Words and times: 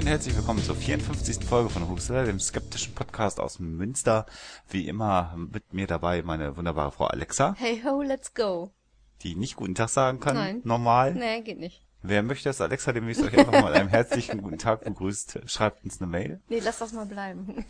Und 0.00 0.06
herzlich 0.06 0.34
willkommen 0.34 0.62
zur 0.64 0.76
54. 0.76 1.44
Folge 1.44 1.68
von 1.68 1.86
Huxella, 1.86 2.24
dem 2.24 2.40
skeptischen 2.40 2.94
Podcast 2.94 3.38
aus 3.38 3.58
Münster. 3.58 4.24
Wie 4.70 4.88
immer 4.88 5.36
mit 5.36 5.74
mir 5.74 5.86
dabei 5.86 6.22
meine 6.22 6.56
wunderbare 6.56 6.90
Frau 6.90 7.04
Alexa, 7.04 7.54
Hey 7.58 7.82
ho, 7.84 8.00
let's 8.00 8.32
go. 8.32 8.72
die 9.20 9.34
nicht 9.34 9.56
guten 9.56 9.74
Tag 9.74 9.90
sagen 9.90 10.18
kann, 10.18 10.36
Nein. 10.36 10.60
normal. 10.64 11.12
Nee, 11.12 11.42
geht 11.42 11.58
nicht. 11.58 11.84
Wer 12.00 12.22
möchte, 12.22 12.48
dass 12.48 12.62
Alexa 12.62 12.92
demnächst 12.92 13.22
euch 13.22 13.36
einfach 13.36 13.52
mal 13.52 13.64
mit 13.64 13.74
einem 13.74 13.90
herzlichen 13.90 14.40
guten 14.40 14.56
Tag 14.56 14.84
begrüßt, 14.84 15.40
schreibt 15.44 15.84
uns 15.84 16.00
eine 16.00 16.10
Mail. 16.10 16.40
Nee, 16.48 16.62
lass 16.64 16.78
das 16.78 16.94
mal 16.94 17.04
bleiben. 17.04 17.66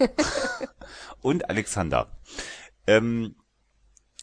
Und 1.23 1.51
Alexander. 1.51 2.13
Ähm, 2.87 3.35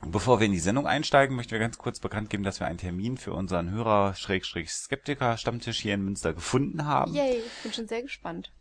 bevor 0.06 0.40
wir 0.40 0.46
in 0.46 0.52
die 0.52 0.60
Sendung 0.60 0.86
einsteigen, 0.88 1.36
möchten 1.36 1.52
wir 1.52 1.60
ganz 1.60 1.78
kurz 1.78 2.00
bekannt 2.00 2.30
geben, 2.30 2.44
dass 2.44 2.60
wir 2.60 2.68
einen 2.68 2.78
Termin 2.78 3.18
für 3.18 3.34
unseren 3.34 3.72
Hörer-Skeptiker-Stammtisch 3.72 5.80
hier 5.80 5.96
in 5.96 6.04
Münster 6.04 6.34
gefunden 6.34 6.86
haben. 6.86 7.14
Yay, 7.14 7.42
bin 7.64 7.74
schon 7.74 7.88
sehr 7.88 8.04
gespannt. 8.04 8.52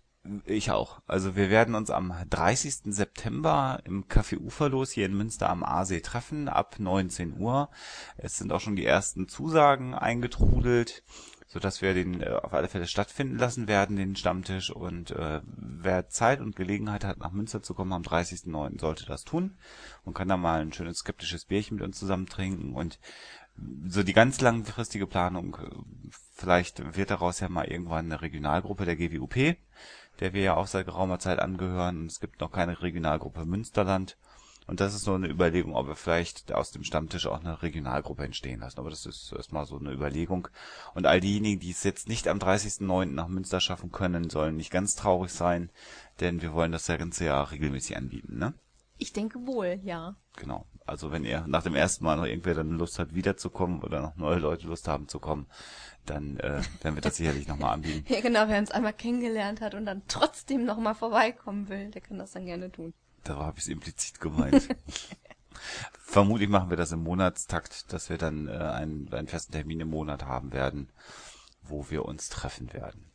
Ich 0.45 0.71
auch. 0.71 1.01
Also 1.07 1.37
wir 1.37 1.51
werden 1.51 1.75
uns 1.75 1.91
am 1.91 2.15
30. 2.31 2.95
September 2.95 3.81
im 3.85 4.09
Café 4.09 4.39
Uferlos 4.39 4.91
hier 4.91 5.07
in 5.07 5.17
Münster 5.17 5.49
am 5.49 5.63
Aasee 5.63 6.01
treffen, 6.01 6.49
ab 6.49 6.77
19 6.79 7.39
Uhr. 7.39 7.71
Es 8.17 8.37
sind 8.37 8.53
auch 8.53 8.61
schon 8.61 8.77
die 8.77 8.85
ersten 8.85 9.29
Zusagen 9.29 9.95
eingetrudelt, 9.95 11.05
sodass 11.57 11.81
wir 11.81 11.95
den 11.95 12.21
äh, 12.21 12.39
auf 12.43 12.53
alle 12.53 12.69
Fälle 12.69 12.87
stattfinden 12.87 13.39
lassen 13.39 13.67
werden, 13.67 13.97
den 13.97 14.15
Stammtisch. 14.15 14.69
Und 14.69 15.11
äh, 15.13 15.41
wer 15.47 16.11
Zeit 16.11 16.41
und 16.41 16.55
Gelegenheit 16.55 17.03
hat, 17.03 17.17
nach 17.17 17.33
Münster 17.33 17.63
zu 17.63 17.73
kommen 17.73 17.95
am 17.95 18.03
30.09., 18.03 18.79
sollte 18.79 19.07
das 19.07 19.25
tun 19.25 19.57
und 20.05 20.13
kann 20.13 20.29
dann 20.29 20.41
mal 20.41 20.61
ein 20.61 20.75
schönes 20.75 20.99
skeptisches 20.99 21.47
Bierchen 21.47 21.79
mit 21.79 21.85
uns 21.85 21.99
zusammen 21.99 22.27
trinken 22.27 22.75
und 22.75 22.99
so 23.89 24.03
die 24.03 24.13
ganz 24.13 24.43
langfristige 24.43 25.07
Planung, 25.07 25.57
äh, 25.57 26.11
vielleicht 26.35 26.95
wird 26.95 27.11
daraus 27.11 27.41
ja 27.41 27.49
mal 27.49 27.65
irgendwann 27.65 28.05
eine 28.05 28.21
Regionalgruppe 28.21 28.85
der 28.85 28.97
GWUP, 28.97 29.57
der 30.21 30.35
wir 30.35 30.43
ja 30.43 30.57
auch 30.57 30.67
seit 30.67 30.85
geraumer 30.85 31.19
Zeit 31.21 31.39
angehören. 31.39 32.01
Und 32.01 32.07
es 32.13 32.21
gibt 32.21 32.39
noch 32.43 32.53
keine 32.53 32.83
Regionalgruppe 32.83 33.47
Münsterland. 33.47 34.19
Und 34.67 34.81
das 34.81 34.95
ist 34.95 35.05
so 35.05 35.15
eine 35.15 35.29
Überlegung, 35.29 35.75
ob 35.77 35.87
wir 35.87 35.95
vielleicht 35.95 36.53
aus 36.53 36.73
dem 36.73 36.83
Stammtisch 36.83 37.27
auch 37.27 37.41
eine 37.41 37.63
Regionalgruppe 37.63 38.25
entstehen 38.25 38.61
lassen. 38.61 38.81
Aber 38.81 38.91
das 38.91 39.07
ist 39.07 39.33
erstmal 39.33 39.65
so 39.65 39.79
eine 39.79 39.93
Überlegung. 39.93 40.49
Und 40.95 41.07
all 41.07 41.21
diejenigen, 41.21 41.61
die 41.61 41.71
es 41.71 41.85
jetzt 41.85 42.09
nicht 42.09 42.27
am 42.27 42.39
30.09. 42.39 43.07
nach 43.07 43.29
Münster 43.29 43.61
schaffen 43.61 43.93
können, 43.93 44.29
sollen 44.29 44.57
nicht 44.57 44.73
ganz 44.73 44.97
traurig 44.97 45.33
sein, 45.33 45.71
denn 46.21 46.43
wir 46.43 46.53
wollen 46.53 46.73
das 46.73 46.87
ganze 46.87 47.27
Jahr 47.27 47.51
regelmäßig 47.51 47.97
anbieten, 47.97 48.39
ne? 48.39 48.55
Ich 48.99 49.13
denke 49.13 49.47
wohl, 49.47 49.79
ja. 49.85 50.17
Genau. 50.37 50.67
Also 50.87 51.13
wenn 51.13 51.25
ihr 51.25 51.45
nach 51.47 51.63
dem 51.63 51.75
ersten 51.75 52.05
Mal 52.05 52.17
noch 52.17 52.25
irgendwer 52.25 52.55
dann 52.55 52.71
Lust 52.71 52.99
hat, 52.99 53.15
wiederzukommen 53.15 53.83
oder 53.83 54.01
noch 54.01 54.17
neue 54.17 54.39
Leute 54.39 54.67
Lust 54.67 54.89
haben 54.89 55.09
zu 55.09 55.19
kommen, 55.19 55.47
dann 56.07 56.39
äh, 56.39 56.63
werden 56.81 56.95
wir 56.95 57.03
das 57.03 57.17
sicherlich 57.17 57.47
nochmal 57.49 57.75
anbieten. 57.75 58.05
Ja, 58.09 58.21
genau, 58.21 58.49
wer 58.49 58.59
uns 58.59 58.71
einmal 58.71 58.93
kennengelernt 58.93 59.61
hat 59.61 59.75
und 59.75 59.85
dann 59.85 60.03
trotzdem 60.09 60.65
nochmal 60.65 60.95
vorbeikommen 60.95 61.69
will, 61.69 61.91
der 61.91 62.01
kann 62.01 62.19
das 62.19 62.33
dann 62.33 62.47
gerne 62.47 62.71
tun. 62.71 62.95
Da 63.27 63.37
habe 63.37 63.59
ich 63.59 63.65
es 63.65 63.69
implizit 63.69 64.21
gemeint. 64.21 64.69
Vermutlich 65.99 66.49
machen 66.49 66.71
wir 66.71 66.77
das 66.77 66.93
im 66.93 67.03
Monatstakt, 67.03 67.93
dass 67.93 68.09
wir 68.09 68.19
dann 68.19 68.47
äh, 68.47 68.53
einen, 68.53 69.13
einen 69.13 69.27
festen 69.27 69.53
Termin 69.53 69.81
im 69.81 69.91
Monat 69.91 70.25
haben 70.25 70.53
werden, 70.53 70.91
wo 71.63 71.91
wir 71.91 72.05
uns 72.05 72.29
treffen 72.29 72.73
werden. 72.73 73.11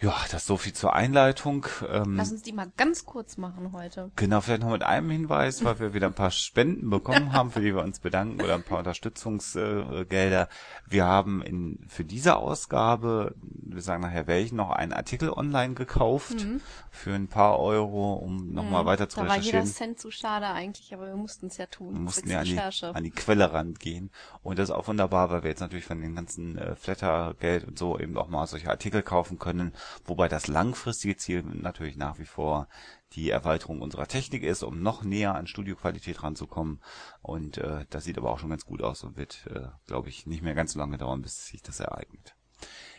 Ja, 0.00 0.14
das 0.30 0.46
so 0.46 0.56
viel 0.56 0.72
zur 0.72 0.92
Einleitung. 0.92 1.66
Ähm, 1.88 2.16
Lass 2.16 2.30
uns 2.30 2.42
die 2.42 2.52
mal 2.52 2.70
ganz 2.76 3.06
kurz 3.06 3.38
machen 3.38 3.72
heute. 3.72 4.10
Genau, 4.16 4.40
vielleicht 4.40 4.62
noch 4.62 4.72
mit 4.72 4.82
einem 4.82 5.08
Hinweis, 5.08 5.64
weil 5.64 5.78
wir 5.78 5.94
wieder 5.94 6.08
ein 6.08 6.14
paar 6.14 6.32
Spenden 6.32 6.90
bekommen 6.90 7.32
haben, 7.32 7.50
für 7.50 7.60
die 7.60 7.74
wir 7.74 7.82
uns 7.82 8.00
bedanken, 8.00 8.42
oder 8.42 8.54
ein 8.54 8.64
paar 8.64 8.78
Unterstützungsgelder. 8.78 10.48
Wir 10.86 11.04
haben 11.06 11.42
in, 11.42 11.78
für 11.88 12.04
diese 12.04 12.36
Ausgabe, 12.36 13.34
wir 13.74 13.82
sagen 13.82 14.02
nachher 14.02 14.26
welchen, 14.26 14.56
noch 14.56 14.70
einen 14.70 14.92
Artikel 14.92 15.30
online 15.30 15.74
gekauft 15.74 16.46
für 16.90 17.14
ein 17.14 17.28
paar 17.28 17.58
Euro, 17.58 18.14
um 18.14 18.52
nochmal 18.52 18.86
weiter 18.86 19.08
zu 19.08 19.20
Mhm. 19.20 19.24
da 19.24 19.28
war 19.30 19.36
jeder 19.38 19.58
recherchieren. 19.58 19.66
Cent 19.66 20.00
zu 20.00 20.10
schade 20.10 20.46
eigentlich, 20.46 20.92
aber 20.94 21.06
wir 21.06 21.16
mussten 21.16 21.46
es 21.46 21.56
ja 21.56 21.66
tun. 21.66 21.94
Wir 21.94 22.00
mussten 22.00 22.30
ja 22.30 22.40
an 22.40 22.44
die, 22.44 22.58
an 22.58 23.04
die 23.04 23.10
Quelle 23.10 23.52
rangehen. 23.52 24.10
Und 24.42 24.58
das 24.58 24.68
ist 24.70 24.74
auch 24.74 24.88
wunderbar, 24.88 25.30
weil 25.30 25.42
wir 25.42 25.50
jetzt 25.50 25.60
natürlich 25.60 25.84
von 25.84 26.00
den 26.00 26.14
ganzen 26.14 26.58
äh, 26.58 26.74
Flattergeld 26.76 27.64
und 27.64 27.78
so 27.78 27.98
eben 27.98 28.16
auch 28.16 28.28
mal 28.28 28.46
solche 28.46 28.70
Artikel 28.70 29.02
kaufen 29.02 29.38
können. 29.38 29.72
Wobei 30.04 30.28
das 30.28 30.46
langfristige 30.46 31.16
Ziel 31.16 31.42
natürlich 31.42 31.96
nach 31.96 32.18
wie 32.18 32.24
vor 32.26 32.68
die 33.12 33.30
Erweiterung 33.30 33.80
unserer 33.80 34.08
Technik 34.08 34.42
ist, 34.42 34.64
um 34.64 34.82
noch 34.82 35.04
näher 35.04 35.34
an 35.36 35.46
Studioqualität 35.46 36.22
ranzukommen. 36.22 36.80
Und 37.22 37.58
äh, 37.58 37.86
das 37.90 38.04
sieht 38.04 38.18
aber 38.18 38.30
auch 38.30 38.38
schon 38.40 38.50
ganz 38.50 38.66
gut 38.66 38.82
aus 38.82 39.04
und 39.04 39.16
wird, 39.16 39.46
äh, 39.54 39.68
glaube 39.86 40.08
ich, 40.08 40.26
nicht 40.26 40.42
mehr 40.42 40.54
ganz 40.54 40.72
so 40.72 40.78
lange 40.80 40.98
dauern, 40.98 41.22
bis 41.22 41.46
sich 41.46 41.62
das 41.62 41.78
ereignet. 41.80 42.34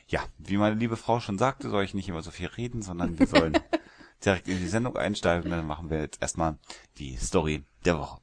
Ja, 0.07 0.23
wie 0.37 0.57
meine 0.57 0.75
liebe 0.75 0.97
Frau 0.97 1.19
schon 1.19 1.39
sagte, 1.39 1.67
soll 1.69 1.83
ich 1.83 1.95
nicht 1.95 2.07
immer 2.07 2.21
so 2.21 2.29
viel 2.29 2.45
reden, 2.45 2.83
sondern 2.83 3.17
wir 3.17 3.25
sollen 3.25 3.57
direkt 4.25 4.47
in 4.47 4.59
die 4.59 4.67
Sendung 4.67 4.95
einsteigen. 4.97 5.49
Dann 5.49 5.65
machen 5.65 5.89
wir 5.89 5.99
jetzt 5.99 6.21
erstmal 6.21 6.59
die 6.99 7.17
Story 7.17 7.63
der 7.85 7.97
Woche. 7.97 8.21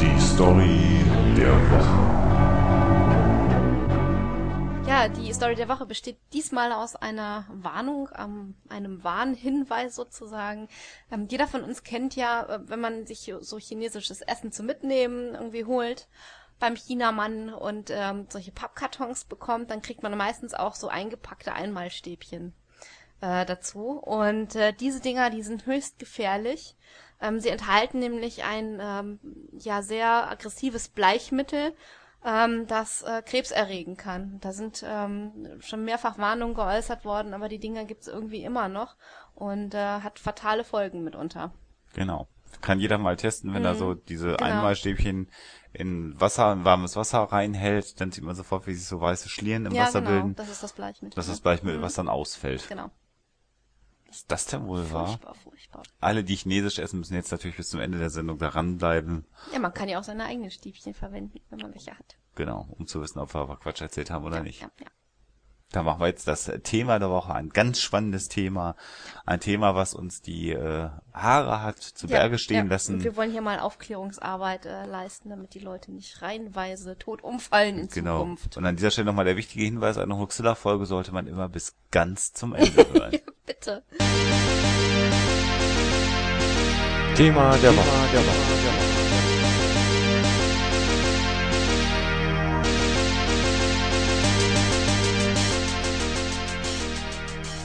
Die 0.00 0.20
Story 0.20 1.04
der 1.36 1.52
Woche. 1.70 2.14
Ja, 4.88 5.08
die 5.08 5.32
Story 5.32 5.54
der 5.54 5.68
Woche 5.68 5.86
besteht 5.86 6.18
diesmal 6.32 6.72
aus 6.72 6.96
einer 6.96 7.46
Warnung, 7.52 8.08
ähm, 8.18 8.56
einem 8.68 9.04
Warnhinweis 9.04 9.94
sozusagen. 9.94 10.66
Ähm, 11.12 11.28
jeder 11.30 11.46
von 11.46 11.62
uns 11.62 11.84
kennt 11.84 12.16
ja, 12.16 12.46
äh, 12.46 12.68
wenn 12.68 12.80
man 12.80 13.06
sich 13.06 13.32
so 13.40 13.58
chinesisches 13.58 14.22
Essen 14.22 14.50
zum 14.50 14.66
Mitnehmen 14.66 15.34
irgendwie 15.34 15.66
holt 15.66 16.08
beim 16.58 16.76
Chinamann 16.76 17.52
und 17.52 17.90
ähm, 17.90 18.26
solche 18.28 18.52
Pappkartons 18.52 19.24
bekommt, 19.24 19.70
dann 19.70 19.82
kriegt 19.82 20.02
man 20.02 20.16
meistens 20.16 20.54
auch 20.54 20.74
so 20.74 20.88
eingepackte 20.88 21.52
Einmalstäbchen 21.52 22.54
äh, 23.20 23.44
dazu. 23.44 23.98
Und 23.98 24.54
äh, 24.54 24.72
diese 24.72 25.00
Dinger, 25.00 25.30
die 25.30 25.42
sind 25.42 25.66
höchst 25.66 25.98
gefährlich. 25.98 26.76
Ähm, 27.20 27.40
sie 27.40 27.48
enthalten 27.48 27.98
nämlich 27.98 28.44
ein 28.44 28.78
ähm, 28.80 29.18
ja 29.58 29.82
sehr 29.82 30.30
aggressives 30.30 30.88
Bleichmittel, 30.88 31.74
ähm, 32.24 32.66
das 32.66 33.02
äh, 33.02 33.22
Krebs 33.22 33.50
erregen 33.50 33.96
kann. 33.96 34.38
Da 34.40 34.52
sind 34.52 34.84
ähm, 34.86 35.32
schon 35.60 35.84
mehrfach 35.84 36.18
Warnungen 36.18 36.54
geäußert 36.54 37.04
worden, 37.04 37.34
aber 37.34 37.48
die 37.48 37.58
Dinger 37.58 37.84
gibt's 37.84 38.08
irgendwie 38.08 38.44
immer 38.44 38.68
noch 38.68 38.96
und 39.34 39.74
äh, 39.74 40.00
hat 40.00 40.18
fatale 40.18 40.64
Folgen 40.64 41.04
mitunter. 41.04 41.52
Genau. 41.94 42.28
Kann 42.60 42.78
jeder 42.78 42.98
mal 42.98 43.16
testen, 43.16 43.52
wenn 43.52 43.64
er 43.64 43.74
so 43.74 43.94
diese 43.94 44.36
genau. 44.36 44.44
Einmalstäbchen 44.44 45.28
in 45.74 46.18
Wasser, 46.20 46.52
in 46.52 46.64
warmes 46.64 46.96
Wasser 46.96 47.18
reinhält, 47.18 48.00
dann 48.00 48.12
sieht 48.12 48.24
man 48.24 48.34
sofort, 48.34 48.66
wie 48.66 48.74
sich 48.74 48.86
so 48.86 49.00
weiße 49.00 49.28
Schlieren 49.28 49.66
im 49.66 49.72
ja, 49.72 49.82
Wasser 49.82 50.00
genau, 50.00 50.12
bilden. 50.12 50.36
das 50.36 50.48
ist 50.48 50.62
das 50.62 50.72
Bleichmittel. 50.72 51.16
Das 51.16 51.26
ist 51.26 51.32
das 51.32 51.40
Bleichmittel, 51.40 51.82
was 51.82 51.94
dann 51.94 52.08
ausfällt. 52.08 52.68
Genau. 52.68 52.90
Was 54.06 54.26
das 54.26 54.46
denn 54.46 54.66
wohl 54.66 54.92
war? 54.92 55.08
Furchtbar, 55.08 55.34
furchtbar. 55.34 55.82
Alle, 56.00 56.22
die 56.22 56.36
Chinesisch 56.36 56.78
essen, 56.78 57.00
müssen 57.00 57.14
jetzt 57.14 57.32
natürlich 57.32 57.56
bis 57.56 57.70
zum 57.70 57.80
Ende 57.80 57.98
der 57.98 58.10
Sendung 58.10 58.38
daran 58.38 58.78
bleiben. 58.78 59.26
Ja, 59.52 59.58
man 59.58 59.74
kann 59.74 59.88
ja 59.88 59.98
auch 59.98 60.04
seine 60.04 60.24
eigenen 60.26 60.52
Stäbchen 60.52 60.94
verwenden, 60.94 61.40
wenn 61.50 61.58
man 61.58 61.74
welche 61.74 61.90
hat. 61.90 62.16
Genau, 62.36 62.68
um 62.78 62.86
zu 62.86 63.00
wissen, 63.02 63.18
ob 63.18 63.34
wir 63.34 63.40
aber 63.40 63.56
Quatsch 63.56 63.80
erzählt 63.80 64.10
haben 64.10 64.24
oder 64.24 64.40
nicht. 64.40 64.62
Ja, 64.62 64.70
ja. 64.80 64.86
Da 65.74 65.82
machen 65.82 66.00
wir 66.00 66.06
jetzt 66.06 66.28
das 66.28 66.48
Thema 66.62 67.00
der 67.00 67.10
Woche, 67.10 67.34
ein 67.34 67.48
ganz 67.48 67.80
spannendes 67.80 68.28
Thema. 68.28 68.76
Ein 69.26 69.40
Thema, 69.40 69.74
was 69.74 69.92
uns 69.92 70.22
die 70.22 70.52
äh, 70.52 70.88
Haare 71.12 71.62
hat 71.62 71.80
zu 71.80 72.06
Berge 72.06 72.38
stehen 72.38 72.66
ja. 72.66 72.72
lassen. 72.72 72.94
Und 72.94 73.04
wir 73.04 73.16
wollen 73.16 73.32
hier 73.32 73.42
mal 73.42 73.58
Aufklärungsarbeit 73.58 74.66
äh, 74.66 74.86
leisten, 74.86 75.30
damit 75.30 75.52
die 75.54 75.58
Leute 75.58 75.90
nicht 75.90 76.22
reihenweise 76.22 76.96
tot 76.96 77.24
umfallen 77.24 77.78
in 77.78 77.88
Genau. 77.88 78.20
Zukunft. 78.20 78.56
Und 78.56 78.66
an 78.66 78.76
dieser 78.76 78.92
Stelle 78.92 79.06
nochmal 79.06 79.24
der 79.24 79.36
wichtige 79.36 79.64
Hinweis, 79.64 79.98
eine 79.98 80.16
Huxilla-Folge 80.16 80.86
sollte 80.86 81.10
man 81.10 81.26
immer 81.26 81.48
bis 81.48 81.74
ganz 81.90 82.32
zum 82.32 82.54
Ende 82.54 82.86
hören. 82.92 83.12
Ja, 83.12 83.18
bitte. 83.44 83.82
Thema 87.16 87.56
der 87.56 87.76
Woche. 87.76 89.03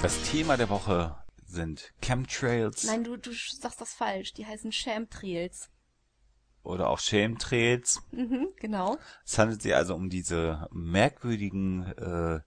Das 0.01 0.31
Thema 0.31 0.55
der 0.57 0.69
Woche 0.69 1.15
sind 1.45 1.93
Chemtrails 2.01 2.85
Nein, 2.85 3.03
du, 3.03 3.17
du 3.17 3.31
sagst 3.33 3.81
das 3.81 3.93
falsch. 3.93 4.33
Die 4.33 4.45
heißen 4.45 4.71
Chamtrails. 4.71 5.69
oder 6.63 6.89
auch 6.89 6.99
Chemtrails. 6.99 8.01
Mhm, 8.11 8.49
genau. 8.57 8.97
Es 9.25 9.37
handelt 9.37 9.61
sich 9.61 9.75
also 9.75 9.95
um 9.95 10.09
diese 10.09 10.67
merkwürdigen 10.71 11.85
äh, 11.97 12.39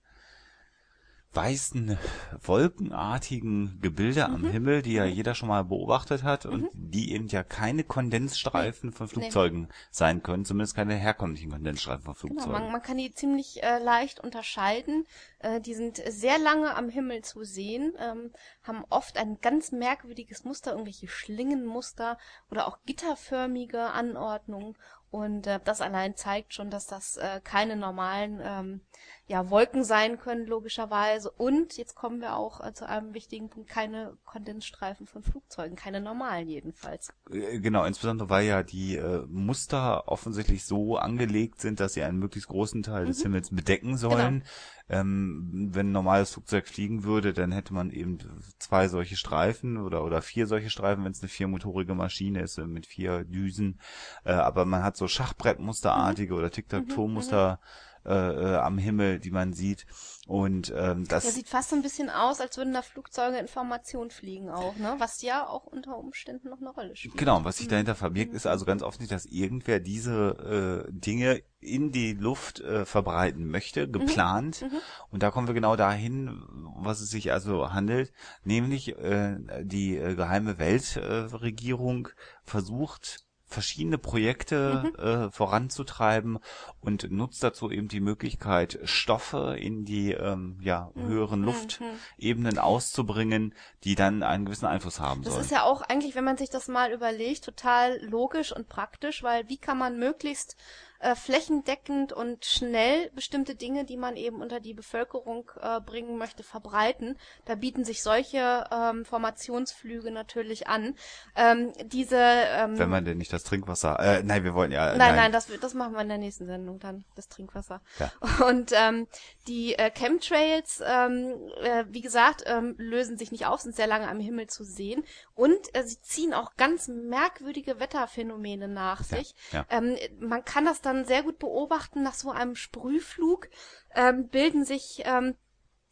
weißen, 1.35 1.99
wolkenartigen 2.43 3.79
Gebilde 3.81 4.27
am 4.27 4.45
Himmel, 4.47 4.83
die 4.83 4.93
ja 4.95 5.05
jeder 5.05 5.35
schon 5.35 5.49
mal 5.49 5.65
beobachtet 5.65 6.23
hat 6.23 6.47
und 6.47 6.69
die 6.75 7.13
eben 7.13 7.29
ja 7.29 7.43
keine 7.43 7.85
Kondensstreifen 7.85 8.93
von 8.93 9.09
Flugzeugen 9.09 9.69
sein 9.91 10.23
können, 10.23 10.45
zumindest 10.45 10.75
keine 10.75 10.95
herkömmlichen 10.95 11.51
Kondensstreifen 11.51 12.05
von 12.05 12.15
Genau, 12.15 12.21
Flugzeugen. 12.43 12.53
man, 12.53 12.73
man 12.73 12.83
kann 12.83 12.99
die 12.99 13.13
ziemlich 13.13 13.63
äh, 13.63 13.79
leicht 13.79 14.21
unterscheiden. 14.21 15.07
Äh, 15.39 15.61
die 15.61 15.75
sind 15.75 16.03
sehr 16.07 16.39
lange 16.39 16.75
am 16.75 16.89
Himmel 16.89 17.23
zu 17.23 17.45
sehen, 17.45 17.95
ähm, 17.99 18.33
haben 18.63 18.85
oft 18.91 19.17
ein 19.17 19.39
ganz 19.41 19.73
merkwürdiges 19.73 20.45
Muster, 20.45 20.73
irgendwelche 20.73 21.09
Schlingenmuster 21.09 22.19
oder 22.51 22.67
auch 22.67 22.79
gitterförmige 22.85 23.81
Anordnungen. 23.81 24.77
Und 25.11 25.47
äh, 25.47 25.61
das 25.65 25.81
allein 25.83 26.17
zeigt 26.17 26.55
schon, 26.55 26.71
dass 26.71 26.87
das 26.87 27.17
äh, 27.19 27.41
keine 27.45 27.77
normalen 27.77 28.41
ähm, 28.43 28.81
ja 29.27 29.51
Wolken 29.51 29.85
sein 29.85 30.19
können 30.19 30.47
logischerweise 30.47 31.31
und 31.31 31.77
jetzt 31.77 31.95
kommen 31.95 32.21
wir 32.21 32.37
auch 32.37 32.65
äh, 32.65 32.75
zu 32.75 32.89
einem 32.89 33.15
wichtigen 33.15 33.49
Punkt 33.49 33.71
keine 33.71 34.17
Kondensstreifen 34.25 35.07
von 35.07 35.23
Flugzeugen, 35.23 35.77
keine 35.77 36.01
normalen 36.01 36.49
jedenfalls. 36.49 37.13
Äh, 37.31 37.61
Genau, 37.61 37.85
insbesondere 37.85 38.29
weil 38.31 38.47
ja 38.47 38.63
die 38.63 38.97
äh, 38.97 39.25
Muster 39.29 40.09
offensichtlich 40.09 40.65
so 40.65 40.97
angelegt 40.97 41.61
sind, 41.61 41.81
dass 41.81 41.95
sie 41.95 42.03
einen 42.03 42.19
möglichst 42.19 42.49
großen 42.49 42.83
Teil 42.83 43.07
des 43.07 43.23
Himmels 43.23 43.51
bedecken 43.51 43.97
sollen. 43.97 44.45
Ähm, 44.89 45.71
wenn 45.73 45.89
ein 45.89 45.93
normales 45.93 46.33
Flugzeug 46.33 46.67
fliegen 46.67 47.05
würde, 47.05 47.33
dann 47.33 47.53
hätte 47.53 47.73
man 47.73 47.91
eben 47.91 48.19
zwei 48.59 48.89
solche 48.89 49.17
Streifen 49.17 49.79
oder 49.79 50.05
oder 50.05 50.21
vier 50.21 50.47
solche 50.47 50.71
Streifen, 50.71 51.05
wenn 51.05 51.13
es 51.13 51.23
eine 51.23 51.29
viermotorige 51.29 51.95
Maschine 51.95 52.43
ist 52.43 52.59
äh, 52.59 52.67
mit 52.67 52.87
vier 52.87 53.25
Düsen. 53.25 53.81
Äh, 54.25 54.33
aber 54.33 54.65
man 54.65 54.83
hat 54.83 54.97
so 54.97 55.09
Schachbrettmusterartige 55.09 56.35
oder 56.35 56.51
Tic-Tac-Toe-Muster 56.51 57.61
äh, 58.05 58.13
äh, 58.13 58.57
am 58.57 58.79
Himmel, 58.79 59.19
die 59.19 59.31
man 59.31 59.53
sieht. 59.53 59.87
Und 60.27 60.73
ähm, 60.77 61.07
das 61.09 61.25
Ja, 61.25 61.31
sieht 61.31 61.49
fast 61.49 61.71
so 61.71 61.77
ein 61.77 61.83
bisschen 61.83 62.09
aus, 62.09 62.41
als 62.41 62.57
würden 62.57 62.73
da 62.73 62.83
Flugzeuge 62.83 63.39
in 63.39 63.49
Formation 63.49 64.11
fliegen 64.11 64.51
auch, 64.51 64.77
ne? 64.77 64.95
Was 64.99 65.21
ja 65.23 65.47
auch 65.47 65.67
unter 65.67 65.99
Umständen 65.99 66.49
noch 66.49 66.61
eine 66.61 66.71
Rolle 66.71 66.95
spielt. 66.95 67.17
Genau, 67.17 67.39
und 67.39 67.45
was 67.45 67.59
sich 67.59 67.69
dahinter 67.69 67.95
verbirgt, 67.95 68.35
ist 68.35 68.47
also 68.47 68.65
ganz 68.65 68.83
offensichtlich, 68.83 69.23
dass 69.23 69.33
irgendwer 69.33 69.81
diese 69.81 70.87
äh, 70.89 70.93
Dinge 70.93 71.43
in 71.61 71.93
die 71.93 72.15
Luft 72.15 72.61
äh, 72.61 72.85
verbreiten 72.85 73.47
möchte, 73.47 73.89
geplant. 73.89 74.65
Und 75.11 75.23
da 75.23 75.31
kommen 75.31 75.47
wir 75.47 75.55
genau 75.55 75.77
dahin, 75.77 76.43
was 76.77 77.01
es 77.01 77.11
sich 77.11 77.33
also 77.33 77.73
handelt, 77.73 78.13
nämlich 78.45 78.97
äh, 78.99 79.39
die 79.63 79.97
äh, 79.97 80.15
geheime 80.15 80.59
Weltregierung 80.59 82.09
äh, 82.09 82.11
versucht 82.45 83.25
verschiedene 83.53 83.99
Projekte 83.99 84.93
äh, 84.99 85.31
voranzutreiben 85.35 86.39
und 86.81 87.11
nutzt 87.11 87.43
dazu 87.43 87.71
eben 87.71 87.89
die 87.89 88.01
Möglichkeit, 88.01 88.79
Stoffe 88.85 89.57
in 89.59 89.85
die 89.85 90.13
ähm, 90.13 90.59
ja, 90.61 90.91
höheren 90.97 91.43
Luftebenen 91.45 92.59
auszubringen, 92.59 93.55
die 93.85 93.95
dann 93.95 94.23
einen 94.23 94.45
gewissen 94.45 94.67
Einfluss 94.67 95.01
haben 95.01 95.23
Das 95.23 95.35
sollen. 95.35 95.45
ist 95.45 95.51
ja 95.53 95.63
auch 95.65 95.83
eigentlich, 95.83 96.15
wenn 96.15 96.25
man 96.25 96.37
sich 96.37 96.51
das 96.51 96.69
mal 96.69 96.93
überlegt, 96.93 97.45
total 97.45 98.01
logisch 98.05 98.55
und 98.55 98.69
praktisch, 98.69 99.23
weil 99.23 99.49
wie 99.49 99.59
kann 99.59 99.79
man 99.79 99.99
möglichst 99.99 100.57
äh, 101.03 101.17
flächendeckend 101.17 102.13
und 102.13 102.45
schnell 102.45 103.11
bestimmte 103.11 103.55
Dinge, 103.55 103.85
die 103.85 103.97
man 103.97 104.17
eben 104.17 104.41
unter 104.41 104.61
die 104.61 104.73
Bevölkerung 104.73 105.51
äh, 105.61 105.81
bringen 105.81 106.17
möchte, 106.17 106.45
verbreiten. 106.45 107.19
Da 107.45 107.57
bieten 107.57 107.85
sich 107.85 108.03
solche 108.03 108.65
ähm, 108.71 109.05
Formationsflüge 109.05 110.13
natürlich 110.13 110.69
an. 110.69 110.95
Ähm, 111.35 111.73
diese 111.85 112.17
ähm, 112.19 112.79
Wenn 112.79 112.89
man 112.89 113.05
denn 113.05 113.19
nicht 113.19 113.33
das 113.33 113.43
Trinkwasser, 113.43 113.99
äh, 113.99 114.23
nein, 114.23 114.45
wir 114.45 114.55
wollen 114.55 114.71
ja, 114.71 114.97
Nein, 114.97 115.17
nein, 115.17 115.33
das, 115.33 115.49
das 115.61 115.75
machen 115.75 115.95
wir 115.95 116.03
in 116.03 116.09
der 116.09 116.19
nächsten 116.19 116.47
Sendung 116.47 116.79
dann, 116.79 117.05
das 117.17 117.29
Trinkwasser. 117.29 117.81
Ja. 117.99 118.13
Und 118.47 118.71
ähm, 118.73 119.09
die 119.49 119.75
äh, 119.75 119.91
Chemtrails, 119.91 120.83
ähm, 120.87 121.51
äh, 121.63 121.85
wie 121.89 122.01
gesagt, 122.01 122.45
ähm, 122.47 122.75
lösen 122.79 123.19
sich 123.19 123.33
nicht 123.33 123.47
auf, 123.47 123.61
sind 123.61 123.75
sehr 123.75 123.87
lange 123.87 124.09
am 124.09 124.21
Himmel 124.21 124.47
zu 124.47 124.65
sehen. 124.65 125.05
Und 125.35 125.75
äh, 125.75 125.83
sie 125.85 126.01
ziehen 126.01 126.35
auch 126.35 126.57
ganz 126.57 126.89
merkwürdige 126.89 127.81
Wetterphänomene 127.81 128.69
nach 128.69 129.03
sich. 129.03 129.35
ja. 129.51 129.67
Ähm, 129.71 129.97
man 130.21 130.45
kann 130.45 130.65
das 130.65 130.81
dann 130.81 131.05
sehr 131.05 131.23
gut 131.23 131.39
beobachten 131.39 132.03
nach 132.03 132.15
so 132.15 132.31
einem 132.31 132.55
Sprühflug. 132.55 133.49
Ähm, 133.95 134.29
bilden 134.29 134.65
sich 134.65 135.03
ähm, 135.05 135.35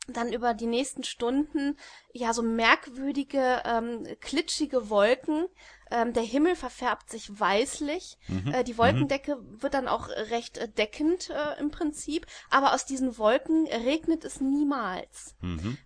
dann 0.07 0.33
über 0.33 0.55
die 0.55 0.67
nächsten 0.67 1.05
Stunden 1.05 1.77
ja 2.13 2.33
so 2.33 2.43
merkwürdige, 2.43 3.63
ähm, 3.65 4.07
klitschige 4.21 4.91
Wolken. 4.91 5.47
Ähm, 5.91 6.13
der 6.13 6.23
Himmel 6.23 6.57
verfärbt 6.57 7.11
sich 7.11 7.39
weißlich. 7.39 8.19
Äh, 8.53 8.65
die 8.65 8.79
Wolkendecke 8.79 9.39
wird 9.61 9.75
dann 9.75 9.89
auch 9.89 10.09
recht 10.09 10.59
äh, 10.59 10.69
deckend 10.69 11.31
äh, 11.31 11.59
im 11.59 11.71
Prinzip. 11.71 12.27
Aber 12.51 12.75
aus 12.75 12.87
diesen 12.87 13.19
Wolken 13.19 13.67
regnet 13.67 14.25
es 14.25 14.41
niemals. 14.41 15.35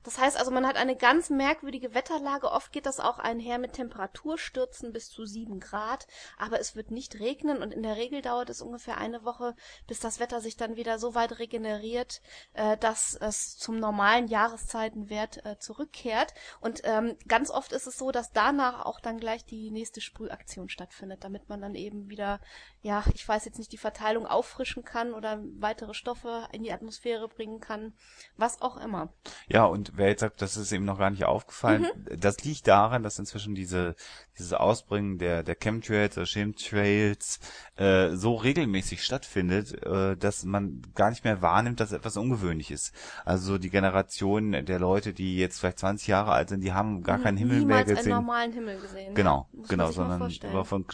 Das 0.02 0.18
heißt 0.18 0.36
also, 0.36 0.50
man 0.50 0.66
hat 0.66 0.76
eine 0.76 0.96
ganz 0.96 1.30
merkwürdige 1.30 1.94
Wetterlage. 1.94 2.50
Oft 2.50 2.72
geht 2.72 2.86
das 2.86 3.00
auch 3.00 3.18
einher 3.18 3.58
mit 3.58 3.74
Temperaturstürzen 3.74 4.92
bis 4.92 5.10
zu 5.10 5.26
sieben 5.26 5.60
Grad. 5.60 6.06
Aber 6.38 6.60
es 6.60 6.76
wird 6.76 6.90
nicht 6.90 7.20
regnen 7.20 7.62
und 7.62 7.72
in 7.72 7.82
der 7.82 7.96
Regel 7.96 8.22
dauert 8.22 8.50
es 8.50 8.62
ungefähr 8.62 8.98
eine 8.98 9.24
Woche, 9.24 9.54
bis 9.86 10.00
das 10.00 10.20
Wetter 10.20 10.40
sich 10.40 10.56
dann 10.56 10.76
wieder 10.76 10.98
so 10.98 11.14
weit 11.14 11.38
regeneriert, 11.38 12.20
äh, 12.54 12.76
dass 12.76 13.14
es 13.14 13.56
zum 13.56 13.78
normalen 13.78 14.28
Jahreszeitenwert 14.28 15.44
äh, 15.44 15.58
zurückkehrt. 15.58 16.34
Und 16.60 16.82
ähm, 16.84 17.16
ganz 17.26 17.50
oft 17.50 17.72
ist 17.72 17.86
es 17.86 17.98
so, 17.98 18.10
dass 18.10 18.32
danach 18.32 18.84
auch 18.84 19.00
dann 19.00 19.18
gleich 19.18 19.44
die 19.44 19.70
nächste 19.70 19.93
Sprühaktion 20.00 20.68
stattfindet, 20.68 21.24
damit 21.24 21.48
man 21.48 21.60
dann 21.60 21.74
eben 21.74 22.08
wieder, 22.08 22.40
ja, 22.82 23.04
ich 23.14 23.26
weiß 23.26 23.44
jetzt 23.44 23.58
nicht, 23.58 23.72
die 23.72 23.78
Verteilung 23.78 24.26
auffrischen 24.26 24.84
kann 24.84 25.12
oder 25.12 25.42
weitere 25.58 25.94
Stoffe 25.94 26.48
in 26.52 26.62
die 26.62 26.72
Atmosphäre 26.72 27.28
bringen 27.28 27.60
kann, 27.60 27.94
was 28.36 28.60
auch 28.62 28.76
immer. 28.76 29.12
Ja, 29.48 29.64
und 29.64 29.92
wer 29.96 30.08
jetzt 30.08 30.20
sagt, 30.20 30.42
das 30.42 30.56
ist 30.56 30.72
ihm 30.72 30.84
noch 30.84 30.98
gar 30.98 31.10
nicht 31.10 31.24
aufgefallen, 31.24 31.86
das 32.16 32.42
liegt 32.44 32.66
daran, 32.66 33.02
dass 33.02 33.18
inzwischen 33.18 33.54
diese, 33.54 33.94
dieses 34.38 34.52
Ausbringen 34.52 35.18
der, 35.18 35.42
der 35.42 35.54
Chemtrails 35.56 36.16
oder 36.16 36.26
Chemtrails 36.26 37.40
äh, 37.76 38.10
so 38.10 38.34
regelmäßig 38.34 39.02
stattfindet, 39.02 39.72
äh, 39.84 40.16
dass 40.16 40.44
man 40.44 40.82
gar 40.94 41.10
nicht 41.10 41.24
mehr 41.24 41.42
wahrnimmt, 41.42 41.80
dass 41.80 41.92
etwas 41.92 42.16
ungewöhnlich 42.16 42.70
ist. 42.70 42.94
Also 43.24 43.44
so 43.52 43.58
die 43.58 43.70
Generation 43.70 44.52
der 44.52 44.78
Leute, 44.78 45.12
die 45.12 45.36
jetzt 45.36 45.60
vielleicht 45.60 45.78
20 45.78 46.08
Jahre 46.08 46.32
alt 46.32 46.48
sind, 46.48 46.60
die 46.62 46.72
haben 46.72 47.02
gar 47.02 47.18
keinen 47.18 47.36
Himmel 47.36 47.58
mehr 47.58 47.66
Niemals 47.66 47.88
einen 47.88 47.96
gesehen. 47.96 48.12
normalen 48.12 48.52
Himmel 48.52 48.80
gesehen. 48.80 49.14
Genau, 49.14 49.48
Muss 49.52 49.70
man 49.70 49.83
genau, 49.88 50.08
sondern 50.08 50.32
immer 50.42 50.64
von 50.64 50.84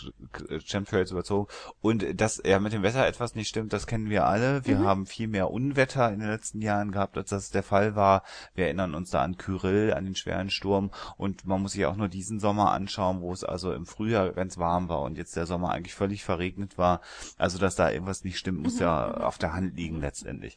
Chemtrails 0.64 1.10
überzogen. 1.10 1.50
Und 1.81 2.20
dass 2.20 2.42
ja 2.44 2.58
mit 2.58 2.72
dem 2.72 2.82
Wetter 2.82 3.06
etwas 3.06 3.34
nicht 3.34 3.48
stimmt, 3.48 3.72
das 3.72 3.87
kennen 3.87 4.10
wir 4.10 4.26
alle. 4.26 4.60
Mhm. 4.60 4.66
Wir 4.66 4.78
haben 4.81 5.06
viel 5.06 5.28
mehr 5.28 5.50
Unwetter 5.50 6.12
in 6.12 6.20
den 6.20 6.28
letzten 6.28 6.60
Jahren 6.60 6.92
gehabt, 6.92 7.16
als 7.16 7.31
das 7.31 7.50
der 7.50 7.62
Fall 7.62 7.96
war. 7.96 8.22
Wir 8.54 8.66
erinnern 8.66 8.94
uns 8.94 9.10
da 9.10 9.22
an 9.22 9.37
Kyrill, 9.37 9.92
an 9.92 10.04
den 10.04 10.14
schweren 10.14 10.50
Sturm. 10.50 10.90
Und 11.16 11.46
man 11.46 11.62
muss 11.62 11.72
sich 11.72 11.87
auch 11.87 11.96
nur 11.96 12.08
diesen 12.08 12.40
Sommer 12.40 12.72
anschauen, 12.72 13.20
wo 13.20 13.32
es 13.32 13.44
also 13.44 13.72
im 13.72 13.87
Frühjahr 13.87 14.31
ganz 14.32 14.58
warm 14.58 14.88
war 14.88 15.02
und 15.02 15.19
jetzt 15.19 15.36
der 15.36 15.46
Sommer 15.46 15.70
eigentlich 15.70 15.94
völlig 15.94 16.25
verregnet 16.25 16.79
war. 16.79 17.00
Also 17.36 17.58
dass 17.58 17.76
da 17.76 17.91
irgendwas 17.91 18.24
nicht 18.24 18.38
stimmt, 18.38 18.62
muss 18.62 18.79
ja 18.79 19.12
auf 19.12 19.38
der 19.38 19.53
Hand 19.53 19.76
liegen 19.76 20.00
letztendlich. 20.00 20.56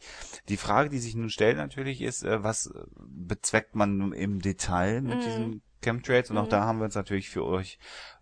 Die 0.50 0.58
Frage, 0.58 0.89
die 0.89 1.00
sich 1.00 1.15
nun 1.15 1.29
stellt 1.29 1.58
natürlich 1.58 2.01
ist, 2.01 2.24
äh, 2.24 2.43
was 2.43 2.67
äh, 2.67 2.84
bezweckt 2.96 3.75
man 3.75 3.98
nun 3.98 4.13
im 4.13 4.41
Detail 4.41 5.01
mit 5.01 5.24
diesen 5.24 5.62
Chemtrails? 5.84 6.32
Und 6.32 6.38
auch 6.38 6.48
da 6.48 6.63
haben 6.63 6.80
wir 6.80 6.86
uns 6.86 6.96
natürlich 6.96 7.30
für 7.30 7.46
euch 7.46 7.78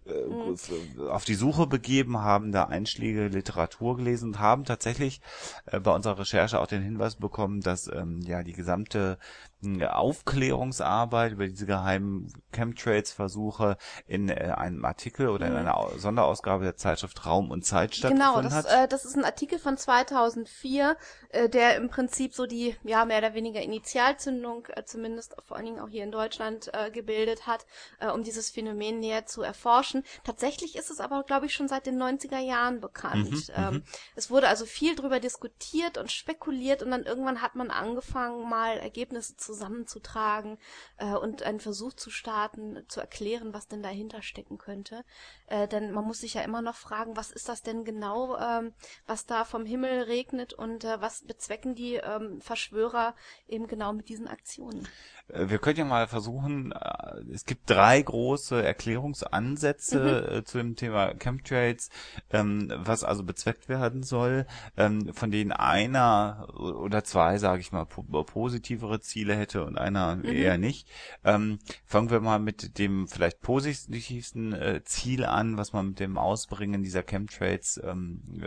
äh, 0.06 0.12
f- 0.52 0.72
auf 1.10 1.24
die 1.26 1.36
Suche 1.36 1.68
begeben, 1.68 2.18
haben 2.20 2.52
da 2.52 2.66
Einschläge 2.66 3.28
Literatur 3.28 3.98
gelesen 3.98 4.30
und 4.30 4.40
haben 4.40 4.66
tatsächlich 4.66 5.22
äh, 5.68 5.80
bei 5.80 5.92
unserer 5.92 6.20
Recherche 6.20 6.60
auch 6.60 6.68
den 6.68 6.82
Hinweis 6.82 7.16
bekommen, 7.16 7.62
dass 7.62 7.88
ähm, 7.88 8.22
ja 8.22 8.44
die 8.44 8.54
gesamte 8.54 9.18
mh, 9.62 9.88
Aufklärungsarbeit 9.94 11.34
über 11.34 11.48
diese 11.48 11.66
geheimen 11.66 12.32
Chemtrails-Versuche 12.52 13.78
in 14.08 14.30
äh, 14.30 14.54
einem 14.58 14.84
Artikel 14.86 15.30
oder 15.30 15.48
in 15.48 15.56
einer 15.56 15.78
Au- 15.78 15.92
Sonderausgabe 15.98 16.64
der 16.64 16.76
Zeitschrift 16.76 17.26
Raum 17.26 17.52
und 17.52 17.66
Zeit 17.66 17.92
Genau, 17.92 18.40
stattgefunden 18.40 18.44
das, 18.52 18.54
hat. 18.54 18.84
äh, 18.86 18.88
das 18.88 19.06
ist 19.06 19.16
ein 19.16 19.26
Artikel 19.26 19.60
von 19.60 19.78
2004, 19.78 20.98
äh, 21.30 21.50
der 21.50 21.76
im 21.76 21.90
Prinzip 21.90 22.34
so 22.34 22.46
die, 22.46 22.76
ja, 22.84 23.06
mehr 23.06 23.20
oder 23.20 23.34
weniger 23.34 23.62
Initialzündung, 23.62 24.68
äh, 24.76 24.84
zumindest 24.86 25.36
vor 25.46 25.58
allen 25.58 25.66
Dingen 25.66 25.80
auch 25.80 25.90
hier 25.90 26.04
in 26.04 26.12
Deutschland, 26.12 26.70
äh, 26.74 26.92
gebildet 26.92 27.48
hat, 27.48 27.66
äh, 28.00 28.08
um 28.10 28.24
dieses 28.24 28.50
Phänomen 28.50 29.00
näher 29.00 29.26
zu 29.26 29.42
erforschen. 29.42 30.04
Tatsächlich 30.24 30.76
ist 30.76 30.90
es 30.92 31.00
aber, 31.00 31.24
glaube 31.24 31.46
ich, 31.46 31.54
schon 31.54 31.68
seit 31.68 31.86
den 31.86 31.98
90er 32.02 32.40
Jahren 32.40 32.82
bekannt. 32.82 33.52
ähm, 33.56 33.84
es 34.16 34.30
wurde 34.30 34.48
also 34.48 34.66
viel 34.66 34.96
drüber 34.96 35.20
diskutiert 35.20 35.98
und 35.98 36.12
spekuliert 36.12 36.84
und 36.84 36.92
dann 36.92 37.04
irgendwann 37.04 37.42
hat 37.42 37.56
man 37.56 37.70
angefangen, 37.72 38.50
mal 38.50 38.78
Ergebnisse 38.78 39.38
zusammenzutragen 39.52 40.58
äh, 40.98 41.14
und 41.14 41.44
einen 41.44 41.60
Versuch 41.60 41.94
zu 41.94 42.10
starten, 42.10 42.84
zu 42.88 43.00
erklären, 43.00 43.54
was 43.54 43.68
denn 43.68 43.84
dahinter 43.84 44.22
stecken 44.22 44.58
könnte. 44.58 45.04
Äh, 45.48 45.68
denn 45.68 45.92
man 45.92 46.06
muss 46.06 46.22
sich 46.22 46.36
ja 46.36 46.42
immer 46.42 46.62
noch 46.62 46.76
fragen, 46.76 47.16
was 47.18 47.32
ist 47.32 47.50
das 47.50 47.62
denn 47.62 47.84
genau, 47.84 48.38
ähm, 48.38 48.74
was 49.06 49.26
da 49.26 49.44
vom 49.44 49.66
Himmel 49.66 50.04
regnet 50.04 50.54
und 50.54 50.84
äh, 50.84 51.02
was 51.02 51.26
bezwecken 51.26 51.76
die 51.76 51.96
ähm, 51.96 52.42
Verschwörer 52.42 53.16
eben 53.48 53.68
genau 53.68 53.94
mit 53.94 54.10
diesen 54.10 54.28
Aktionen. 54.28 54.88
Äh, 55.34 55.50
Wir 55.50 55.60
können 55.60 55.78
ja 55.78 55.86
mal 55.86 56.08
versuchen, 56.08 56.72
äh, 56.72 57.22
es 57.34 57.46
gibt 57.46 57.70
drei 57.70 58.02
große 58.02 58.64
Erklärungsansätze 58.64 60.38
äh, 60.38 60.44
zu 60.44 60.58
dem 60.58 60.76
Thema 60.76 61.14
Chemtrails, 61.16 61.90
ähm, 62.32 62.72
was 62.76 63.04
also 63.04 63.24
bezweckt 63.24 63.70
werden 63.70 64.04
soll, 64.04 64.46
ähm, 64.78 65.14
von 65.14 65.32
denen 65.32 65.52
einer 65.52 66.48
oder 66.58 67.04
zwei, 67.04 67.38
sage 67.38 67.62
ich 67.62 67.72
mal, 67.72 67.86
po 67.86 68.04
positivere 68.24 69.00
Ziele 69.00 69.36
hätte 69.36 69.64
und 69.64 69.78
einer 69.78 70.24
eher 70.24 70.58
nicht. 70.58 70.88
Ähm, 71.24 71.60
fangen 71.86 72.10
wir 72.10 72.20
mal 72.20 72.40
mit 72.40 72.78
dem 72.78 73.08
vielleicht 73.08 73.42
positivsten 73.42 74.54
äh, 74.54 74.84
Ziel 74.84 75.26
an, 75.26 75.58
was 75.58 75.74
man 75.74 75.90
mit 75.90 76.00
dem 76.00 76.18
Ausbringen 76.18 76.84
dieser 76.84 77.04
Chemtrails 77.04 77.82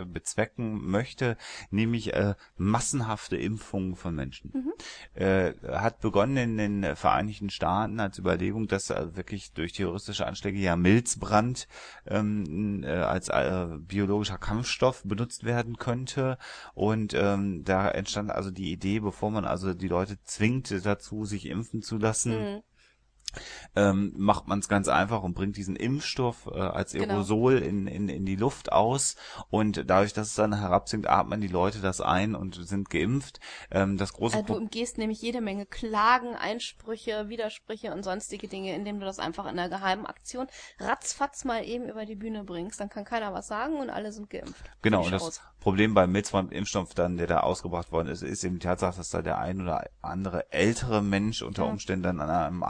bezwecken 0.05 0.89
möchte, 0.89 1.37
nämlich 1.69 2.13
äh, 2.13 2.35
massenhafte 2.57 3.37
Impfungen 3.37 3.95
von 3.95 4.15
Menschen. 4.15 4.73
Äh, 5.13 5.53
hat 5.67 5.99
begonnen 6.01 6.37
in 6.37 6.57
den 6.57 6.74
Vereinigten 6.95 7.49
Staaten 7.49 7.99
als 7.99 8.17
Überlegung, 8.17 8.67
dass 8.67 8.89
äh, 8.89 9.15
wirklich 9.15 9.53
durch 9.53 9.73
terroristische 9.73 10.25
Anschläge 10.25 10.59
ja 10.59 10.75
Milzbrand 10.75 11.67
ähm, 12.05 12.83
äh, 12.83 12.89
als 12.89 13.29
äh, 13.29 13.67
biologischer 13.79 14.37
Kampfstoff 14.37 15.03
benutzt 15.03 15.43
werden 15.43 15.77
könnte. 15.77 16.37
Und 16.73 17.13
ähm, 17.13 17.63
da 17.63 17.89
entstand 17.89 18.31
also 18.31 18.51
die 18.51 18.71
Idee, 18.71 18.99
bevor 18.99 19.31
man 19.31 19.45
also 19.45 19.73
die 19.73 19.87
Leute 19.87 20.17
zwingt 20.23 20.73
dazu, 20.85 21.25
sich 21.25 21.47
impfen 21.47 21.81
zu 21.81 21.97
lassen, 21.97 22.61
ähm, 23.75 24.13
macht 24.17 24.47
man 24.47 24.59
es 24.59 24.67
ganz 24.67 24.87
einfach 24.87 25.23
und 25.23 25.33
bringt 25.33 25.57
diesen 25.57 25.75
Impfstoff 25.75 26.47
äh, 26.53 26.59
als 26.59 26.93
Genau. 26.93 27.13
Aerosol 27.15 27.57
in, 27.57 27.87
in, 27.87 28.09
in 28.09 28.25
die 28.25 28.35
Luft 28.35 28.71
aus 28.71 29.15
und 29.49 29.89
dadurch, 29.89 30.13
dass 30.13 30.27
es 30.27 30.35
dann 30.35 30.57
herabsinkt, 30.57 31.07
atmen 31.07 31.41
die 31.41 31.47
Leute 31.47 31.79
das 31.79 32.01
ein 32.01 32.35
und 32.35 32.55
sind 32.55 32.89
geimpft. 32.89 33.39
Ähm, 33.71 33.97
das 33.97 34.13
große 34.13 34.39
Äh, 34.39 34.43
du 34.43 34.55
umgehst 34.55 34.97
nämlich 34.97 35.21
jede 35.21 35.41
Menge 35.41 35.65
Klagen, 35.65 36.35
Einsprüche, 36.35 37.29
Widersprüche 37.29 37.93
und 37.93 38.03
sonstige 38.03 38.47
Dinge, 38.47 38.75
indem 38.75 38.99
du 38.99 39.05
das 39.05 39.19
einfach 39.19 39.45
in 39.45 39.59
einer 39.59 39.69
geheimen 39.69 40.05
Aktion 40.05 40.47
ratzfatz 40.79 41.45
mal 41.45 41.63
eben 41.65 41.89
über 41.89 42.05
die 42.05 42.15
Bühne 42.15 42.43
bringst. 42.43 42.79
Dann 42.79 42.89
kann 42.89 43.05
keiner 43.05 43.33
was 43.33 43.47
sagen 43.47 43.75
und 43.75 43.89
alle 43.89 44.11
sind 44.11 44.29
geimpft. 44.29 44.63
Genau, 44.81 45.03
und 45.03 45.11
das 45.11 45.21
aus. 45.21 45.41
Problem 45.59 45.93
beim 45.93 46.11
Milzbrand-Impfstoff 46.11 46.93
dann, 46.93 47.17
der 47.17 47.27
da 47.27 47.39
ausgebracht 47.39 47.91
worden 47.91 48.07
ist, 48.09 48.21
ist 48.21 48.43
eben 48.43 48.59
die 48.59 48.65
Tatsache, 48.65 48.97
dass 48.97 49.09
da 49.09 49.21
der 49.21 49.39
ein 49.39 49.61
oder 49.61 49.83
andere 50.01 50.51
ältere 50.51 51.01
Mensch 51.01 51.41
unter 51.41 51.65
Umständen 51.67 52.03
dann 52.03 52.21
an 52.21 52.29
einem 52.29 52.63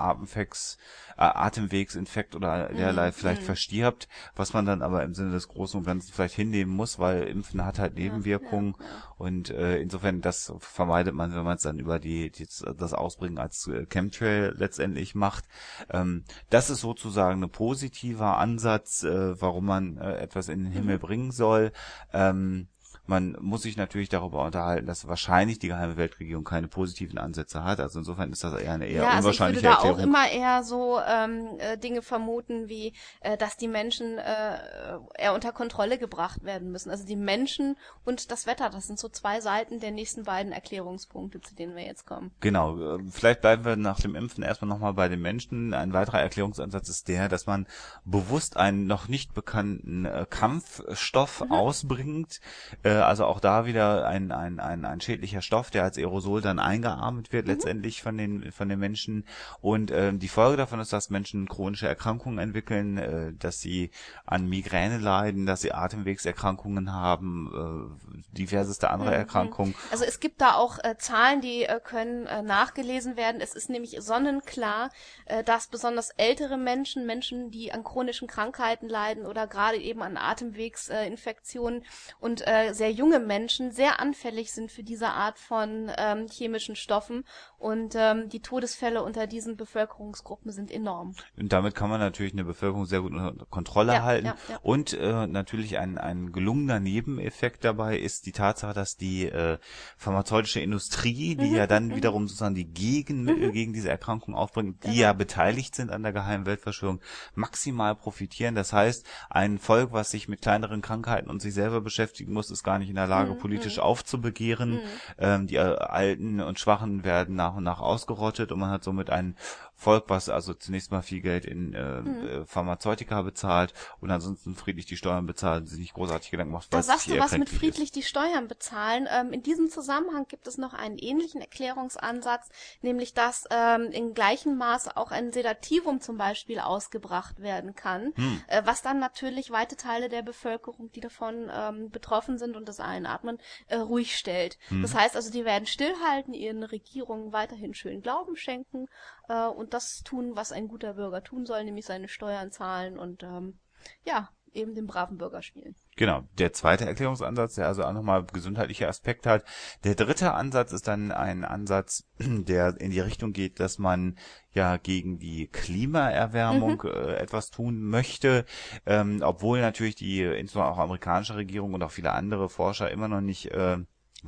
Äh, 1.17 1.21
Atemwegsinfekt 1.21 2.35
oder 2.35 2.69
Mhm, 2.69 2.77
derlei 2.77 3.11
vielleicht 3.11 3.43
verstirbt, 3.43 4.07
was 4.35 4.53
man 4.53 4.65
dann 4.65 4.81
aber 4.81 5.03
im 5.03 5.13
Sinne 5.13 5.31
des 5.31 5.47
Großen 5.47 5.79
und 5.79 5.85
Ganzen 5.85 6.11
vielleicht 6.11 6.35
hinnehmen 6.35 6.73
muss, 6.75 6.99
weil 6.99 7.23
Impfen 7.23 7.63
hat 7.63 7.79
halt 7.79 7.95
Nebenwirkungen 7.95 8.75
und 9.17 9.49
äh, 9.49 9.77
insofern 9.77 10.21
das 10.21 10.53
vermeidet 10.59 11.13
man, 11.13 11.33
wenn 11.33 11.43
man 11.45 11.55
es 11.55 11.63
dann 11.63 11.79
über 11.79 11.99
die, 11.99 12.31
die 12.31 12.47
das 12.77 12.93
Ausbringen 12.93 13.37
als 13.37 13.67
äh, 13.67 13.85
Chemtrail 13.85 14.53
letztendlich 14.57 15.15
macht. 15.15 15.45
Ähm, 15.89 16.25
das 16.49 16.69
ist 16.69 16.81
sozusagen 16.81 17.41
ein 17.43 17.49
positiver 17.49 18.37
Ansatz, 18.37 19.03
äh, 19.03 19.39
warum 19.41 19.65
man 19.65 19.97
äh, 19.97 20.17
etwas 20.17 20.49
in 20.49 20.63
den 20.63 20.73
Himmel 20.73 20.99
bringen 20.99 21.31
soll. 21.31 21.71
Ähm, 22.11 22.67
man 23.07 23.37
muss 23.39 23.61
sich 23.63 23.77
natürlich 23.77 24.09
darüber 24.09 24.43
unterhalten, 24.45 24.85
dass 24.87 25.07
wahrscheinlich 25.07 25.59
die 25.59 25.67
geheime 25.67 25.97
Weltregierung 25.97 26.43
keine 26.43 26.67
positiven 26.67 27.17
Ansätze 27.17 27.63
hat. 27.63 27.79
Also 27.79 27.99
insofern 27.99 28.31
ist 28.31 28.43
das 28.43 28.53
eher 28.59 28.73
eine 28.73 28.87
eher 28.87 29.03
ja, 29.03 29.09
also 29.09 29.29
ich 29.29 29.39
würde 29.39 29.57
unwahrscheinliche 29.59 29.63
da 29.67 29.73
auch 29.75 29.83
Erklärung. 29.85 30.03
immer 30.03 30.29
eher 30.31 30.63
so 30.63 30.99
ähm, 31.07 31.47
äh, 31.59 31.77
Dinge 31.77 32.01
vermuten, 32.01 32.67
wie 32.69 32.93
äh, 33.21 33.37
dass 33.37 33.57
die 33.57 33.67
Menschen 33.67 34.17
äh, 34.17 34.97
eher 35.17 35.33
unter 35.33 35.51
Kontrolle 35.51 35.97
gebracht 35.97 36.43
werden 36.43 36.71
müssen. 36.71 36.89
Also 36.89 37.05
die 37.05 37.15
Menschen 37.15 37.77
und 38.03 38.31
das 38.31 38.45
Wetter, 38.47 38.69
das 38.69 38.87
sind 38.87 38.99
so 38.99 39.09
zwei 39.09 39.41
Seiten 39.41 39.79
der 39.79 39.91
nächsten 39.91 40.23
beiden 40.23 40.51
Erklärungspunkte, 40.51 41.41
zu 41.41 41.55
denen 41.55 41.75
wir 41.75 41.83
jetzt 41.85 42.05
kommen. 42.05 42.31
Genau, 42.39 42.77
äh, 42.95 42.99
vielleicht 43.11 43.41
bleiben 43.41 43.65
wir 43.65 43.75
nach 43.75 43.99
dem 43.99 44.15
Impfen 44.15 44.43
erstmal 44.43 44.69
nochmal 44.69 44.93
bei 44.93 45.07
den 45.09 45.21
Menschen. 45.21 45.73
Ein 45.73 45.93
weiterer 45.93 46.21
Erklärungsansatz 46.21 46.89
ist 46.89 47.07
der, 47.07 47.29
dass 47.29 47.45
man 47.45 47.67
bewusst 48.03 48.57
einen 48.57 48.87
noch 48.87 49.07
nicht 49.07 49.33
bekannten 49.33 50.05
äh, 50.05 50.25
Kampfstoff 50.29 51.41
Mhm. 51.41 51.51
ausbringt. 51.51 52.39
Äh, 52.83 52.94
also 53.03 53.25
auch 53.25 53.39
da 53.39 53.65
wieder 53.65 54.07
ein, 54.07 54.31
ein, 54.31 54.59
ein, 54.59 54.85
ein 54.85 55.01
schädlicher 55.01 55.41
Stoff, 55.41 55.69
der 55.69 55.83
als 55.83 55.97
Aerosol 55.97 56.41
dann 56.41 56.59
eingeatmet 56.59 57.25
Mhm. 57.29 57.33
wird 57.33 57.47
letztendlich 57.47 58.01
von 58.01 58.17
den, 58.17 58.51
von 58.51 58.69
den 58.69 58.79
Menschen. 58.79 59.25
Und 59.61 59.91
äh, 59.91 60.13
die 60.13 60.27
Folge 60.27 60.57
davon 60.57 60.79
ist, 60.79 60.93
dass 60.93 61.09
Menschen 61.09 61.47
chronische 61.47 61.87
Erkrankungen 61.87 62.39
entwickeln, 62.39 62.97
äh, 62.97 63.33
dass 63.33 63.59
sie 63.59 63.91
an 64.25 64.47
Migräne 64.47 64.97
leiden, 64.97 65.45
dass 65.45 65.61
sie 65.61 65.71
Atemwegserkrankungen 65.71 66.93
haben, 66.93 67.97
äh, 68.03 68.35
diverseste 68.35 68.89
andere 68.89 69.13
Erkrankungen. 69.13 69.75
Also 69.91 70.05
es 70.05 70.19
gibt 70.19 70.41
da 70.41 70.55
auch 70.55 70.79
äh, 70.83 70.95
Zahlen, 70.97 71.41
die 71.41 71.63
äh, 71.63 71.79
können 71.83 72.25
äh, 72.27 72.41
nachgelesen 72.41 73.17
werden. 73.17 73.41
Es 73.41 73.55
ist 73.55 73.69
nämlich 73.69 73.97
sonnenklar, 73.99 74.89
äh, 75.25 75.43
dass 75.43 75.67
besonders 75.67 76.09
ältere 76.11 76.57
Menschen, 76.57 77.05
Menschen, 77.05 77.51
die 77.51 77.71
an 77.71 77.83
chronischen 77.83 78.27
Krankheiten 78.27 78.87
leiden 78.87 79.25
oder 79.25 79.47
gerade 79.47 79.77
eben 79.77 80.01
an 80.01 80.17
Atemwegsinfektionen 80.17 81.81
äh, 81.81 81.85
und 82.19 82.45
äh, 82.47 82.73
sehr 82.73 82.84
junge 82.91 83.19
Menschen 83.19 83.71
sehr 83.71 83.99
anfällig 83.99 84.51
sind 84.51 84.71
für 84.71 84.83
diese 84.83 85.07
Art 85.09 85.39
von 85.39 85.91
ähm, 85.97 86.27
chemischen 86.27 86.75
Stoffen. 86.75 87.25
Und 87.65 87.95
ähm, 87.97 88.29
die 88.29 88.41
Todesfälle 88.41 89.01
unter 89.01 89.25
diesen 89.25 89.57
Bevölkerungsgruppen 89.57 90.51
sind 90.51 90.69
enorm. 90.69 91.15
Und 91.35 91.51
damit 91.51 91.73
kann 91.73 91.89
man 91.89 91.99
natürlich 91.99 92.33
eine 92.33 92.43
Bevölkerung 92.45 92.85
sehr 92.85 93.01
gut 93.01 93.11
unter 93.11 93.33
Kontrolle 93.49 93.93
Ja, 93.93 94.03
halten. 94.03 94.27
ja, 94.27 94.35
ja. 94.49 94.59
Und 94.61 94.93
äh, 94.93 95.25
natürlich 95.25 95.79
ein, 95.79 95.97
ein 95.97 96.31
gelungener 96.31 96.79
Nebeneffekt 96.79 97.63
dabei 97.65 97.97
ist 97.97 98.27
die 98.27 98.33
Tatsache, 98.33 98.75
dass 98.75 98.97
die 98.97 99.25
äh, 99.25 99.57
pharmazeutische 99.97 100.59
Industrie, 100.59 101.35
die 101.35 101.49
Mhm, 101.49 101.55
ja 101.55 101.65
dann 101.65 101.95
wiederum 101.95 102.27
sozusagen 102.27 102.53
die 102.53 102.71
Gegenmittel 102.71 103.51
gegen 103.51 103.73
diese 103.73 103.89
Erkrankung 103.89 104.35
aufbringt, 104.35 104.83
die 104.83 104.89
Genau. 104.89 104.99
ja 105.01 105.13
beteiligt 105.13 105.73
sind 105.73 105.89
an 105.91 106.03
der 106.03 106.13
geheimen 106.13 106.45
Weltverschwörung, 106.45 107.01
maximal 107.33 107.95
profitieren. 107.95 108.53
Das 108.53 108.73
heißt, 108.73 109.07
ein 109.31 109.57
Volk, 109.57 109.91
was 109.91 110.11
sich 110.11 110.27
mit 110.27 110.39
kleineren 110.41 110.83
Krankheiten 110.83 111.31
und 111.31 111.41
sich 111.41 111.55
selber 111.55 111.81
beschäftigen 111.81 112.31
muss, 112.31 112.51
ist 112.51 112.61
gar 112.63 112.77
nicht 112.77 112.89
in 112.89 112.95
der 112.95 113.07
Lage, 113.07 113.31
Mhm, 113.33 113.39
politisch 113.39 113.79
aufzubegehren. 113.79 114.81
Ähm, 115.17 115.47
die 115.47 115.55
äh, 115.55 115.61
Alten 115.61 116.41
und 116.41 116.59
Schwachen 116.59 117.03
werden 117.03 117.35
nach 117.35 117.54
und 117.55 117.63
nach 117.63 117.79
ausgerottet 117.79 118.51
und 118.51 118.59
man 118.59 118.69
hat 118.69 118.83
somit 118.83 119.09
ein 119.09 119.35
Volk, 119.77 120.05
was 120.07 120.29
also 120.29 120.53
zunächst 120.53 120.91
mal 120.91 121.01
viel 121.01 121.21
Geld 121.21 121.45
in 121.45 121.73
äh, 121.73 122.01
Mhm. 122.01 122.27
äh, 122.27 122.45
Pharmazeutika 122.45 123.21
bezahlt 123.21 123.73
und 123.99 124.09
ansonsten 124.11 124.55
friedlich 124.55 124.85
die 124.85 124.97
Steuern 124.97 125.25
bezahlt 125.25 125.67
sich 125.67 125.79
nicht 125.79 125.93
großartig 125.93 126.31
Gedanken 126.31 126.53
macht, 126.53 126.73
Da 126.73 126.77
was 126.79 126.87
sagst 126.87 127.05
hier 127.05 127.15
du 127.15 127.21
was 127.21 127.31
mit 127.33 127.49
friedlich 127.49 127.91
die 127.91 128.03
Steuern 128.03 128.47
bezahlen. 128.47 129.07
Ähm, 129.11 129.33
in 129.33 129.43
diesem 129.43 129.69
Zusammenhang 129.69 130.25
gibt 130.27 130.47
es 130.47 130.57
noch 130.57 130.73
einen 130.73 130.97
ähnlichen 130.97 131.41
Erklärungsansatz, 131.41 132.49
nämlich 132.81 133.13
dass 133.13 133.45
ähm, 133.51 133.91
in 133.91 134.13
gleichem 134.13 134.57
Maße 134.57 134.95
auch 134.97 135.11
ein 135.11 135.31
Sedativum 135.31 135.99
zum 136.01 136.17
Beispiel 136.17 136.59
ausgebracht 136.59 137.41
werden 137.41 137.75
kann, 137.75 138.13
Hm. 138.15 138.41
äh, 138.47 138.61
was 138.65 138.81
dann 138.81 138.99
natürlich 138.99 139.51
weite 139.51 139.75
Teile 139.75 140.09
der 140.09 140.21
Bevölkerung, 140.21 140.91
die 140.93 141.01
davon 141.01 141.49
ähm, 141.53 141.89
betroffen 141.89 142.37
sind 142.37 142.55
und 142.55 142.67
das 142.67 142.79
Einatmen, 142.79 143.39
äh, 143.67 143.75
ruhig 143.77 144.17
stellt. 144.17 144.57
Hm. 144.69 144.81
Das 144.81 144.95
heißt 144.95 145.15
also, 145.15 145.31
die 145.31 145.45
werden 145.45 145.65
stillhalten, 145.65 146.33
ihren 146.33 146.63
Regierungen 146.63 147.33
weiterhin 147.33 147.73
schön 147.73 148.01
Glauben 148.01 148.35
schenken 148.35 148.87
äh, 149.29 149.47
und 149.47 149.73
das 149.73 150.03
tun, 150.03 150.35
was 150.35 150.51
ein 150.51 150.67
guter 150.67 150.93
Bürger 150.95 151.23
tun 151.23 151.45
soll, 151.45 151.63
nämlich 151.63 151.85
seine 151.85 152.07
Steuern 152.07 152.51
zahlen 152.51 152.97
und 152.97 153.23
ähm, 153.23 153.59
ja, 154.03 154.29
eben 154.55 154.73
den 154.73 154.87
braven 154.87 155.17
Bürger 155.17 155.41
spielen. 155.41 155.75
Genau, 155.95 156.23
der 156.37 156.53
zweite 156.53 156.85
Erklärungsansatz, 156.85 157.55
der 157.55 157.67
also 157.67 157.83
auch 157.83 157.93
nochmal 157.93 158.25
gesundheitliche 158.25 158.87
Aspekte 158.87 159.29
hat. 159.29 159.43
Der 159.83 159.95
dritte 159.95 160.33
Ansatz 160.33 160.71
ist 160.71 160.87
dann 160.87 161.11
ein 161.11 161.43
Ansatz, 161.43 162.05
der 162.19 162.79
in 162.79 162.91
die 162.91 162.99
Richtung 162.99 163.33
geht, 163.33 163.59
dass 163.59 163.77
man 163.77 164.17
ja 164.53 164.77
gegen 164.77 165.19
die 165.19 165.47
Klimaerwärmung 165.47 166.83
äh, 166.83 167.15
etwas 167.15 167.49
tun 167.49 167.83
möchte, 167.83 168.45
ähm, 168.85 169.21
obwohl 169.21 169.61
natürlich 169.61 169.95
die 169.95 170.21
insbesondere 170.21 170.73
auch 170.73 170.79
amerikanische 170.79 171.35
Regierung 171.35 171.73
und 171.73 171.83
auch 171.83 171.91
viele 171.91 172.13
andere 172.13 172.49
Forscher 172.49 172.89
immer 172.89 173.07
noch 173.07 173.21
nicht 173.21 173.51
äh, 173.51 173.77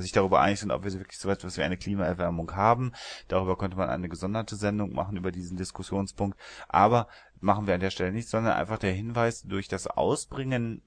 sich 0.03 0.11
darüber 0.11 0.41
einig 0.41 0.59
sind, 0.59 0.71
ob 0.71 0.83
wir 0.83 0.93
wirklich 0.93 1.19
so 1.19 1.29
etwas 1.29 1.57
wie 1.57 1.63
eine 1.63 1.77
Klimaerwärmung 1.77 2.55
haben. 2.55 2.93
Darüber 3.27 3.57
könnte 3.57 3.77
man 3.77 3.89
eine 3.89 4.09
gesonderte 4.09 4.55
Sendung 4.55 4.93
machen 4.93 5.17
über 5.17 5.31
diesen 5.31 5.57
Diskussionspunkt. 5.57 6.39
Aber 6.67 7.07
machen 7.39 7.67
wir 7.67 7.73
an 7.73 7.79
der 7.79 7.91
Stelle 7.91 8.11
nicht, 8.11 8.29
sondern 8.29 8.53
einfach 8.53 8.77
der 8.77 8.93
Hinweis, 8.93 9.43
durch 9.43 9.67
das 9.67 9.87
Ausbringen 9.87 10.81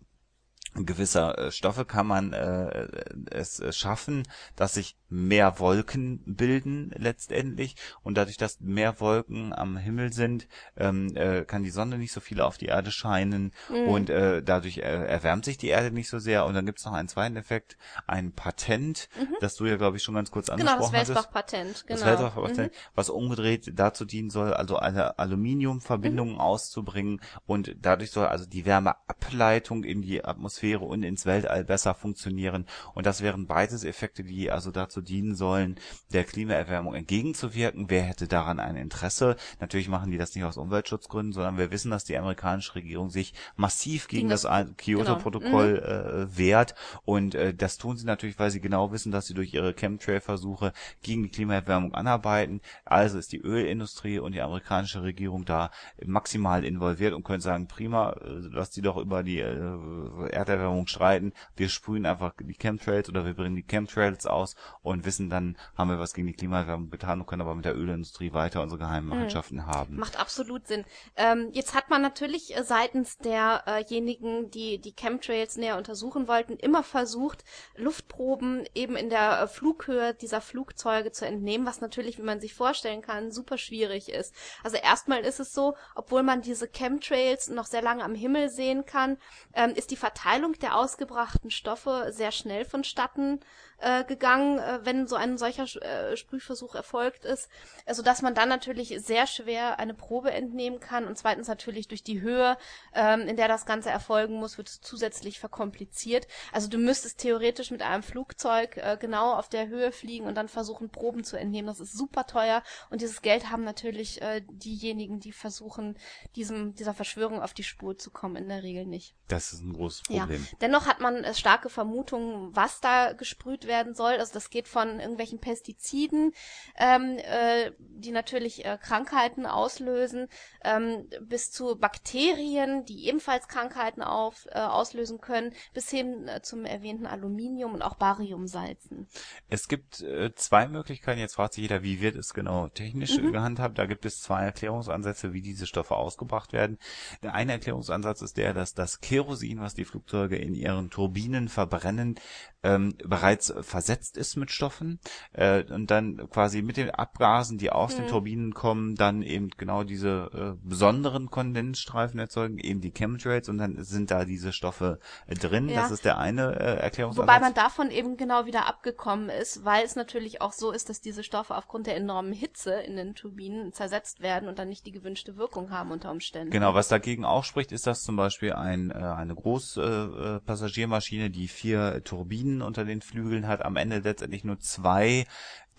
gewisser 0.74 1.36
äh, 1.38 1.52
Stoffe 1.52 1.84
kann 1.84 2.06
man 2.06 2.32
äh, 2.32 2.88
es 3.30 3.60
äh, 3.60 3.72
schaffen, 3.72 4.22
dass 4.56 4.74
sich 4.74 4.96
mehr 5.10 5.58
Wolken 5.58 6.22
bilden 6.24 6.92
letztendlich 6.96 7.76
und 8.02 8.16
dadurch, 8.16 8.36
dass 8.36 8.60
mehr 8.60 9.00
Wolken 9.00 9.52
am 9.52 9.76
Himmel 9.76 10.12
sind, 10.12 10.48
ähm, 10.76 11.14
äh, 11.16 11.44
kann 11.44 11.62
die 11.62 11.70
Sonne 11.70 11.98
nicht 11.98 12.12
so 12.12 12.20
viel 12.20 12.40
auf 12.40 12.56
die 12.58 12.66
Erde 12.66 12.90
scheinen 12.92 13.52
Mhm. 13.68 13.88
und 13.88 14.10
äh, 14.10 14.42
dadurch 14.42 14.78
äh, 14.78 14.82
erwärmt 14.82 15.44
sich 15.44 15.58
die 15.58 15.68
Erde 15.68 15.90
nicht 15.90 16.08
so 16.08 16.18
sehr 16.18 16.46
und 16.46 16.54
dann 16.54 16.64
gibt 16.66 16.78
es 16.78 16.84
noch 16.84 16.92
einen 16.92 17.08
zweiten 17.08 17.36
Effekt, 17.36 17.76
ein 18.06 18.32
Patent, 18.32 19.08
das 19.40 19.56
du 19.56 19.66
ja 19.66 19.76
glaube 19.76 19.96
ich 19.96 20.02
schon 20.02 20.14
ganz 20.14 20.30
kurz 20.30 20.48
Mhm. 20.48 20.56
Genau, 20.56 20.72
angesprochen 20.72 20.94
das. 20.96 21.08
Welsbach-Patent. 21.08 21.86
Genau. 21.86 22.00
Das 22.00 22.06
Weltraumpatent, 22.08 22.72
was 22.94 23.10
umgedreht 23.10 23.72
dazu 23.74 24.04
dienen 24.04 24.30
soll, 24.30 24.54
also 24.54 24.76
eine 24.76 25.18
Aluminiumverbindung 25.18 26.32
Mhm. 26.34 26.38
auszubringen 26.40 27.20
und 27.46 27.74
dadurch 27.80 28.10
soll 28.12 28.26
also 28.26 28.46
die 28.46 28.64
Wärmeableitung 28.64 29.84
in 29.84 30.02
die 30.02 30.24
Atmosphäre 30.24 30.84
und 30.84 31.02
ins 31.02 31.26
Weltall 31.26 31.64
besser 31.64 31.94
funktionieren 31.94 32.66
und 32.94 33.06
das 33.06 33.22
wären 33.22 33.46
beides 33.46 33.84
Effekte, 33.84 34.22
die 34.24 34.50
also 34.50 34.70
dazu 34.70 34.99
dazu 35.00 35.02
dienen 35.02 35.34
sollen, 35.34 35.76
der 36.12 36.24
Klimaerwärmung 36.24 36.94
entgegenzuwirken. 36.94 37.86
Wer 37.88 38.02
hätte 38.02 38.28
daran 38.28 38.60
ein 38.60 38.76
Interesse? 38.76 39.36
Natürlich 39.60 39.88
machen 39.88 40.10
die 40.10 40.18
das 40.18 40.34
nicht 40.34 40.44
aus 40.44 40.56
Umweltschutzgründen, 40.56 41.32
sondern 41.32 41.58
wir 41.58 41.70
wissen, 41.70 41.90
dass 41.90 42.04
die 42.04 42.16
amerikanische 42.16 42.74
Regierung 42.74 43.10
sich 43.10 43.34
massiv 43.56 44.08
gegen, 44.08 44.28
das, 44.28 44.42
das 44.42 44.66
Kyoto-Protokoll 44.76 45.74
genau. 45.74 46.22
äh, 46.22 46.36
wehrt. 46.36 46.74
Und 47.04 47.34
äh, 47.34 47.54
das 47.54 47.78
tun 47.78 47.96
sie 47.96 48.06
natürlich, 48.06 48.38
weil 48.38 48.50
sie 48.50 48.60
genau 48.60 48.92
wissen, 48.92 49.12
dass 49.12 49.26
sie 49.26 49.34
durch 49.34 49.54
ihre 49.54 49.74
Chemtrail-Versuche 49.74 50.72
gegen 51.02 51.24
die 51.24 51.30
Klimaerwärmung 51.30 51.94
anarbeiten. 51.94 52.60
Also 52.84 53.18
ist 53.18 53.32
die 53.32 53.40
Ölindustrie 53.40 54.18
und 54.18 54.32
die 54.32 54.42
amerikanische 54.42 55.02
Regierung 55.02 55.44
da 55.44 55.70
maximal 56.04 56.64
involviert 56.64 57.14
und 57.14 57.24
können 57.24 57.40
sagen, 57.40 57.66
prima, 57.66 58.12
äh, 58.12 58.48
lass 58.50 58.70
die 58.70 58.82
doch 58.82 58.96
über 58.96 59.22
die 59.22 59.40
äh, 59.40 60.30
Erderwärmung 60.30 60.86
streiten. 60.86 61.32
Wir 61.56 61.68
sprühen 61.68 62.06
einfach 62.06 62.34
die 62.38 62.54
Chemtrails 62.54 63.08
oder 63.08 63.24
wir 63.24 63.34
bringen 63.34 63.56
die 63.56 63.62
Chemtrails 63.62 64.26
aus 64.26 64.56
und 64.90 65.04
wissen 65.04 65.30
dann, 65.30 65.56
haben 65.76 65.90
wir 65.90 65.98
was 65.98 66.14
gegen 66.14 66.26
die 66.26 66.32
Klimaerwärmung 66.32 66.90
getan 66.90 67.20
und 67.20 67.26
können 67.26 67.42
aber 67.42 67.54
mit 67.54 67.64
der 67.64 67.76
Ölindustrie 67.76 68.32
weiter 68.32 68.62
unsere 68.62 68.78
geheimen 68.78 69.08
mhm. 69.08 69.66
Haben. 69.66 69.96
Macht 69.96 70.18
absolut 70.18 70.66
Sinn. 70.66 70.84
Ähm, 71.16 71.48
jetzt 71.52 71.74
hat 71.74 71.90
man 71.90 72.02
natürlich 72.02 72.56
äh, 72.56 72.64
seitens 72.64 73.18
derjenigen, 73.18 74.50
die 74.50 74.78
die 74.78 74.94
Chemtrails 74.94 75.56
näher 75.56 75.76
untersuchen 75.76 76.28
wollten, 76.28 76.56
immer 76.56 76.82
versucht, 76.82 77.44
Luftproben 77.76 78.64
eben 78.74 78.96
in 78.96 79.10
der 79.10 79.42
äh, 79.42 79.46
Flughöhe 79.46 80.14
dieser 80.14 80.40
Flugzeuge 80.40 81.12
zu 81.12 81.26
entnehmen, 81.26 81.66
was 81.66 81.80
natürlich, 81.80 82.18
wie 82.18 82.22
man 82.22 82.40
sich 82.40 82.54
vorstellen 82.54 83.02
kann, 83.02 83.30
super 83.30 83.58
schwierig 83.58 84.08
ist. 84.08 84.34
Also 84.64 84.76
erstmal 84.76 85.20
ist 85.20 85.40
es 85.40 85.52
so, 85.52 85.76
obwohl 85.94 86.22
man 86.22 86.42
diese 86.42 86.68
Chemtrails 86.68 87.48
noch 87.48 87.66
sehr 87.66 87.82
lange 87.82 88.04
am 88.04 88.14
Himmel 88.14 88.50
sehen 88.50 88.84
kann, 88.84 89.16
ähm, 89.54 89.70
ist 89.70 89.90
die 89.90 89.96
Verteilung 89.96 90.54
der 90.54 90.76
ausgebrachten 90.76 91.50
Stoffe 91.50 92.08
sehr 92.10 92.32
schnell 92.32 92.64
vonstatten 92.64 93.40
äh, 93.80 94.04
gegangen, 94.04 94.58
äh, 94.58 94.80
wenn 94.84 95.06
so 95.06 95.16
ein 95.16 95.38
solcher 95.38 95.64
äh, 95.82 96.16
Sprühversuch 96.16 96.74
erfolgt 96.74 97.24
ist, 97.24 97.48
also 97.86 98.02
dass 98.02 98.22
man 98.22 98.34
dann 98.34 98.48
natürlich 98.48 98.94
sehr 99.00 99.26
schwer 99.26 99.78
eine 99.78 99.94
Probe 99.94 100.30
entnehmen 100.32 100.80
kann 100.80 101.06
und 101.06 101.16
zweitens 101.16 101.48
natürlich 101.48 101.88
durch 101.88 102.02
die 102.02 102.20
Höhe, 102.20 102.56
ähm, 102.94 103.22
in 103.22 103.36
der 103.36 103.48
das 103.48 103.66
Ganze 103.66 103.90
erfolgen 103.90 104.34
muss, 104.34 104.58
wird 104.58 104.68
es 104.68 104.80
zusätzlich 104.80 105.40
verkompliziert. 105.40 106.26
Also 106.52 106.68
du 106.68 106.78
müsstest 106.78 107.18
theoretisch 107.18 107.70
mit 107.70 107.82
einem 107.82 108.02
Flugzeug 108.02 108.76
äh, 108.76 108.96
genau 109.00 109.34
auf 109.34 109.48
der 109.48 109.68
Höhe 109.68 109.92
fliegen 109.92 110.26
und 110.26 110.34
dann 110.34 110.48
versuchen 110.48 110.90
Proben 110.90 111.24
zu 111.24 111.36
entnehmen. 111.36 111.68
Das 111.68 111.80
ist 111.80 111.92
super 111.92 112.26
teuer 112.26 112.62
und 112.90 113.00
dieses 113.00 113.22
Geld 113.22 113.50
haben 113.50 113.64
natürlich 113.64 114.20
äh, 114.22 114.42
diejenigen, 114.48 115.20
die 115.20 115.32
versuchen, 115.32 115.96
diesem 116.36 116.74
dieser 116.74 116.94
Verschwörung 116.94 117.40
auf 117.40 117.54
die 117.54 117.64
Spur 117.64 117.98
zu 117.98 118.10
kommen, 118.10 118.36
in 118.36 118.48
der 118.48 118.62
Regel 118.62 118.86
nicht. 118.86 119.14
Das 119.28 119.52
ist 119.52 119.62
ein 119.62 119.72
großes 119.72 120.02
Problem. 120.02 120.42
Ja. 120.42 120.58
Dennoch 120.60 120.86
hat 120.86 121.00
man 121.00 121.24
äh, 121.24 121.34
starke 121.34 121.68
Vermutungen, 121.68 122.54
was 122.54 122.80
da 122.80 123.12
gesprüht 123.12 123.66
werden 123.70 123.94
soll. 123.94 124.14
Also 124.14 124.34
das 124.34 124.50
geht 124.50 124.68
von 124.68 125.00
irgendwelchen 125.00 125.38
Pestiziden, 125.38 126.32
ähm, 126.76 127.16
äh, 127.18 127.72
die 127.78 128.10
natürlich 128.10 128.66
äh, 128.66 128.76
Krankheiten 128.76 129.46
auslösen, 129.46 130.28
ähm, 130.62 131.08
bis 131.22 131.50
zu 131.50 131.76
Bakterien, 131.76 132.84
die 132.84 133.06
ebenfalls 133.06 133.48
Krankheiten 133.48 134.02
auf, 134.02 134.46
äh, 134.50 134.58
auslösen 134.58 135.20
können, 135.20 135.54
bis 135.72 135.88
hin 135.88 136.28
äh, 136.28 136.42
zum 136.42 136.64
erwähnten 136.64 137.06
Aluminium 137.06 137.72
und 137.72 137.82
auch 137.82 137.94
Bariumsalzen. 137.94 139.06
Es 139.48 139.68
gibt 139.68 140.02
äh, 140.02 140.34
zwei 140.34 140.68
Möglichkeiten. 140.68 141.20
Jetzt 141.20 141.36
fragt 141.36 141.54
sich 141.54 141.62
jeder, 141.62 141.82
wie 141.82 142.00
wird 142.00 142.16
es 142.16 142.34
genau 142.34 142.68
technisch 142.68 143.16
mhm. 143.16 143.32
gehandhabt? 143.32 143.78
Da 143.78 143.86
gibt 143.86 144.04
es 144.04 144.20
zwei 144.20 144.42
Erklärungsansätze, 144.44 145.32
wie 145.32 145.42
diese 145.42 145.66
Stoffe 145.66 145.96
ausgebracht 145.96 146.52
werden. 146.52 146.78
Der 147.22 147.34
eine 147.34 147.52
Erklärungsansatz 147.52 148.22
ist 148.22 148.36
der, 148.36 148.52
dass 148.52 148.74
das 148.74 149.00
Kerosin, 149.00 149.60
was 149.60 149.74
die 149.74 149.84
Flugzeuge 149.84 150.36
in 150.36 150.54
ihren 150.54 150.90
Turbinen 150.90 151.48
verbrennen, 151.48 152.18
ähm, 152.62 152.94
bereits 153.04 153.52
versetzt 153.60 154.16
ist 154.16 154.36
mit 154.36 154.50
Stoffen 154.50 155.00
äh, 155.32 155.64
und 155.72 155.90
dann 155.90 156.28
quasi 156.30 156.62
mit 156.62 156.76
den 156.76 156.90
Abgasen, 156.90 157.58
die 157.58 157.70
aus 157.70 157.94
mhm. 157.94 158.02
den 158.02 158.08
Turbinen 158.08 158.54
kommen, 158.54 158.94
dann 158.96 159.22
eben 159.22 159.50
genau 159.56 159.84
diese 159.84 160.30
äh, 160.60 160.66
besonderen 160.68 161.30
Kondensstreifen 161.30 162.20
erzeugen, 162.20 162.58
eben 162.58 162.80
die 162.80 162.92
Chemtrails 162.92 163.48
und 163.48 163.58
dann 163.58 163.82
sind 163.82 164.10
da 164.10 164.24
diese 164.24 164.52
Stoffe 164.52 164.98
äh, 165.26 165.34
drin. 165.34 165.68
Ja. 165.68 165.82
Das 165.82 165.90
ist 165.90 166.04
der 166.04 166.18
eine 166.18 166.54
äh, 166.58 166.76
Erklärungsansatz. 166.80 167.28
Wobei 167.28 167.40
man 167.40 167.54
davon 167.54 167.90
eben 167.90 168.16
genau 168.16 168.46
wieder 168.46 168.66
abgekommen 168.66 169.30
ist, 169.30 169.64
weil 169.64 169.84
es 169.84 169.96
natürlich 169.96 170.40
auch 170.42 170.52
so 170.52 170.70
ist, 170.70 170.88
dass 170.90 171.00
diese 171.00 171.24
Stoffe 171.24 171.56
aufgrund 171.56 171.86
der 171.86 171.96
enormen 171.96 172.32
Hitze 172.32 172.72
in 172.72 172.96
den 172.96 173.14
Turbinen 173.14 173.72
zersetzt 173.72 174.20
werden 174.20 174.48
und 174.48 174.58
dann 174.58 174.68
nicht 174.68 174.86
die 174.86 174.92
gewünschte 174.92 175.36
Wirkung 175.36 175.70
haben 175.70 175.90
unter 175.90 176.10
Umständen. 176.10 176.50
Genau, 176.50 176.74
was 176.74 176.88
dagegen 176.88 177.24
auch 177.24 177.44
spricht, 177.44 177.72
ist, 177.72 177.86
dass 177.86 178.02
zum 178.02 178.16
Beispiel 178.16 178.52
ein, 178.52 178.90
äh, 178.90 178.94
eine 178.94 179.34
Großpassagiermaschine, 179.34 181.26
äh, 181.26 181.30
die 181.30 181.48
vier 181.48 182.02
Turbinen 182.04 182.49
Maschinen 182.50 182.62
unter 182.62 182.84
den 182.84 183.00
Flügeln 183.00 183.46
hat, 183.46 183.64
am 183.64 183.76
Ende 183.76 183.98
letztendlich 183.98 184.44
nur 184.44 184.58
zwei 184.58 185.26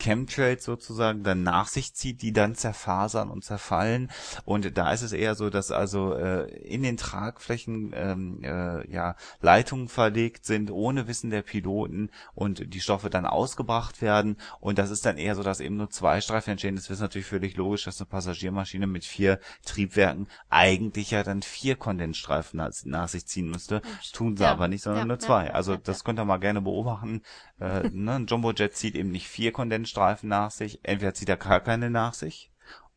Chemtrails 0.01 0.63
sozusagen 0.63 1.23
dann 1.23 1.43
nach 1.43 1.67
sich 1.67 1.93
zieht, 1.93 2.21
die 2.21 2.33
dann 2.33 2.55
zerfasern 2.55 3.29
und 3.29 3.43
zerfallen. 3.43 4.09
Und 4.45 4.77
da 4.77 4.91
ist 4.91 5.03
es 5.03 5.13
eher 5.13 5.35
so, 5.35 5.49
dass 5.49 5.71
also 5.71 6.13
äh, 6.13 6.49
in 6.63 6.81
den 6.81 6.97
Tragflächen 6.97 7.91
ähm, 7.93 8.39
äh, 8.43 8.89
ja 8.91 9.15
Leitungen 9.41 9.89
verlegt 9.89 10.45
sind, 10.45 10.71
ohne 10.71 11.07
Wissen 11.07 11.29
der 11.29 11.43
Piloten 11.43 12.09
und 12.33 12.73
die 12.73 12.81
Stoffe 12.81 13.09
dann 13.09 13.25
ausgebracht 13.25 14.01
werden. 14.01 14.37
Und 14.59 14.79
das 14.79 14.89
ist 14.89 15.05
dann 15.05 15.17
eher 15.17 15.35
so, 15.35 15.43
dass 15.43 15.59
eben 15.59 15.77
nur 15.77 15.89
zwei 15.89 16.19
Streifen 16.19 16.51
entstehen. 16.51 16.75
Das 16.75 16.89
ist 16.89 16.99
natürlich 16.99 17.27
völlig 17.27 17.55
logisch, 17.55 17.83
dass 17.83 18.01
eine 18.01 18.07
Passagiermaschine 18.07 18.87
mit 18.87 19.05
vier 19.05 19.39
Triebwerken 19.65 20.27
eigentlich 20.49 21.11
ja 21.11 21.23
dann 21.23 21.43
vier 21.43 21.75
Kondensstreifen 21.75 22.57
nach, 22.57 22.71
nach 22.85 23.07
sich 23.07 23.27
ziehen 23.27 23.49
müsste. 23.49 23.81
Tun 24.13 24.35
sie 24.35 24.43
ja. 24.43 24.51
aber 24.51 24.67
nicht, 24.67 24.81
sondern 24.81 25.03
ja, 25.03 25.07
nur 25.07 25.19
zwei. 25.19 25.47
Ja, 25.47 25.51
also 25.51 25.77
das 25.77 26.03
könnt 26.03 26.19
ihr 26.19 26.25
mal 26.25 26.37
gerne 26.37 26.61
beobachten. 26.61 27.21
Äh, 27.59 27.89
ne? 27.89 28.15
Ein 28.15 28.25
Jumbojet 28.25 28.75
zieht 28.75 28.95
eben 28.95 29.11
nicht 29.11 29.27
vier 29.27 29.51
Kondensstreifen 29.51 29.80
Streifen 29.85 30.29
nach 30.29 30.51
sich. 30.51 30.79
Entweder 30.83 31.13
zieht 31.13 31.29
er 31.29 31.37
gar 31.37 31.59
keine 31.59 31.89
nach 31.89 32.13
sich 32.13 32.51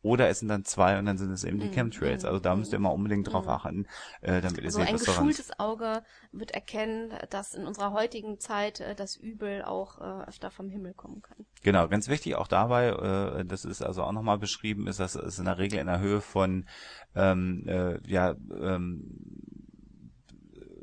oder 0.05 0.29
es 0.29 0.37
sind 0.37 0.49
dann 0.49 0.63
zwei 0.63 0.99
und 0.99 1.07
dann 1.07 1.17
sind 1.17 1.31
es 1.31 1.43
eben 1.43 1.59
die 1.59 1.65
mhm. 1.65 1.71
Chemtrails. 1.71 2.25
Also 2.25 2.39
da 2.39 2.55
müsst 2.55 2.71
ihr 2.71 2.75
immer 2.75 2.93
unbedingt 2.93 3.31
drauf 3.31 3.45
mhm. 3.45 3.49
achten, 3.49 3.87
äh, 4.21 4.39
damit 4.39 4.59
ihr 4.59 4.65
also 4.65 4.79
seht, 4.79 4.89
ein 4.89 4.97
geschultes 4.97 5.59
Auge 5.59 6.03
wird 6.31 6.51
erkennen, 6.51 7.11
dass 7.31 7.55
in 7.55 7.65
unserer 7.65 7.91
heutigen 7.91 8.39
Zeit 8.39 8.81
äh, 8.81 8.93
das 8.93 9.15
Übel 9.15 9.63
auch 9.63 9.97
äh, 9.97 10.27
öfter 10.27 10.51
vom 10.51 10.69
Himmel 10.69 10.93
kommen 10.93 11.23
kann. 11.23 11.47
Genau, 11.63 11.87
ganz 11.87 12.07
wichtig 12.07 12.35
auch 12.35 12.47
dabei, 12.47 12.89
äh, 12.89 13.45
das 13.45 13.65
ist 13.65 13.81
also 13.81 14.03
auch 14.03 14.11
nochmal 14.11 14.37
beschrieben, 14.37 14.85
ist, 14.85 14.99
dass 14.99 15.15
es 15.15 15.39
in 15.39 15.45
der 15.45 15.57
Regel 15.57 15.79
in 15.79 15.87
der 15.87 15.99
Höhe 15.99 16.21
von 16.21 16.67
ähm, 17.15 17.63
äh, 17.67 17.97
ja 18.07 18.35
ähm, 18.51 19.19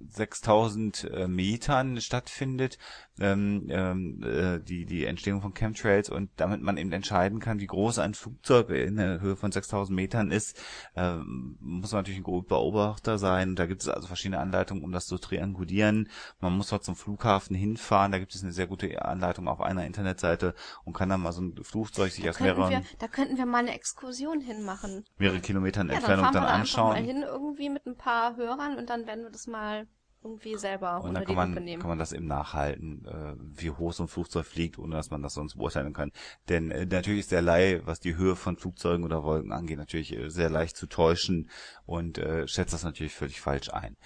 6000 0.09 1.05
äh, 1.05 1.29
Metern 1.29 2.01
stattfindet, 2.01 2.79
ähm, 3.21 3.67
ähm, 3.69 4.23
äh, 4.23 4.61
die, 4.61 4.87
die 4.87 5.05
Entstehung 5.05 5.43
von 5.43 5.55
Chemtrails 5.55 6.09
und 6.09 6.31
damit 6.37 6.63
man 6.63 6.77
eben 6.77 6.93
entscheiden 6.93 7.41
kann, 7.41 7.61
wie 7.61 7.67
groß 7.67 7.99
ein 7.99 8.15
Flugzeug 8.15 8.71
in 8.71 8.97
der 8.97 9.21
Höhe 9.21 9.37
von 9.37 9.53
6000 9.53 9.95
Metern 9.95 10.31
ist, 10.31 10.61
ähm, 10.97 11.57
muss 11.61 11.93
man 11.93 12.01
natürlich 12.01 12.21
ein 12.21 12.25
grober 12.25 12.49
Beobachter 12.49 13.19
sein. 13.19 13.55
Da 13.55 13.67
gibt 13.67 13.83
es 13.83 13.89
also 13.89 14.07
verschiedene 14.07 14.41
Anleitungen, 14.41 14.83
um 14.83 14.93
das 14.93 15.07
zu 15.07 15.19
triangulieren. 15.19 16.09
Man 16.41 16.57
muss 16.57 16.69
dort 16.69 16.85
zum 16.85 16.97
Flughafen 16.97 17.55
hinfahren, 17.55 18.13
da 18.13 18.19
gibt 18.19 18.35
es 18.35 18.43
eine 18.43 18.53
sehr 18.53 18.67
gute 18.67 19.05
Anleitung 19.05 19.49
auf 19.49 19.61
einer 19.61 19.85
Internetseite 19.85 20.55
und 20.85 20.95
kann 20.95 21.09
dann 21.09 21.21
mal 21.21 21.33
so 21.33 21.43
ein 21.43 21.55
Flugzeug 21.63 22.13
sich 22.13 22.25
da 22.25 22.31
aus 22.31 22.41
mehreren... 22.41 22.71
Wir, 22.71 22.83
da 22.99 23.09
könnten 23.09 23.37
wir 23.37 23.47
mal 23.47 23.59
eine 23.59 23.75
Exkursion 23.75 24.41
hinmachen. 24.41 25.05
Mehrere 25.19 25.41
Kilometern 25.41 25.89
ja, 25.89 25.97
Entfernung 25.97 26.27
dann, 26.27 26.35
dann 26.35 26.45
anschauen. 26.45 26.93
Mal 26.95 27.03
hin 27.03 27.23
irgendwie 27.23 27.69
mit 27.69 27.87
ein 27.87 27.97
paar 27.97 28.37
Hörern 28.37 28.79
und 28.79 28.89
dann 28.89 29.07
werden 29.07 29.25
wir 29.25 29.31
das 29.31 29.47
mal 29.47 29.87
irgendwie 30.25 30.57
selber 30.57 31.03
und 31.03 31.15
dann 31.15 31.25
kann 31.25 31.35
man, 31.35 31.55
kann 31.55 31.89
man 31.89 31.99
das 31.99 32.13
eben 32.13 32.27
nachhalten, 32.27 33.05
äh, 33.07 33.35
wie 33.39 33.71
hoch 33.71 33.93
so 33.93 34.05
ein 34.05 34.09
Flugzeug 34.09 34.47
fliegt, 34.47 34.79
ohne 34.79 34.97
dass 34.97 35.11
man 35.11 35.23
das 35.23 35.35
sonst 35.35 35.57
beurteilen 35.57 35.93
kann. 35.93 36.13
Denn 36.49 36.71
äh, 36.71 36.87
natürlich 36.87 37.21
ist 37.21 37.33
der 37.33 37.43
Laie, 37.43 37.87
was 37.87 38.01
die 38.01 38.17
Höhe 38.17 38.37
von 38.37 38.57
Flugzeugen 38.57 39.05
oder 39.05 39.25
Wolken 39.25 39.53
angeht, 39.53 39.79
natürlich 39.79 40.17
äh, 40.17 40.31
sehr 40.31 40.51
leicht 40.51 40.77
zu 40.77 40.87
täuschen 40.87 41.51
und 41.87 42.19
äh, 42.19 42.47
schätzt 42.47 42.73
das 42.73 42.85
natürlich 42.85 43.15
völlig 43.15 43.41
falsch 43.41 43.73
ein. 43.73 43.97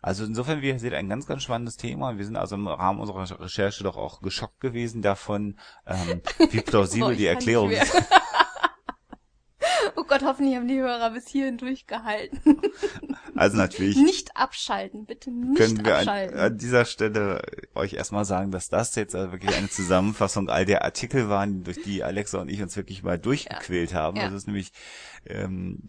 Also 0.00 0.24
insofern, 0.24 0.60
wie 0.60 0.68
ihr 0.68 0.78
seht, 0.78 0.92
ein 0.92 1.08
ganz, 1.08 1.26
ganz 1.26 1.44
spannendes 1.44 1.78
Thema. 1.78 2.18
Wir 2.18 2.26
sind 2.26 2.36
also 2.36 2.56
im 2.56 2.68
Rahmen 2.68 3.00
unserer 3.00 3.40
Recherche 3.40 3.84
doch 3.84 3.96
auch 3.96 4.20
geschockt 4.20 4.60
gewesen 4.60 5.00
davon, 5.00 5.58
ähm, 5.86 6.20
wie 6.50 6.60
plausibel 6.60 7.16
die 7.16 7.26
Erklärung 7.26 7.70
ist. 7.70 7.94
Oh 9.96 10.04
Gott, 10.06 10.22
hoffentlich 10.22 10.56
haben 10.56 10.68
die 10.68 10.80
Hörer 10.80 11.10
bis 11.10 11.28
hierhin 11.28 11.56
durchgehalten. 11.56 12.40
Also 13.44 13.58
natürlich. 13.58 13.96
Nicht 13.96 14.36
abschalten, 14.36 15.04
bitte 15.04 15.30
nicht 15.30 15.58
können 15.58 15.84
wir 15.84 15.98
abschalten. 15.98 16.38
An, 16.38 16.46
an 16.46 16.58
dieser 16.58 16.86
Stelle 16.86 17.42
euch 17.74 17.92
erstmal 17.92 18.24
sagen, 18.24 18.50
dass 18.50 18.70
das 18.70 18.94
jetzt 18.94 19.14
also 19.14 19.32
wirklich 19.32 19.54
eine 19.54 19.68
Zusammenfassung 19.68 20.48
all 20.48 20.64
der 20.64 20.82
Artikel 20.82 21.28
waren, 21.28 21.62
durch 21.62 21.82
die 21.82 22.02
Alexa 22.02 22.40
und 22.40 22.48
ich 22.48 22.62
uns 22.62 22.74
wirklich 22.76 23.02
mal 23.02 23.18
durchgequält 23.18 23.92
ja. 23.92 23.98
haben. 23.98 24.16
Ja. 24.16 24.24
Also 24.24 24.36
es 24.36 24.44
ist 24.44 24.46
nämlich 24.46 24.72
ähm, 25.26 25.82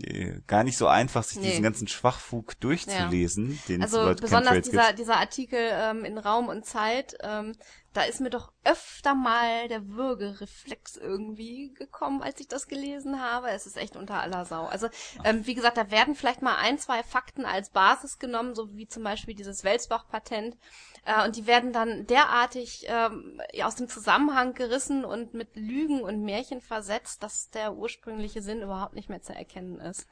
gar 0.47 0.63
nicht 0.63 0.77
so 0.77 0.87
einfach, 0.87 1.23
sich 1.23 1.39
nee. 1.39 1.49
diesen 1.49 1.63
ganzen 1.63 1.87
Schwachfug 1.87 2.59
durchzulesen. 2.59 3.51
Ja. 3.51 3.57
Den 3.67 3.81
also 3.81 4.13
besonders 4.15 4.61
dieser, 4.61 4.93
dieser 4.93 5.17
Artikel 5.17 5.59
ähm, 5.59 6.05
in 6.05 6.17
Raum 6.17 6.47
und 6.47 6.65
Zeit, 6.65 7.17
ähm, 7.21 7.53
da 7.95 8.03
ist 8.03 8.19
mir 8.19 8.29
doch 8.29 8.51
öfter 8.65 9.15
mal 9.15 9.69
der 9.69 9.87
Würgereflex 9.87 10.97
irgendwie 10.97 11.73
gekommen, 11.73 12.21
als 12.21 12.39
ich 12.41 12.47
das 12.49 12.67
gelesen 12.67 13.21
habe. 13.21 13.49
Es 13.49 13.65
ist 13.65 13.77
echt 13.77 13.95
unter 13.95 14.19
aller 14.21 14.43
Sau. 14.43 14.65
Also, 14.65 14.89
ähm, 15.23 15.45
wie 15.47 15.55
gesagt, 15.55 15.77
da 15.77 15.91
werden 15.91 16.13
vielleicht 16.13 16.41
mal 16.41 16.57
ein, 16.57 16.77
zwei 16.77 17.03
Fakten 17.03 17.45
als 17.45 17.69
Basis 17.69 18.19
genommen, 18.19 18.53
so 18.53 18.75
wie 18.75 18.87
zum 18.87 19.03
Beispiel 19.03 19.33
dieses 19.33 19.63
Welsbach-Patent. 19.63 20.57
Äh, 21.05 21.25
und 21.25 21.35
die 21.35 21.47
werden 21.47 21.71
dann 21.71 22.07
derartig 22.07 22.85
ähm, 22.87 23.41
aus 23.63 23.75
dem 23.75 23.87
Zusammenhang 23.87 24.53
gerissen 24.53 25.05
und 25.05 25.33
mit 25.33 25.55
Lügen 25.55 26.01
und 26.01 26.23
Märchen 26.23 26.61
versetzt, 26.61 27.23
dass 27.23 27.49
der 27.51 27.75
ursprüngliche 27.75 28.41
Sinn 28.41 28.61
überhaupt 28.61 28.95
nicht 28.95 29.09
mehr 29.09 29.21
zu 29.21 29.33
erkennen 29.33 29.79
ist. 29.79 30.07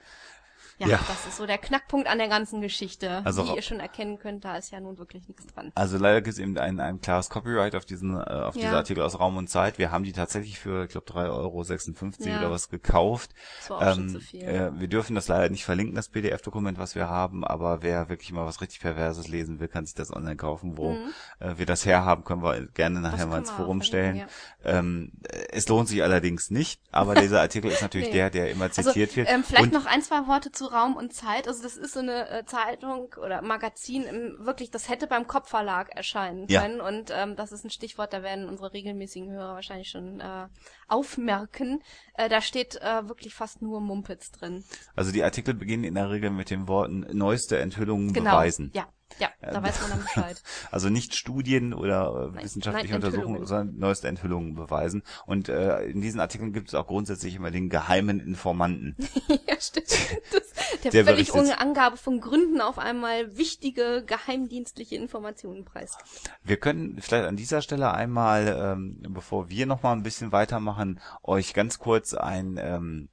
Ja, 0.80 0.88
Ja. 0.88 1.00
das 1.08 1.28
ist 1.28 1.38
so 1.38 1.46
der 1.46 1.58
Knackpunkt 1.58 2.08
an 2.08 2.18
der 2.18 2.28
ganzen 2.28 2.62
Geschichte. 2.62 3.22
Also 3.26 3.46
Wie 3.48 3.56
ihr 3.56 3.62
schon 3.62 3.80
erkennen 3.80 4.18
könnt, 4.20 4.44
da 4.44 4.58
ist 4.58 4.72
ja 4.72 4.80
nun 4.80 4.98
wirklich 4.98 5.28
nichts 5.28 5.46
dran. 5.48 5.72
Also 5.76 5.98
leider 5.98 6.22
gibt 6.22 6.34
es 6.34 6.40
eben 6.40 6.58
ein, 6.58 6.80
ein 6.80 7.00
klares 7.02 7.30
Copyright 7.30 7.76
auf 7.76 7.86
diesen, 7.86 8.16
äh, 8.16 8.24
auf 8.24 8.56
diese 8.56 8.68
Ja. 8.68 8.74
Artikel 8.78 9.02
aus 9.04 9.20
Raum 9.20 9.38
und 9.38 9.50
Zeit. 9.50 9.78
Wir 9.78 9.92
haben 9.92 10.04
die 10.04 10.14
tatsächlich 10.14 10.60
für, 10.60 10.86
ich 10.86 10.90
glaube, 10.92 11.06
3,56 11.08 12.22
Euro 12.28 12.30
Ja. 12.30 12.40
oder 12.40 12.52
was 12.52 12.70
gekauft. 12.70 13.32
Das 13.60 13.70
war 13.70 13.78
auch 13.78 13.94
schon 13.96 14.04
Ähm, 14.04 14.10
zu 14.10 14.20
viel. 14.20 14.44
äh, 14.44 14.72
wir 14.80 14.88
dürfen 14.88 15.16
das 15.16 15.28
leider 15.28 15.50
nicht 15.50 15.64
verlinken, 15.66 15.96
das 15.96 16.10
PDF-Dokument, 16.10 16.78
was 16.78 16.96
wir 16.96 17.08
haben, 17.08 17.44
aber 17.46 17.82
wer 17.84 18.10
wirklich 18.10 18.32
mal 18.32 18.46
was 18.46 18.62
richtig 18.62 18.80
Perverses 18.82 19.28
lesen 19.28 19.60
will, 19.60 19.68
kann 19.68 19.86
sich 19.86 19.96
das 19.96 20.12
online 20.12 20.36
kaufen. 20.38 20.78
Wo 20.78 20.98
äh, 21.40 21.58
wir 21.58 21.66
das 21.66 21.86
herhaben, 21.86 22.24
können 22.24 22.42
wir 22.44 22.68
gerne 22.68 23.00
nachher 23.00 23.28
mal 23.28 23.38
ins 23.40 23.52
Forum 23.52 23.82
stellen. 23.82 24.26
Ähm, 24.64 25.12
äh, 25.30 25.46
es 25.52 25.68
lohnt 25.68 25.88
sich 25.88 26.02
allerdings 26.04 26.50
nicht, 26.50 26.82
aber 26.92 27.16
dieser 27.16 27.42
Artikel 27.42 27.70
ist 27.72 27.82
natürlich 27.82 28.08
Nee. 28.08 28.14
der, 28.14 28.30
der 28.30 28.52
immer 28.52 28.66
Also, 28.66 28.82
zitiert 28.84 29.16
wird. 29.16 29.30
ähm, 29.30 29.44
vielleicht 29.44 29.66
Und 29.66 29.74
noch 29.74 29.86
ein, 29.86 30.02
zwei 30.02 30.28
Worte 30.28 30.52
zu 30.52 30.72
Raum 30.74 30.96
und 30.96 31.14
Zeit. 31.14 31.48
Also 31.48 31.64
das 31.64 31.78
ist 31.78 31.94
so 31.94 32.00
eine 32.00 32.30
äh, 32.30 32.46
Zeitung 32.46 33.14
oder 33.24 33.42
Magazin, 33.42 34.04
im, 34.04 34.46
wirklich, 34.46 34.72
das 34.72 34.90
hätte 34.90 35.08
beim 35.08 35.28
Kopfverlag 35.28 35.96
erscheinen 35.96 36.48
Ja. 36.50 36.62
können. 36.62 36.82
Und 36.82 37.12
ähm, 37.16 37.36
das 37.36 37.52
ist 37.52 37.64
ein 37.64 37.70
Stichwort, 37.70 38.12
da 38.14 38.24
werden 38.24 38.50
unsere 38.50 38.74
regelmäßigen 38.74 39.32
Hörer 39.32 39.54
wahrscheinlich 39.56 39.90
schon 39.90 40.20
äh, 40.20 40.48
aufmerken. 40.88 41.82
Äh, 42.16 42.30
da 42.30 42.42
steht 42.42 42.76
äh, 42.82 43.08
wirklich 43.08 43.34
fast 43.34 43.62
nur 43.62 43.82
Mumpitz 43.82 44.32
drin. 44.32 44.64
Also 44.96 45.12
die 45.12 45.24
Artikel 45.24 45.54
beginnen 45.54 45.84
in 45.84 45.96
der 45.96 46.10
Regel 46.10 46.30
mit 46.30 46.50
den 46.50 46.68
Worten 46.68 47.06
neueste 47.12 47.60
Enthüllungen 47.60 48.14
Genau. 48.14 48.32
beweisen. 48.32 48.72
Ja, 48.74 48.88
ja, 49.20 49.30
da 49.42 49.62
weiß 49.62 49.82
man 49.82 49.92
dann 49.92 50.02
Bescheid. 50.02 50.42
Also 50.72 50.90
nicht 50.90 51.16
Studien 51.16 51.74
oder 51.74 52.30
äh, 52.30 52.36
Nein, 52.36 52.44
wissenschaftliche 52.44 52.94
nein, 52.94 53.04
Untersuchungen, 53.04 53.46
sondern 53.46 53.78
neueste 53.78 54.08
Enthüllungen 54.08 54.56
beweisen. 54.56 55.04
Und 55.26 55.50
äh, 55.50 55.84
in 55.86 56.02
diesen 56.02 56.20
Artikeln 56.20 56.54
gibt 56.54 56.70
es 56.70 56.76
auch 56.76 56.88
grundsätzlich 56.88 57.36
immer 57.36 57.52
den 57.52 57.70
geheimen 57.70 58.20
Informanten. 58.20 58.96
ja, 59.48 59.60
stimmt. 59.60 59.90
Das, 60.32 60.54
der, 60.84 60.92
Der 60.92 61.06
völlig 61.06 61.34
ohne 61.34 61.60
Angabe 61.60 61.98
von 61.98 62.20
Gründen 62.20 62.62
auf 62.62 62.80
einmal 62.80 63.38
wichtige 63.38 64.04
geheimdienstliche 64.06 64.96
Informationen 64.96 65.66
preisgibt. 65.66 66.10
Wir 66.44 66.58
können 66.58 67.00
vielleicht 67.02 67.26
an 67.26 67.36
dieser 67.36 67.62
Stelle 67.62 67.94
einmal, 67.94 68.56
ähm, 68.60 68.98
bevor 69.10 69.50
wir 69.50 69.66
noch 69.66 69.84
mal 69.84 69.94
ein 69.94 70.04
bisschen 70.04 70.32
weitermachen, 70.32 71.00
euch 71.22 71.54
ganz 71.54 71.80
kurz 71.80 72.14
ein 72.14 72.60
ähm, 72.62 73.10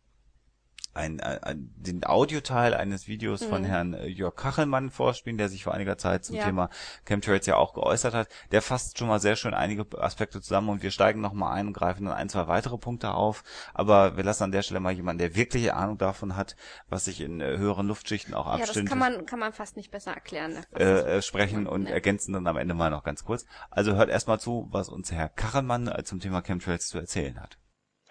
ein, 0.93 1.21
ein, 1.21 1.73
den 1.77 2.05
Audioteil 2.05 2.75
eines 2.75 3.07
Videos 3.07 3.45
von 3.45 3.63
Herrn 3.65 3.95
äh, 3.95 4.07
Jörg 4.07 4.35
Kachelmann 4.35 4.91
vorspielen, 4.91 5.39
der 5.39 5.49
sich 5.49 5.65
vor 5.65 5.73
einiger 5.75 5.97
Zeit 5.99 6.25
zum 6.25 6.37
Ja. 6.37 6.45
Thema 6.45 6.69
Chemtrails 7.05 7.47
ja 7.47 7.57
auch 7.57 7.75
geäußert 7.75 8.13
hat. 8.13 8.29
Der 8.51 8.61
fasst 8.61 8.99
schon 8.99 9.07
mal 9.09 9.21
sehr 9.21 9.37
schön 9.37 9.55
einige 9.55 9.87
Aspekte 10.03 10.41
zusammen 10.41 10.69
und 10.69 10.83
wir 10.83 10.91
steigen 10.91 11.21
noch 11.21 11.33
mal 11.33 11.53
ein 11.53 11.69
und 11.69 11.73
greifen 11.75 12.07
dann 12.07 12.15
ein, 12.15 12.29
zwei 12.29 12.49
weitere 12.49 12.77
Punkte 12.77 13.15
auf. 13.15 13.45
Aber 13.73 14.17
wir 14.17 14.25
lassen 14.25 14.43
an 14.45 14.53
der 14.53 14.63
Stelle 14.63 14.81
mal 14.81 14.93
jemanden, 14.93 15.19
der 15.19 15.37
wirkliche 15.37 15.75
Ahnung 15.75 15.97
davon 15.99 16.35
hat, 16.37 16.57
was 16.89 17.05
sich 17.05 17.21
in 17.21 17.41
äh, 17.41 17.57
höheren 17.57 17.87
Luftschichten 17.87 18.35
auch 18.35 18.47
Ja, 18.59 18.67
das 18.67 18.85
kann 18.85 18.99
man, 18.99 19.27
kann 19.27 19.39
man 19.39 19.53
fast 19.53 19.77
nicht 19.77 19.91
besser 19.91 20.13
erklären. 20.13 20.55
ne? 20.55 20.63
Äh, 20.75 21.19
äh, 21.19 21.23
sprechen 21.23 21.67
und 21.67 21.87
Ja. 21.89 21.95
ergänzen 21.95 22.33
dann 22.33 22.47
am 22.47 22.57
Ende 22.57 22.75
mal 22.75 22.91
noch 22.91 23.05
ganz 23.05 23.25
kurz. 23.25 23.45
Also 23.71 23.95
hört 23.95 24.11
erstmal 24.11 24.41
zu, 24.41 24.69
was 24.71 24.89
uns 24.89 25.13
Herr 25.13 25.29
Kachelmann 25.29 25.87
äh, 25.89 26.03
zum 26.05 26.19
Thema 26.21 26.43
Chemtrails 26.43 26.89
zu 26.89 26.99
erzählen 26.99 27.41
hat. 27.41 27.59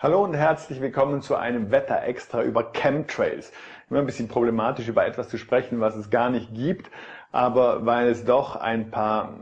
Hallo 0.02 0.24
und 0.24 0.34
herzlich 0.34 0.80
willkommen 0.80 1.22
zu 1.22 1.36
einem 1.36 1.72
Wetter-Extra 1.72 2.44
über 2.44 2.72
Chemtrails. 2.72 3.52
Immer 3.90 4.00
ein 4.00 4.06
bisschen 4.06 4.30
problematisch 4.30 4.88
über 4.88 5.06
etwas 5.06 5.28
zu 5.28 5.38
sprechen, 5.38 5.82
was 5.82 5.98
es 5.98 6.10
gar 6.10 6.30
nicht 6.30 6.54
gibt, 6.54 6.90
aber 7.34 7.86
weil 7.86 8.08
es 8.08 8.24
doch 8.24 8.56
ein 8.56 8.92
paar 8.92 9.34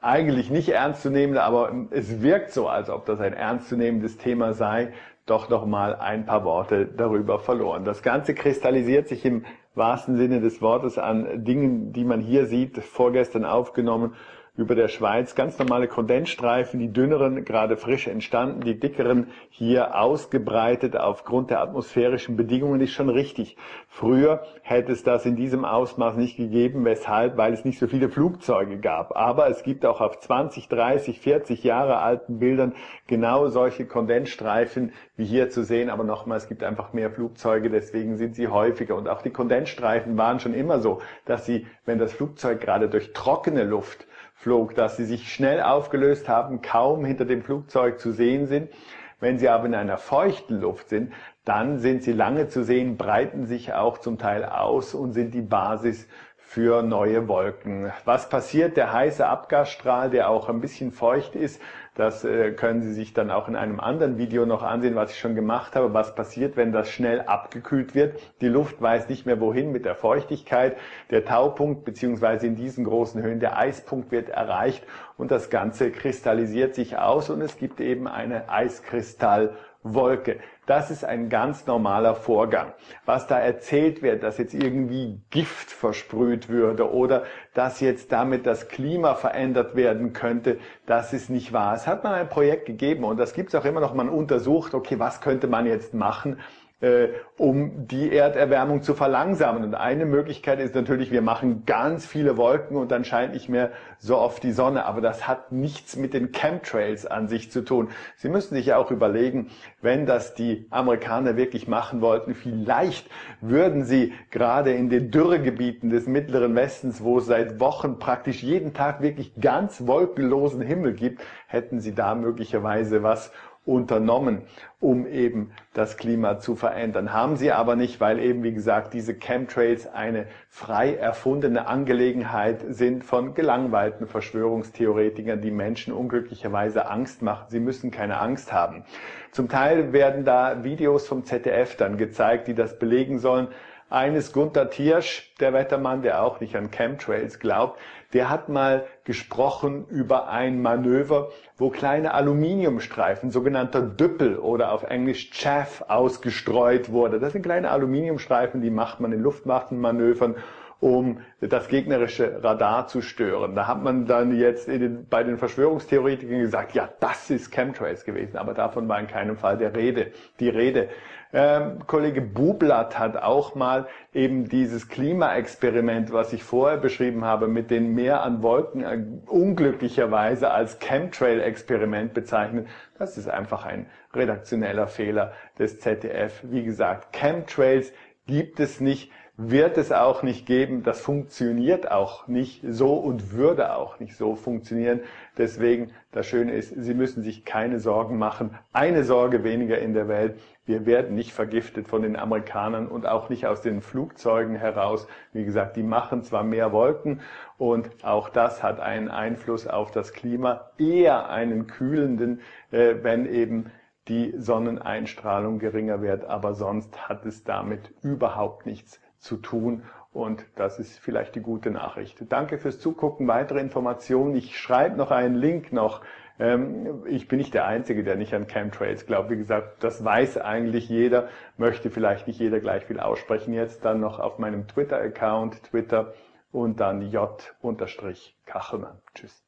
eigentlich 0.00 0.50
nicht 0.50 0.70
ernstzunehmende, 0.70 1.40
aber 1.44 1.72
es 1.92 2.20
wirkt 2.20 2.50
so, 2.50 2.66
als 2.66 2.90
ob 2.90 3.06
das 3.06 3.20
ein 3.20 3.32
ernstzunehmendes 3.32 4.18
Thema 4.18 4.54
sei, 4.54 4.92
doch 5.24 5.48
noch 5.48 5.66
mal 5.66 5.94
ein 5.94 6.26
paar 6.26 6.42
Worte 6.42 6.86
darüber 6.86 7.38
verloren. 7.38 7.84
Das 7.84 8.02
Ganze 8.02 8.34
kristallisiert 8.34 9.06
sich 9.06 9.24
im 9.24 9.44
wahrsten 9.76 10.16
Sinne 10.16 10.40
des 10.40 10.60
Wortes 10.60 10.98
an 10.98 11.44
Dingen, 11.44 11.92
die 11.92 12.04
man 12.04 12.18
hier 12.20 12.46
sieht, 12.46 12.78
vorgestern 12.78 13.44
aufgenommen 13.44 14.16
über 14.58 14.74
der 14.74 14.88
Schweiz. 14.88 15.36
Ganz 15.36 15.56
normale 15.60 15.86
Kondensstreifen, 15.86 16.80
die 16.80 16.92
dünneren 16.92 17.44
gerade 17.44 17.76
frisch 17.76 18.08
entstanden, 18.08 18.62
die 18.62 18.78
dickeren 18.78 19.28
hier 19.50 19.96
ausgebreitet 19.96 20.96
aufgrund 20.96 21.50
der 21.50 21.60
atmosphärischen 21.60 22.36
Bedingungen 22.36 22.80
ist 22.80 22.90
schon 22.90 23.08
richtig. 23.08 23.56
Früher 23.86 24.42
hätte 24.62 24.90
es 24.90 25.04
das 25.04 25.26
in 25.26 25.36
diesem 25.36 25.64
Ausmaß 25.64 26.16
nicht 26.16 26.36
gegeben. 26.36 26.84
Weshalb? 26.84 27.36
Weil 27.36 27.52
es 27.52 27.64
nicht 27.64 27.78
so 27.78 27.86
viele 27.86 28.08
Flugzeuge 28.08 28.78
gab. 28.78 29.16
Aber 29.16 29.48
es 29.48 29.62
gibt 29.62 29.86
auch 29.86 30.00
auf 30.00 30.18
20, 30.18 30.68
30, 30.68 31.20
40 31.20 31.62
Jahre 31.62 31.98
alten 31.98 32.40
Bildern 32.40 32.74
genau 33.06 33.46
solche 33.46 33.86
Kondensstreifen 33.86 34.92
wie 35.16 35.24
hier 35.24 35.50
zu 35.50 35.62
sehen. 35.62 35.88
Aber 35.88 36.02
nochmal, 36.02 36.38
es 36.38 36.48
gibt 36.48 36.64
einfach 36.64 36.92
mehr 36.92 37.12
Flugzeuge, 37.12 37.70
deswegen 37.70 38.16
sind 38.16 38.34
sie 38.34 38.48
häufiger. 38.48 38.96
Und 38.96 39.08
auch 39.08 39.22
die 39.22 39.30
Kondensstreifen 39.30 40.18
waren 40.18 40.40
schon 40.40 40.52
immer 40.52 40.80
so, 40.80 41.00
dass 41.26 41.46
sie, 41.46 41.64
wenn 41.84 42.00
das 42.00 42.12
Flugzeug 42.12 42.60
gerade 42.60 42.88
durch 42.88 43.12
trockene 43.12 43.62
Luft 43.62 44.07
flog, 44.38 44.76
dass 44.76 44.96
sie 44.96 45.04
sich 45.04 45.32
schnell 45.32 45.60
aufgelöst 45.60 46.28
haben, 46.28 46.62
kaum 46.62 47.04
hinter 47.04 47.24
dem 47.24 47.42
Flugzeug 47.42 47.98
zu 47.98 48.12
sehen 48.12 48.46
sind. 48.46 48.70
Wenn 49.18 49.36
sie 49.36 49.48
aber 49.48 49.66
in 49.66 49.74
einer 49.74 49.98
feuchten 49.98 50.60
Luft 50.60 50.90
sind, 50.90 51.12
dann 51.44 51.80
sind 51.80 52.04
sie 52.04 52.12
lange 52.12 52.46
zu 52.46 52.62
sehen, 52.62 52.96
breiten 52.96 53.46
sich 53.46 53.74
auch 53.74 53.98
zum 53.98 54.16
Teil 54.16 54.44
aus 54.44 54.94
und 54.94 55.12
sind 55.12 55.34
die 55.34 55.42
Basis 55.42 56.06
für 56.36 56.82
neue 56.82 57.26
Wolken. 57.26 57.92
Was 58.04 58.28
passiert? 58.28 58.76
Der 58.76 58.92
heiße 58.92 59.26
Abgasstrahl, 59.26 60.08
der 60.08 60.30
auch 60.30 60.48
ein 60.48 60.60
bisschen 60.60 60.92
feucht 60.92 61.34
ist, 61.34 61.60
das 61.98 62.24
äh, 62.24 62.52
können 62.52 62.80
Sie 62.80 62.94
sich 62.94 63.12
dann 63.12 63.28
auch 63.28 63.48
in 63.48 63.56
einem 63.56 63.80
anderen 63.80 64.18
Video 64.18 64.46
noch 64.46 64.62
ansehen, 64.62 64.94
was 64.94 65.10
ich 65.10 65.18
schon 65.18 65.34
gemacht 65.34 65.74
habe. 65.74 65.92
Was 65.94 66.14
passiert, 66.14 66.56
wenn 66.56 66.70
das 66.70 66.88
schnell 66.88 67.22
abgekühlt 67.22 67.96
wird? 67.96 68.20
Die 68.40 68.46
Luft 68.46 68.80
weiß 68.80 69.08
nicht 69.08 69.26
mehr 69.26 69.40
wohin 69.40 69.72
mit 69.72 69.84
der 69.84 69.96
Feuchtigkeit. 69.96 70.76
Der 71.10 71.24
Taupunkt 71.24 71.84
beziehungsweise 71.84 72.46
in 72.46 72.54
diesen 72.54 72.84
großen 72.84 73.20
Höhen 73.20 73.40
der 73.40 73.58
Eispunkt 73.58 74.12
wird 74.12 74.28
erreicht 74.28 74.86
und 75.16 75.32
das 75.32 75.50
Ganze 75.50 75.90
kristallisiert 75.90 76.76
sich 76.76 76.96
aus 76.96 77.30
und 77.30 77.40
es 77.42 77.56
gibt 77.56 77.80
eben 77.80 78.06
eine 78.06 78.48
Eiskristallwolke. 78.48 80.38
Das 80.68 80.90
ist 80.90 81.02
ein 81.02 81.30
ganz 81.30 81.66
normaler 81.66 82.14
Vorgang. 82.14 82.74
Was 83.06 83.26
da 83.26 83.38
erzählt 83.38 84.02
wird, 84.02 84.22
dass 84.22 84.36
jetzt 84.36 84.52
irgendwie 84.52 85.18
Gift 85.30 85.70
versprüht 85.70 86.50
würde 86.50 86.92
oder 86.92 87.22
dass 87.54 87.80
jetzt 87.80 88.12
damit 88.12 88.44
das 88.44 88.68
Klima 88.68 89.14
verändert 89.14 89.76
werden 89.76 90.12
könnte, 90.12 90.58
das 90.84 91.14
ist 91.14 91.30
nicht 91.30 91.54
wahr. 91.54 91.74
Es 91.74 91.86
hat 91.86 92.04
mal 92.04 92.12
ein 92.12 92.28
Projekt 92.28 92.66
gegeben 92.66 93.04
und 93.04 93.16
das 93.16 93.32
gibt 93.32 93.48
es 93.48 93.54
auch 93.54 93.64
immer 93.64 93.80
noch. 93.80 93.94
Man 93.94 94.10
untersucht, 94.10 94.74
okay, 94.74 94.98
was 94.98 95.22
könnte 95.22 95.46
man 95.46 95.64
jetzt 95.64 95.94
machen, 95.94 96.38
äh, 96.80 97.08
um 97.36 97.88
die 97.88 98.12
Erderwärmung 98.12 98.82
zu 98.82 98.94
verlangsamen. 98.94 99.64
Und 99.64 99.74
eine 99.74 100.06
Möglichkeit 100.06 100.60
ist 100.60 100.74
natürlich, 100.74 101.10
wir 101.10 101.22
machen 101.22 101.64
ganz 101.66 102.06
viele 102.06 102.36
Wolken 102.36 102.76
und 102.76 102.92
dann 102.92 103.04
scheint 103.04 103.34
nicht 103.34 103.48
mehr 103.48 103.72
so 103.98 104.16
oft 104.16 104.42
die 104.42 104.52
Sonne. 104.52 104.84
Aber 104.84 105.00
das 105.00 105.26
hat 105.26 105.50
nichts 105.50 105.96
mit 105.96 106.14
den 106.14 106.30
Chemtrails 106.30 107.04
an 107.04 107.26
sich 107.26 107.50
zu 107.50 107.64
tun. 107.64 107.88
Sie 108.16 108.28
müssen 108.28 108.54
sich 108.54 108.66
ja 108.66 108.76
auch 108.76 108.90
überlegen, 108.90 109.50
wenn 109.80 110.06
das 110.06 110.34
die 110.34 110.66
Amerikaner 110.70 111.36
wirklich 111.36 111.66
machen 111.66 112.00
wollten, 112.00 112.34
vielleicht 112.34 113.08
würden 113.40 113.84
sie 113.84 114.12
gerade 114.30 114.72
in 114.72 114.88
den 114.88 115.10
Dürregebieten 115.10 115.90
des 115.90 116.06
Mittleren 116.06 116.54
Westens, 116.54 117.02
wo 117.02 117.18
es 117.18 117.26
seit 117.26 117.60
Wochen 117.60 117.98
praktisch 117.98 118.42
jeden 118.42 118.72
Tag 118.72 119.02
wirklich 119.02 119.32
ganz 119.40 119.86
wolkenlosen 119.86 120.60
Himmel 120.60 120.92
gibt, 120.92 121.22
hätten 121.46 121.80
sie 121.80 121.94
da 121.94 122.14
möglicherweise 122.14 123.02
was 123.02 123.32
unternommen, 123.68 124.42
um 124.80 125.06
eben 125.06 125.52
das 125.74 125.96
Klima 125.96 126.38
zu 126.38 126.56
verändern. 126.56 127.12
Haben 127.12 127.36
sie 127.36 127.52
aber 127.52 127.76
nicht, 127.76 128.00
weil 128.00 128.18
eben, 128.18 128.42
wie 128.42 128.54
gesagt, 128.54 128.94
diese 128.94 129.14
Chemtrails 129.14 129.86
eine 129.86 130.26
frei 130.48 130.94
erfundene 130.94 131.66
Angelegenheit 131.66 132.64
sind 132.68 133.04
von 133.04 133.34
gelangweilten 133.34 134.06
Verschwörungstheoretikern, 134.06 135.40
die 135.40 135.50
Menschen 135.50 135.92
unglücklicherweise 135.92 136.88
Angst 136.88 137.22
machen. 137.22 137.46
Sie 137.48 137.60
müssen 137.60 137.90
keine 137.90 138.18
Angst 138.18 138.52
haben. 138.52 138.84
Zum 139.30 139.48
Teil 139.48 139.92
werden 139.92 140.24
da 140.24 140.64
Videos 140.64 141.06
vom 141.06 141.24
ZDF 141.24 141.76
dann 141.76 141.98
gezeigt, 141.98 142.48
die 142.48 142.54
das 142.54 142.78
belegen 142.78 143.18
sollen. 143.18 143.48
Eines 143.90 144.32
Gunther 144.32 144.68
Tiersch, 144.68 145.34
der 145.40 145.52
Wettermann, 145.52 146.02
der 146.02 146.22
auch 146.22 146.40
nicht 146.40 146.56
an 146.56 146.70
Chemtrails 146.70 147.38
glaubt, 147.38 147.80
der 148.12 148.28
hat 148.28 148.48
mal 148.48 148.84
gesprochen 149.08 149.86
über 149.88 150.28
ein 150.28 150.60
Manöver, 150.60 151.30
wo 151.56 151.70
kleine 151.70 152.12
Aluminiumstreifen, 152.12 153.30
sogenannter 153.30 153.80
Düppel 153.80 154.36
oder 154.36 154.70
auf 154.70 154.82
Englisch 154.82 155.30
Chaff, 155.30 155.82
ausgestreut 155.88 156.92
wurde. 156.92 157.18
Das 157.18 157.32
sind 157.32 157.40
kleine 157.40 157.70
Aluminiumstreifen, 157.70 158.60
die 158.60 158.68
macht 158.68 159.00
man 159.00 159.12
in 159.12 159.22
Luftwaffenmanövern 159.22 160.36
um 160.80 161.20
das 161.40 161.68
gegnerische 161.68 162.42
Radar 162.42 162.86
zu 162.86 163.02
stören. 163.02 163.54
Da 163.54 163.66
hat 163.66 163.82
man 163.82 164.06
dann 164.06 164.36
jetzt 164.36 164.68
den, 164.68 165.06
bei 165.08 165.24
den 165.24 165.36
Verschwörungstheoretikern 165.36 166.40
gesagt, 166.40 166.74
ja, 166.74 166.88
das 167.00 167.30
ist 167.30 167.50
Chemtrails 167.50 168.04
gewesen, 168.04 168.36
aber 168.36 168.54
davon 168.54 168.88
war 168.88 169.00
in 169.00 169.08
keinem 169.08 169.36
Fall 169.36 169.58
der 169.58 169.74
Rede, 169.74 170.12
die 170.38 170.48
Rede. 170.48 170.88
Ähm, 171.32 171.86
Kollege 171.86 172.22
Bublatt 172.22 172.98
hat 172.98 173.16
auch 173.16 173.54
mal 173.54 173.86
eben 174.14 174.48
dieses 174.48 174.88
Klimaexperiment, 174.88 176.10
was 176.10 176.32
ich 176.32 176.42
vorher 176.42 176.78
beschrieben 176.78 177.24
habe, 177.24 177.48
mit 177.48 177.70
den 177.70 177.94
Meer 177.94 178.22
an 178.22 178.42
Wolken 178.42 178.82
äh, 178.82 179.04
unglücklicherweise 179.26 180.50
als 180.50 180.78
Chemtrail-Experiment 180.78 182.14
bezeichnet. 182.14 182.66
Das 182.98 183.18
ist 183.18 183.28
einfach 183.28 183.66
ein 183.66 183.86
redaktioneller 184.14 184.86
Fehler 184.86 185.32
des 185.58 185.80
ZDF. 185.80 186.40
Wie 186.44 186.64
gesagt, 186.64 187.14
Chemtrails 187.14 187.92
gibt 188.26 188.58
es 188.60 188.80
nicht 188.80 189.10
wird 189.40 189.78
es 189.78 189.92
auch 189.92 190.24
nicht 190.24 190.46
geben. 190.46 190.82
Das 190.82 191.00
funktioniert 191.00 191.88
auch 191.92 192.26
nicht 192.26 192.60
so 192.68 192.94
und 192.94 193.32
würde 193.32 193.76
auch 193.76 194.00
nicht 194.00 194.16
so 194.16 194.34
funktionieren. 194.34 195.00
Deswegen, 195.38 195.92
das 196.10 196.26
Schöne 196.26 196.52
ist, 196.52 196.74
Sie 196.76 196.92
müssen 196.92 197.22
sich 197.22 197.44
keine 197.44 197.78
Sorgen 197.78 198.18
machen. 198.18 198.58
Eine 198.72 199.04
Sorge 199.04 199.44
weniger 199.44 199.78
in 199.78 199.94
der 199.94 200.08
Welt. 200.08 200.40
Wir 200.66 200.86
werden 200.86 201.14
nicht 201.14 201.32
vergiftet 201.32 201.86
von 201.86 202.02
den 202.02 202.16
Amerikanern 202.16 202.88
und 202.88 203.06
auch 203.06 203.28
nicht 203.28 203.46
aus 203.46 203.62
den 203.62 203.80
Flugzeugen 203.80 204.56
heraus. 204.56 205.06
Wie 205.32 205.44
gesagt, 205.44 205.76
die 205.76 205.84
machen 205.84 206.24
zwar 206.24 206.42
mehr 206.42 206.72
Wolken 206.72 207.20
und 207.58 207.90
auch 208.04 208.30
das 208.30 208.64
hat 208.64 208.80
einen 208.80 209.08
Einfluss 209.08 209.68
auf 209.68 209.92
das 209.92 210.12
Klima, 210.12 210.72
eher 210.78 211.30
einen 211.30 211.68
kühlenden, 211.68 212.40
äh, 212.72 212.96
wenn 213.02 213.24
eben 213.24 213.70
die 214.08 214.34
Sonneneinstrahlung 214.36 215.58
geringer 215.58 216.02
wird, 216.02 216.24
aber 216.24 216.54
sonst 216.54 217.08
hat 217.08 217.24
es 217.24 217.44
damit 217.44 217.92
überhaupt 218.02 218.66
nichts 218.66 219.00
zu 219.18 219.36
tun. 219.36 219.82
Und 220.12 220.44
das 220.56 220.78
ist 220.78 220.98
vielleicht 220.98 221.34
die 221.34 221.40
gute 221.40 221.70
Nachricht. 221.70 222.16
Danke 222.28 222.58
fürs 222.58 222.80
Zugucken. 222.80 223.28
Weitere 223.28 223.60
Informationen. 223.60 224.34
Ich 224.36 224.58
schreibe 224.58 224.96
noch 224.96 225.10
einen 225.10 225.36
Link 225.36 225.72
noch. 225.72 226.00
Ähm, 226.38 227.04
ich 227.06 227.28
bin 227.28 227.38
nicht 227.38 227.54
der 227.54 227.66
Einzige, 227.66 228.04
der 228.04 228.16
nicht 228.16 228.34
an 228.34 228.46
Chemtrails 228.46 229.06
glaubt. 229.06 229.30
Wie 229.30 229.36
gesagt, 229.36 229.84
das 229.84 230.04
weiß 230.04 230.38
eigentlich 230.38 230.88
jeder, 230.88 231.28
möchte 231.56 231.90
vielleicht 231.90 232.26
nicht 232.26 232.40
jeder 232.40 232.60
gleich 232.60 232.84
viel 232.86 233.00
aussprechen. 233.00 233.52
Jetzt 233.52 233.84
dann 233.84 234.00
noch 234.00 234.18
auf 234.18 234.38
meinem 234.38 234.66
Twitter-Account, 234.66 235.62
Twitter 235.64 236.14
und 236.52 236.80
dann 236.80 237.02
J-Kachelmann. 237.02 238.98
Tschüss. 239.14 239.42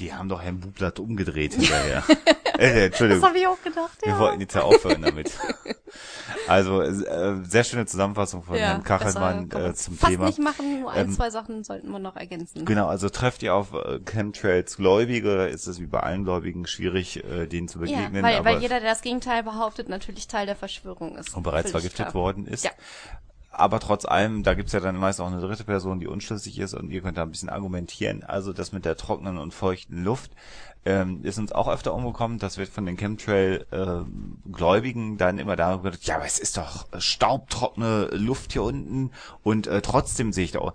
Die 0.00 0.12
haben 0.12 0.28
doch 0.28 0.42
Herrn 0.42 0.60
Bublatt 0.60 0.98
umgedreht 1.00 1.54
hinterher. 1.54 2.02
äh, 2.58 2.86
Entschuldigung. 2.86 3.20
Das 3.22 3.28
habe 3.30 3.38
ich 3.38 3.46
auch 3.46 3.62
gedacht, 3.62 3.98
ja. 4.04 4.12
Wir 4.12 4.18
wollten 4.18 4.40
jetzt 4.40 4.54
ja 4.54 4.62
aufhören 4.62 5.02
damit. 5.02 5.30
Also 6.48 6.82
äh, 6.82 7.42
sehr 7.44 7.64
schöne 7.64 7.86
Zusammenfassung 7.86 8.42
von 8.42 8.56
ja, 8.56 8.66
Herrn 8.66 8.82
Kachelmann 8.82 9.48
besser 9.48 9.66
äh, 9.70 9.74
zum 9.74 9.96
fast 9.96 10.12
Thema. 10.12 10.26
nicht 10.26 10.38
machen, 10.38 10.80
nur 10.80 10.90
ein, 10.92 11.06
Ähm, 11.06 11.12
zwei 11.12 11.30
Sachen 11.30 11.64
sollten 11.64 11.90
wir 11.90 11.98
noch 11.98 12.16
ergänzen. 12.16 12.64
Genau, 12.64 12.86
also 12.86 13.08
trefft 13.08 13.42
ihr 13.42 13.54
auf 13.54 13.72
äh, 13.72 14.00
Chemtrails 14.04 14.76
Gläubige, 14.76 15.36
da 15.36 15.46
ist 15.46 15.66
es 15.66 15.80
wie 15.80 15.86
bei 15.86 16.00
allen 16.00 16.24
Gläubigen 16.24 16.66
schwierig, 16.66 17.24
äh, 17.24 17.46
denen 17.46 17.68
zu 17.68 17.78
Ja, 17.84 17.96
begegnen. 17.96 18.22
weil, 18.22 18.36
aber 18.36 18.44
weil 18.50 18.58
jeder, 18.58 18.80
der 18.80 18.90
das 18.90 19.00
Gegenteil 19.02 19.42
behauptet, 19.42 19.88
natürlich 19.88 20.26
Teil 20.28 20.46
der 20.46 20.56
Verschwörung 20.56 21.16
ist. 21.16 21.34
und 21.34 21.42
bereits 21.44 21.70
vergiftet 21.70 22.08
klar. 22.10 22.14
worden 22.14 22.46
ist. 22.46 22.64
Ja. 22.64 22.70
Aber 23.56 23.80
trotz 23.80 24.04
allem, 24.04 24.42
da 24.42 24.54
gibt's 24.54 24.72
ja 24.72 24.80
dann 24.80 24.96
meist 24.96 25.20
auch 25.20 25.28
eine 25.28 25.40
dritte 25.40 25.62
Person, 25.64 26.00
die 26.00 26.08
unschlüssig 26.08 26.58
ist 26.58 26.74
und 26.74 26.90
ihr 26.90 27.02
könnt 27.02 27.16
da 27.16 27.22
ein 27.22 27.30
bisschen 27.30 27.48
argumentieren. 27.48 28.24
Also 28.24 28.52
das 28.52 28.72
mit 28.72 28.84
der 28.84 28.96
trockenen 28.96 29.38
und 29.38 29.54
feuchten 29.54 30.02
Luft 30.02 30.32
ähm, 30.84 31.20
ist 31.22 31.38
uns 31.38 31.52
auch 31.52 31.68
öfter 31.68 31.94
umgekommen. 31.94 32.38
Das 32.38 32.58
wird 32.58 32.68
von 32.68 32.84
den 32.84 32.96
Chemtrail-Gläubigen 32.96 35.16
dann 35.16 35.38
immer 35.38 35.54
darüber 35.56 35.90
gesagt, 35.90 36.06
ja, 36.06 36.16
aber 36.16 36.26
es 36.26 36.38
ist 36.38 36.56
doch 36.56 36.92
äh, 36.92 37.00
staubtrockene 37.00 38.08
Luft 38.12 38.52
hier 38.52 38.64
unten 38.64 39.10
und 39.42 39.66
äh, 39.66 39.80
trotzdem 39.80 40.32
sehe 40.32 40.44
ich 40.44 40.52
da 40.52 40.60
auch, 40.60 40.72
äh, 40.72 40.74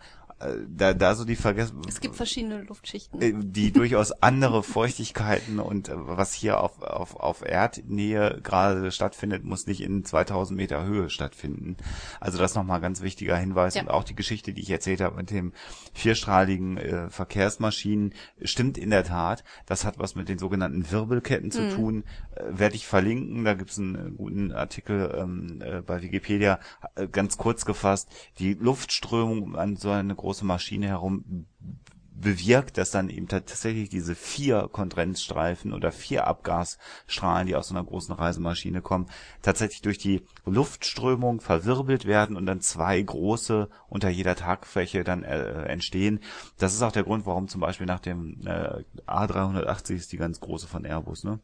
da, 0.70 0.94
da 0.94 1.16
so 1.16 1.26
die 1.26 1.36
Vergessen, 1.36 1.82
Es 1.88 2.00
gibt 2.00 2.16
verschiedene 2.16 2.62
Luftschichten. 2.62 3.22
äh, 3.22 3.34
die 3.36 3.72
durchaus 3.74 4.12
andere 4.24 4.64
Feuchtigkeiten 4.64 5.60
und 5.60 5.90
äh, 5.90 5.94
was 5.96 6.34
hier 6.34 6.62
auf, 6.62 6.82
auf, 6.82 7.16
auf 7.18 7.42
Erdnähe 7.46 8.40
gerade 8.42 8.92
stattfindet, 8.92 9.44
muss 9.44 9.68
nicht 9.68 9.82
in 9.82 10.06
2000 10.06 10.56
Meter 10.58 10.86
Höhe 10.86 11.10
stattfinden. 11.10 11.76
Also 12.22 12.38
das 12.38 12.56
nochmal 12.56 12.80
ganz 12.80 13.02
wichtiger 13.02 13.36
Hinweis 13.38 13.76
Ja. 13.76 13.82
und 13.82 13.90
auch 13.90 14.04
die 14.06 14.16
Geschichte, 14.16 14.54
die 14.54 14.62
ich 14.62 14.70
erzählt 14.70 15.02
habe 15.02 15.18
mit 15.18 15.30
dem 15.30 15.52
vierstrahligen 15.94 16.78
äh, 16.78 17.10
Verkehrsmaschinen, 17.10 18.14
stimmt 18.42 18.78
in 18.78 18.90
der 18.90 19.04
Tat. 19.04 19.44
Das 19.66 19.84
hat 19.84 20.00
was 20.00 20.16
mit 20.16 20.30
den 20.30 20.40
sogenannten 20.40 20.90
Wirbelketten 20.92 21.52
zu 21.52 21.70
tun. 21.76 22.04
Äh, 22.36 22.44
Werde 22.60 22.76
ich 22.76 22.88
verlinken, 22.88 23.44
da 23.44 23.54
gibt's 23.56 23.78
einen 23.78 23.96
äh, 23.96 24.12
guten 24.12 24.52
Artikel 24.54 25.14
ähm, 25.18 25.62
äh, 25.62 25.82
bei 25.82 26.02
Wikipedia, 26.02 26.60
ganz 27.12 27.38
kurz 27.38 27.66
gefasst. 27.66 28.10
Die 28.40 28.54
Luftströmung 28.54 29.56
an 29.58 29.76
so 29.76 29.90
eine 29.92 30.16
große 30.16 30.29
Maschine 30.42 30.88
herum 30.88 31.46
bewirkt, 32.20 32.78
dass 32.78 32.92
dann 32.92 33.10
eben 33.10 33.28
tatsächlich 33.28 33.90
diese 33.90 34.16
vier 34.16 34.70
Kondensstreifen 34.72 35.74
oder 35.74 35.92
vier 35.92 36.28
Abgasstrahlen, 36.28 37.48
die 37.48 37.56
aus 37.56 37.70
so 37.70 37.76
einer 37.76 37.84
großen 37.84 38.14
Reisemaschine 38.14 38.82
kommen, 38.82 39.08
tatsächlich 39.42 39.82
durch 39.82 39.98
die 39.98 40.22
Luftströmung 40.46 41.42
verwirbelt 41.42 42.06
werden 42.06 42.36
und 42.36 42.46
dann 42.46 42.62
zwei 42.62 43.02
große 43.02 43.70
unter 43.88 44.10
jeder 44.10 44.36
Tagfläche 44.36 45.04
dann 45.04 45.24
äh, 45.24 45.64
entstehen. 45.64 46.20
Das 46.58 46.74
ist 46.74 46.82
auch 46.82 46.92
der 46.92 47.04
Grund, 47.04 47.26
warum 47.26 47.48
zum 47.48 47.62
Beispiel 47.62 47.88
nach 47.88 48.02
dem 48.02 48.42
äh, 48.46 48.84
A380 49.08 49.96
ist 49.96 50.12
die 50.12 50.18
ganz 50.18 50.40
große 50.40 50.68
von 50.68 50.86
Airbus, 50.86 51.24
ne? 51.24 51.40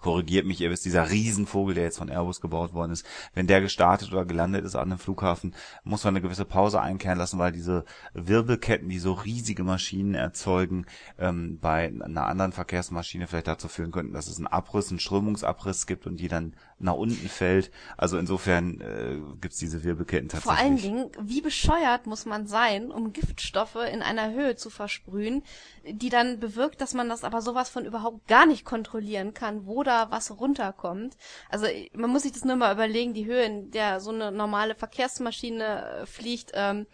Korrigiert 0.00 0.46
mich, 0.46 0.60
ihr 0.60 0.70
wisst, 0.70 0.84
dieser 0.84 1.10
Riesenvogel, 1.10 1.74
der 1.74 1.84
jetzt 1.84 1.98
von 1.98 2.08
Airbus 2.08 2.40
gebaut 2.40 2.72
worden 2.74 2.92
ist, 2.92 3.06
wenn 3.34 3.46
der 3.46 3.60
gestartet 3.60 4.12
oder 4.12 4.24
gelandet 4.24 4.64
ist 4.64 4.74
an 4.74 4.90
einem 4.90 4.98
Flughafen, 4.98 5.54
muss 5.82 6.04
man 6.04 6.14
eine 6.14 6.22
gewisse 6.22 6.44
Pause 6.44 6.80
einkehren 6.80 7.18
lassen, 7.18 7.38
weil 7.38 7.52
diese 7.52 7.84
Wirbelketten, 8.12 8.88
die 8.88 8.98
so 8.98 9.12
riesige 9.12 9.64
Maschinen 9.64 10.14
erzeugen, 10.14 10.86
ähm, 11.18 11.58
bei 11.60 11.86
einer 11.86 12.26
anderen 12.26 12.52
Verkehrsmaschine 12.52 13.26
vielleicht 13.26 13.48
dazu 13.48 13.68
führen 13.68 13.92
könnten, 13.92 14.12
dass 14.12 14.28
es 14.28 14.38
einen 14.38 14.46
Abriss, 14.46 14.90
einen 14.90 15.00
Strömungsabriss 15.00 15.86
gibt 15.86 16.06
und 16.06 16.18
die 16.18 16.28
dann 16.28 16.54
nach 16.78 16.94
unten 16.94 17.28
fällt. 17.28 17.70
Also 17.96 18.18
insofern 18.18 18.80
äh, 18.80 19.36
gibt's 19.40 19.58
diese 19.58 19.84
Wirbelketten 19.84 20.28
tatsächlich. 20.28 20.58
Vor 20.58 20.64
allen 20.64 20.76
Dingen, 20.76 21.10
wie 21.20 21.40
bescheuert 21.40 22.06
muss 22.06 22.26
man 22.26 22.46
sein, 22.46 22.90
um 22.90 23.12
Giftstoffe 23.12 23.76
in 23.76 24.02
einer 24.02 24.32
Höhe 24.32 24.56
zu 24.56 24.70
versprühen, 24.70 25.42
die 25.86 26.08
dann 26.08 26.40
bewirkt, 26.40 26.80
dass 26.80 26.94
man 26.94 27.08
das 27.08 27.24
aber 27.24 27.42
sowas 27.42 27.68
von 27.68 27.84
überhaupt 27.84 28.26
gar 28.26 28.46
nicht 28.46 28.64
kontrollieren 28.64 29.34
kann, 29.34 29.66
wo 29.66 29.82
da 29.82 30.10
was 30.10 30.38
runterkommt. 30.38 31.16
Also 31.48 31.66
man 31.94 32.10
muss 32.10 32.22
sich 32.22 32.32
das 32.32 32.44
nur 32.44 32.56
mal 32.56 32.72
überlegen, 32.72 33.14
die 33.14 33.26
Höhe, 33.26 33.44
in 33.44 33.70
der 33.70 34.00
so 34.00 34.10
eine 34.10 34.32
normale 34.32 34.74
Verkehrsmaschine 34.74 36.02
äh, 36.02 36.06
fliegt. 36.06 36.52
Ähm, 36.54 36.86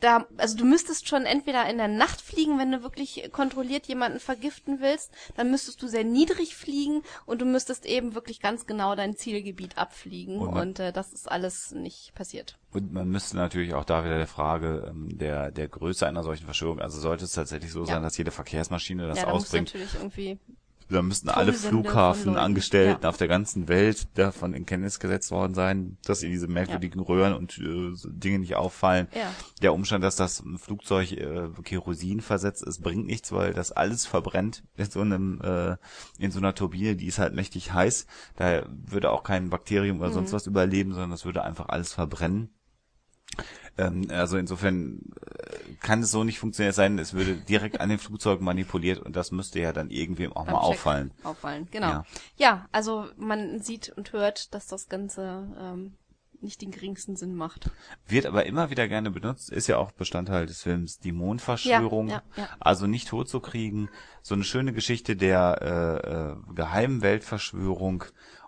da, 0.00 0.26
also 0.36 0.56
du 0.56 0.64
müsstest 0.64 1.08
schon 1.08 1.24
entweder 1.24 1.68
in 1.70 1.78
der 1.78 1.88
Nacht 1.88 2.20
fliegen, 2.20 2.58
wenn 2.58 2.70
du 2.72 2.82
wirklich 2.82 3.30
kontrolliert 3.32 3.86
jemanden 3.86 4.20
vergiften 4.20 4.80
willst, 4.80 5.10
dann 5.36 5.50
müsstest 5.50 5.80
du 5.82 5.88
sehr 5.88 6.04
niedrig 6.04 6.54
fliegen 6.54 7.02
und 7.24 7.40
du 7.40 7.44
müsstest 7.46 7.86
eben 7.86 8.14
wirklich 8.14 8.40
ganz 8.40 8.66
genau 8.66 8.94
dein 8.94 9.16
Zielgebiet 9.16 9.78
abfliegen 9.78 10.38
Und 10.38 10.56
und, 10.56 10.78
äh, 10.80 10.92
das 10.92 11.12
ist 11.12 11.30
alles 11.30 11.72
nicht 11.72 12.14
passiert. 12.14 12.58
Und 12.72 12.92
man 12.92 13.08
müsste 13.08 13.36
natürlich 13.36 13.72
auch 13.74 13.84
da 13.84 14.04
wieder 14.04 14.18
der 14.18 14.26
Frage 14.26 14.86
ähm, 14.90 15.16
der, 15.16 15.50
der 15.50 15.68
Größe 15.68 16.06
einer 16.06 16.22
solchen 16.22 16.44
Verschwörung, 16.44 16.80
also 16.80 17.00
sollte 17.00 17.24
es 17.24 17.32
tatsächlich 17.32 17.72
so 17.72 17.80
Ja. 17.80 17.86
sein, 17.86 18.02
dass 18.02 18.18
jede 18.18 18.30
Verkehrsmaschine 18.30 19.06
das 19.08 19.18
ja, 19.18 19.26
da 19.26 19.32
muss 19.32 19.44
ausbringt, 19.44 19.68
natürlich 19.68 19.94
irgendwie 19.94 20.38
Da 20.88 21.02
müssten 21.02 21.28
alle 21.28 21.52
Flughafenangestellten 21.52 23.02
ja. 23.02 23.08
auf 23.08 23.16
der 23.16 23.28
ganzen 23.28 23.68
Welt 23.68 24.06
davon 24.14 24.54
in 24.54 24.66
Kenntnis 24.66 25.00
gesetzt 25.00 25.30
worden 25.30 25.54
sein, 25.54 25.96
dass 26.04 26.22
ihnen 26.22 26.32
diese 26.32 26.46
merkwürdigen 26.48 27.00
Röhren 27.00 27.34
und 27.34 27.58
äh, 27.58 27.92
Dinge 28.04 28.38
nicht 28.38 28.54
auffallen. 28.56 29.08
Ja. 29.14 29.32
Der 29.62 29.74
Umstand, 29.74 30.04
dass 30.04 30.16
das 30.16 30.42
Flugzeug 30.56 31.12
äh, 31.12 31.48
Kerosin 31.64 32.20
versetzt 32.20 32.62
ist, 32.62 32.82
bringt 32.82 33.06
nichts, 33.06 33.32
weil 33.32 33.52
das 33.52 33.72
alles 33.72 34.06
verbrennt 34.06 34.62
in 34.76 34.90
so 34.90 35.00
einem 35.00 35.40
äh, 35.42 35.76
in 36.18 36.30
so 36.30 36.38
einer 36.38 36.54
Turbine, 36.54 36.96
die 36.96 37.06
ist 37.06 37.18
halt 37.18 37.34
mächtig 37.34 37.72
heiß. 37.72 38.06
Da 38.36 38.62
würde 38.68 39.10
auch 39.10 39.22
kein 39.22 39.50
Bakterium 39.50 39.98
oder 40.00 40.10
Mhm. 40.10 40.14
sonst 40.14 40.32
was 40.32 40.46
überleben, 40.46 40.92
sondern 40.92 41.10
das 41.10 41.24
würde 41.24 41.42
einfach 41.42 41.68
alles 41.68 41.92
verbrennen. 41.92 42.50
Ähm, 43.78 44.06
also 44.10 44.38
insofern 44.38 45.00
äh, 45.20 45.74
kann 45.80 46.02
es 46.02 46.10
so 46.10 46.24
nicht 46.24 46.38
funktionieren, 46.38 46.70
es 46.70 46.76
sei 46.76 46.88
denn, 46.88 46.98
es 46.98 47.14
würde 47.14 47.36
direkt 47.36 47.80
an 47.80 47.88
den 47.88 47.98
Flugzeugen 47.98 48.44
manipuliert 48.44 48.98
und 49.00 49.16
das 49.16 49.32
müsste 49.32 49.60
ja 49.60 49.72
dann 49.72 49.90
irgendwie 49.90 50.28
auch 50.28 50.46
mal 50.46 50.52
beim 50.52 50.54
Check 50.54 50.70
auffallen. 50.70 51.10
Auffallen, 51.22 51.68
genau. 51.70 51.88
Ja. 51.88 52.04
Ja. 52.36 52.68
also 52.72 53.06
man 53.16 53.60
sieht 53.60 53.90
und 53.90 54.12
hört, 54.12 54.54
dass 54.54 54.66
das 54.66 54.88
Ganze 54.88 55.54
ähm, 55.60 55.92
nicht 56.40 56.62
den 56.62 56.70
geringsten 56.70 57.16
Sinn 57.16 57.34
macht. 57.34 57.70
Wird 58.06 58.26
aber 58.26 58.46
immer 58.46 58.70
wieder 58.70 58.88
gerne 58.88 59.10
benutzt, 59.10 59.50
ist 59.50 59.66
ja 59.66 59.78
auch 59.78 59.92
Bestandteil 59.92 60.46
des 60.46 60.62
Films 60.62 60.98
Die 60.98 61.12
Mondverschwörung. 61.12 62.08
Ja, 62.08 62.22
ja, 62.36 62.42
ja. 62.42 62.48
Also 62.60 62.86
nicht 62.86 63.08
tot 63.08 63.28
zu 63.28 63.40
kriegen. 63.40 63.88
So 64.22 64.34
eine 64.34 64.44
schöne 64.44 64.72
Geschichte 64.72 65.16
der 65.16 65.58
äh, 65.60 66.52
äh, 66.52 66.54
geheimen 66.54 67.02
Weltverschwörung 67.02 68.04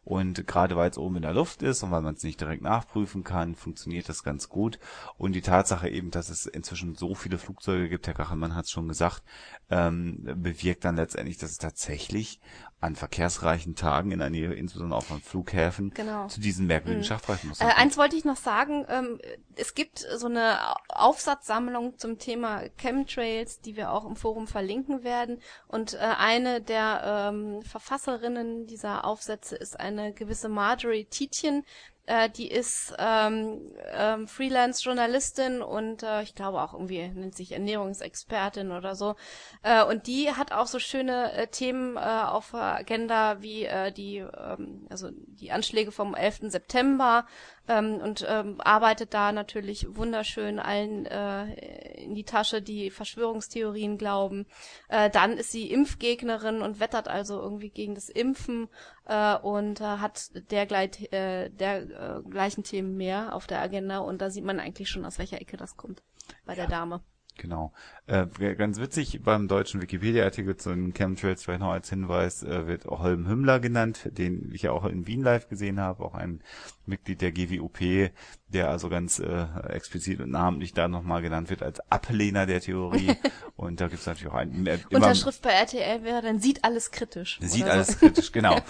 Und 0.08 0.46
gerade 0.46 0.74
weil 0.74 0.88
es 0.90 0.96
oben 0.96 1.16
in 1.16 1.22
der 1.22 1.34
Luft 1.34 1.60
ist 1.60 1.82
und 1.82 1.90
weil 1.90 2.00
man 2.00 2.14
es 2.14 2.22
nicht 2.22 2.40
direkt 2.40 2.62
nachprüfen 2.62 3.24
kann, 3.24 3.54
funktioniert 3.54 4.08
das 4.08 4.24
ganz 4.24 4.48
gut. 4.48 4.78
Und 5.18 5.32
die 5.34 5.42
Tatsache 5.42 5.90
eben, 5.90 6.10
dass 6.10 6.30
es 6.30 6.46
inzwischen 6.46 6.94
so 6.94 7.14
viele 7.14 7.36
Flugzeuge 7.36 7.90
gibt, 7.90 8.06
Herr 8.06 8.14
Kachelmann 8.14 8.54
hat 8.54 8.64
es 8.64 8.70
schon 8.70 8.88
gesagt, 8.88 9.22
ähm, 9.68 10.22
bewirkt 10.24 10.86
dann 10.86 10.96
letztendlich, 10.96 11.36
dass 11.36 11.50
es 11.50 11.58
tatsächlich 11.58 12.40
an 12.80 12.94
verkehrsreichen 12.94 13.74
Tagen 13.74 14.12
in 14.12 14.20
der 14.20 14.30
Nähe, 14.30 14.54
insbesondere 14.54 14.98
auch 15.00 15.04
von 15.04 15.20
Flughäfen, 15.20 15.90
Genau. 15.94 16.28
zu 16.28 16.40
diesen 16.40 16.66
merkwürdigen 16.68 17.00
Mhm. 17.02 17.06
Schachtreifenmustern 17.06 17.66
Äh, 17.68 17.70
kommt. 17.72 17.82
eins 17.82 17.96
wollte 17.96 18.16
ich 18.16 18.24
noch 18.24 18.36
sagen, 18.36 18.86
ähm, 18.88 19.20
es 19.56 19.74
gibt 19.74 19.98
so 19.98 20.26
eine 20.26 20.58
Aufsatzsammlung 20.88 21.98
zum 21.98 22.18
Thema 22.18 22.62
Chemtrails, 22.76 23.60
die 23.60 23.74
wir 23.76 23.90
auch 23.92 24.04
im 24.04 24.14
Forum 24.14 24.46
verlinken 24.46 25.02
werden. 25.02 25.40
Und 25.66 25.94
äh, 25.94 25.98
eine 25.98 26.60
der 26.60 27.30
ähm, 27.32 27.62
Verfasserinnen 27.62 28.66
dieser 28.66 29.04
Aufsätze 29.04 29.56
ist 29.56 29.78
eine 29.80 30.12
gewisse 30.12 30.48
Marjorie 30.48 31.04
Tietjen. 31.04 31.64
Äh, 32.08 32.30
die 32.30 32.50
ist 32.50 32.94
ähm, 32.98 33.60
ähm, 33.92 34.28
Freelance-Journalistin 34.28 35.60
und 35.60 36.02
äh, 36.02 36.22
ich 36.22 36.34
glaube 36.34 36.62
auch 36.62 36.72
irgendwie 36.72 37.06
nennt 37.06 37.36
sich 37.36 37.52
Ernährungsexpertin 37.52 38.72
oder 38.72 38.94
so. 38.94 39.14
Äh, 39.62 39.84
und 39.84 40.06
die 40.06 40.32
hat 40.32 40.50
auch 40.52 40.68
so 40.68 40.78
schöne 40.78 41.34
äh, 41.34 41.48
Themen 41.48 41.98
äh, 41.98 42.00
auf 42.00 42.54
Agenda 42.54 43.42
wie 43.42 43.64
äh, 43.64 43.92
die, 43.92 44.16
ähm, 44.18 44.86
also 44.88 45.10
die 45.12 45.52
Anschläge 45.52 45.92
vom 45.92 46.14
11. 46.14 46.50
September 46.50 47.26
ähm, 47.68 48.00
und 48.00 48.26
ähm, 48.28 48.60
arbeitet 48.60 49.14
da 49.14 49.32
natürlich 49.32 49.86
wunderschön 49.88 50.58
allen 50.58 51.06
äh, 51.06 52.02
in 52.02 52.14
die 52.14 52.24
Tasche, 52.24 52.62
die 52.62 52.90
Verschwörungstheorien 52.90 53.98
glauben. 53.98 54.46
Äh, 54.88 55.10
dann 55.10 55.32
ist 55.32 55.52
sie 55.52 55.70
Impfgegnerin 55.70 56.62
und 56.62 56.80
wettert 56.80 57.08
also 57.08 57.40
irgendwie 57.40 57.70
gegen 57.70 57.94
das 57.94 58.08
Impfen 58.08 58.68
äh, 59.06 59.36
und 59.36 59.80
äh, 59.80 59.84
hat 59.84 60.30
dergleich, 60.50 61.12
äh, 61.12 61.50
der 61.50 61.82
äh, 61.82 62.22
gleichen 62.28 62.64
Themen 62.64 62.96
mehr 62.96 63.34
auf 63.34 63.46
der 63.46 63.60
Agenda 63.60 63.98
und 63.98 64.20
da 64.20 64.30
sieht 64.30 64.44
man 64.44 64.60
eigentlich 64.60 64.88
schon, 64.88 65.04
aus 65.04 65.18
welcher 65.18 65.40
Ecke 65.40 65.56
das 65.56 65.76
kommt 65.76 66.02
bei 66.44 66.54
der 66.54 66.66
Dame. 66.66 67.02
Genau. 67.38 67.72
Äh, 68.06 68.26
ganz 68.56 68.80
witzig, 68.80 69.20
beim 69.22 69.48
deutschen 69.48 69.80
Wikipedia-Artikel 69.80 70.56
zu 70.56 70.70
den 70.70 70.92
Chemtrails 70.92 71.44
vielleicht 71.44 71.60
noch 71.60 71.70
als 71.70 71.88
Hinweis, 71.88 72.42
äh, 72.42 72.66
wird 72.66 72.84
Holm 72.84 73.28
Hümmler 73.28 73.60
genannt, 73.60 74.10
den 74.12 74.50
ich 74.52 74.62
ja 74.62 74.72
auch 74.72 74.84
in 74.84 75.06
Wien 75.06 75.22
live 75.22 75.48
gesehen 75.48 75.80
habe, 75.80 76.04
auch 76.04 76.14
ein 76.14 76.42
Mitglied 76.84 77.22
der 77.22 77.32
GWOP, 77.32 78.10
der 78.48 78.70
also 78.70 78.88
ganz 78.88 79.20
äh, 79.20 79.46
explizit 79.68 80.20
und 80.20 80.30
namentlich 80.30 80.74
da 80.74 80.88
nochmal 80.88 81.22
genannt 81.22 81.48
wird 81.48 81.62
als 81.62 81.80
Ablehner 81.90 82.44
der 82.46 82.60
Theorie. 82.60 83.14
und 83.56 83.80
da 83.80 83.88
gibt 83.88 84.00
es 84.00 84.06
natürlich 84.06 84.32
auch 84.32 84.36
einen 84.36 84.66
äh, 84.66 84.78
Unterschrift 84.90 85.40
bei 85.42 85.50
RTL 85.50 86.02
wäre, 86.02 86.20
dann 86.20 86.40
sieht 86.40 86.64
alles 86.64 86.90
kritisch. 86.90 87.38
sieht 87.40 87.64
alles 87.64 87.88
so. 87.88 87.98
kritisch, 87.98 88.32
genau. 88.32 88.58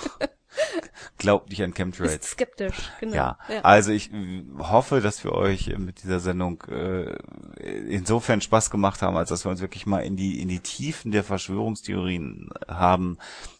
Glaubt 1.19 1.51
nicht 1.51 1.63
an 1.63 1.71
Ist 1.71 1.77
Chemtrails. 1.77 2.31
skeptisch, 2.31 2.91
genau. 3.01 3.15
Ja, 3.15 3.39
also 3.63 3.93
ich 3.93 4.11
hoffe, 4.59 5.01
dass 5.01 5.23
wir 5.25 5.33
euch 5.33 5.77
mit 5.77 6.03
dieser 6.03 6.21
Sendung 6.21 6.63
äh, 6.69 7.17
insofern 7.61 8.41
Spaß 8.41 8.71
gemacht 8.71 9.03
haben, 9.03 9.17
als 9.17 9.29
dass 9.29 9.45
wir 9.45 9.51
uns 9.51 9.61
wirklich 9.61 9.87
mal 9.87 10.01
in 10.01 10.17
die 10.17 10.41
in 10.41 10.49
die 10.49 10.61
Tiefen 10.61 11.11
der 11.11 11.25
Verschwörungstheorien 11.25 12.51
haben 12.69 13.19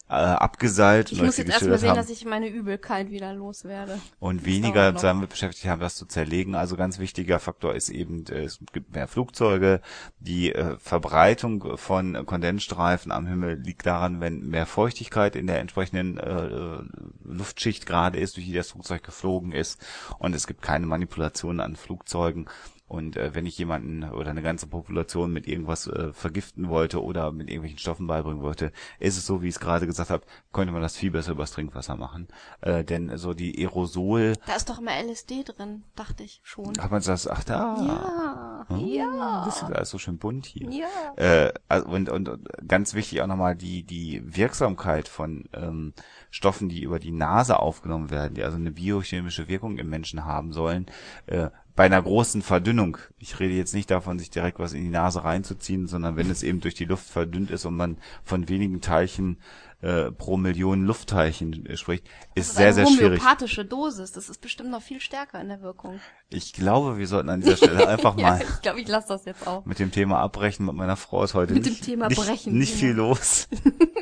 äh, 0.09 0.13
abgeseilt 0.13 1.11
Ich 1.11 1.21
muss 1.21 1.37
jetzt 1.37 1.51
erstmal 1.51 1.77
sehen, 1.77 1.89
haben 1.89 1.97
dass 1.97 2.09
ich 2.09 2.25
meine 2.25 2.47
Übelkeit 2.47 3.11
wieder 3.11 3.31
loswerde. 3.33 3.99
und 4.19 4.37
dauert 4.37 4.45
weniger 4.45 4.91
damit 4.91 5.29
beschäftigt 5.29 5.67
haben, 5.67 5.79
das 5.79 5.95
zu 5.95 6.07
zerlegen. 6.07 6.55
Also 6.55 6.75
ganz 6.75 6.97
wichtiger 6.97 7.39
Faktor 7.39 7.75
ist 7.75 7.89
eben, 7.89 8.25
äh, 8.27 8.43
es 8.43 8.59
gibt 8.73 8.93
mehr 8.93 9.07
Flugzeuge. 9.07 9.81
Die 10.19 10.53
äh, 10.53 10.77
Verbreitung 10.79 11.77
von 11.77 12.25
Kondensstreifen 12.25 13.11
am 13.11 13.27
Himmel 13.27 13.59
liegt 13.59 13.85
daran, 13.85 14.19
wenn 14.19 14.49
mehr 14.49 14.65
Feuchtigkeit 14.65 15.35
in 15.35 15.45
der 15.45 15.59
entsprechenden 15.59 16.17
äh, 16.17 16.81
Luftschicht 17.23 17.85
gerade 17.85 18.19
ist, 18.19 18.35
durch 18.35 18.47
die 18.47 18.53
das 18.53 18.71
Flugzeug 18.71 19.03
geflogen 19.03 19.51
ist. 19.51 19.79
Und 20.17 20.35
es 20.35 20.47
gibt 20.47 20.63
keine 20.63 20.87
Manipulationen 20.87 21.59
an 21.59 21.75
Flugzeugen. 21.75 22.47
Und 22.89 23.15
äh, 23.17 23.33
wenn 23.35 23.45
ich 23.45 23.57
jemanden 23.57 24.03
oder 24.03 24.31
eine 24.31 24.41
ganze 24.41 24.65
Population 24.67 25.31
mit 25.31 25.47
irgendwas 25.47 25.85
äh, 25.87 26.11
vergiften 26.11 26.69
wollte 26.69 27.01
oder 27.03 27.31
mit 27.31 27.47
irgendwelchen 27.47 27.77
Stoffen 27.77 28.07
beibringen 28.07 28.41
wollte, 28.41 28.71
ist 28.99 29.15
es 29.17 29.25
so, 29.27 29.41
wie 29.41 29.47
ich 29.47 29.55
es 29.55 29.59
gerade 29.59 29.85
gesagt 29.85 30.09
habe, 30.09 30.25
könnte 30.51 30.73
man 30.73 30.81
das 30.81 30.97
viel 30.97 31.11
besser 31.11 31.33
übers 31.33 31.51
Trinkwasser 31.51 31.95
machen. 31.95 32.27
Äh, 32.61 32.83
denn 32.83 33.15
so 33.17 33.35
die 33.35 33.57
Aerosol, 33.59 34.33
Da 34.47 34.55
ist 34.55 34.67
doch 34.69 34.79
immer 34.79 34.91
LSD 35.01 35.43
drin, 35.43 35.83
dachte 35.95 36.23
ich 36.23 36.41
schon. 36.43 36.73
hat 36.79 36.89
man 36.91 37.01
das, 37.01 37.27
ach 37.27 37.43
da, 37.43 37.77
Ja, 37.79 38.65
Hm, 38.69 38.87
ja, 38.87 39.43
das 39.45 39.61
ist 39.61 39.71
alles 39.71 39.89
so 39.89 39.97
schön 39.99 40.17
bunt 40.17 40.45
hier. 40.47 40.69
ja. 40.71 40.87
Äh, 41.15 41.53
also 41.67 41.87
und, 41.89 42.09
und, 42.09 42.27
und 42.27 42.47
ganz 42.67 42.93
wichtig 42.95 43.21
auch 43.21 43.27
nochmal 43.27 43.55
die, 43.55 43.83
die 43.83 44.21
Wirksamkeit 44.35 45.07
von 45.07 45.47
ähm, 45.53 45.93
Stoffen, 46.31 46.69
die 46.69 46.81
über 46.83 46.99
die 46.99 47.11
Nase 47.11 47.59
aufgenommen 47.59 48.09
werden, 48.09 48.33
die 48.33 48.43
also 48.43 48.57
eine 48.57 48.71
biochemische 48.71 49.47
Wirkung 49.47 49.77
im 49.77 49.89
Menschen 49.89 50.25
haben 50.25 50.53
sollen, 50.53 50.87
äh, 51.27 51.49
bei 51.79 51.85
einer 51.85 52.01
großen 52.01 52.41
Verdünnung. 52.41 52.97
Ich 53.19 53.39
rede 53.39 53.53
jetzt 53.53 53.73
nicht 53.73 53.89
davon, 53.89 54.19
sich 54.19 54.29
direkt 54.29 54.59
was 54.59 54.73
in 54.73 54.83
die 54.83 54.89
Nase 54.89 55.23
reinzuziehen, 55.23 55.87
sondern 55.87 56.17
wenn 56.17 56.29
es 56.29 56.43
eben 56.43 56.59
durch 56.59 56.73
die 56.75 56.83
Luft 56.83 57.07
verdünnt 57.07 57.51
ist 57.51 57.63
und 57.63 57.77
man 57.77 57.95
von 58.25 58.49
wenigen 58.49 58.81
Teilchen 58.81 59.37
äh, 59.79 60.11
pro 60.11 60.35
Million 60.35 60.83
Luftteilchen 60.83 61.65
äh, 61.65 61.77
spricht, 61.77 62.03
ist 62.35 62.49
Das 62.49 62.55
sehr, 62.57 62.65
eine 62.65 62.73
sehr 62.75 62.87
schwierig. 62.87 63.21
homöopathische 63.21 63.63
Dosis. 63.63 64.11
Das 64.11 64.27
ist 64.27 64.41
bestimmt 64.41 64.71
noch 64.71 64.81
viel 64.81 64.99
stärker 64.99 65.39
in 65.39 65.47
der 65.47 65.61
Wirkung. 65.61 66.01
Ich 66.29 66.51
glaube, 66.51 66.97
wir 66.97 67.07
sollten 67.07 67.29
an 67.29 67.39
dieser 67.39 67.55
Stelle 67.55 67.87
einfach 67.87 68.17
Ja, 68.17 68.31
mal 68.31 68.41
ich 68.41 68.61
glaube, 68.61 68.81
ich 68.81 68.87
lasse 68.89 69.07
das 69.07 69.23
jetzt 69.23 69.47
auch. 69.47 69.63
mit 69.65 69.79
dem 69.79 69.91
Thema 69.93 70.19
abbrechen. 70.19 70.65
Mit 70.65 70.75
meiner 70.75 70.97
Frau 70.97 71.23
ist 71.23 71.33
heute 71.33 71.53
Mit 71.53 71.65
dem 71.65 71.71
nicht, 71.71 71.85
Thema 71.85 72.09
nicht, 72.09 72.19
brechen, 72.21 72.57
nicht 72.57 72.77
genau. 72.77 72.81
viel 72.81 72.93
los. 72.93 73.47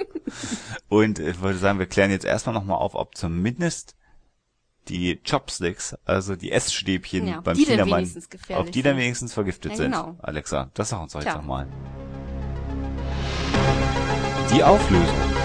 Und 0.89 1.19
ich 1.19 1.39
würde 1.41 1.59
sagen, 1.59 1.77
wir 1.77 1.85
klären 1.85 2.09
jetzt 2.09 2.25
erstmal 2.25 2.55
nochmal 2.55 2.77
auf, 2.79 2.95
ob 2.95 3.15
zumindest 3.15 3.93
die 4.89 5.19
Chopsticks, 5.29 5.95
also 6.05 6.35
die 6.35 6.51
Essstäbchen 6.51 7.27
Ja, 7.27 7.41
beim 7.41 7.55
die 7.55 7.65
gefährlich 8.29 8.65
ob 8.67 8.71
die 8.71 8.81
dann 8.81 8.95
sind. 8.95 9.03
wenigstens 9.03 9.33
vergiftet 9.33 9.71
Ja, 9.71 9.77
sind. 9.77 9.91
genau. 9.91 10.15
Alexa, 10.21 10.69
das 10.73 10.89
sag 10.89 11.01
uns 11.01 11.13
doch 11.13 11.19
jetzt 11.19 11.29
Tja. 11.31 11.37
nochmal. 11.37 11.67
Die 14.53 14.63
Auflösung. 14.63 15.36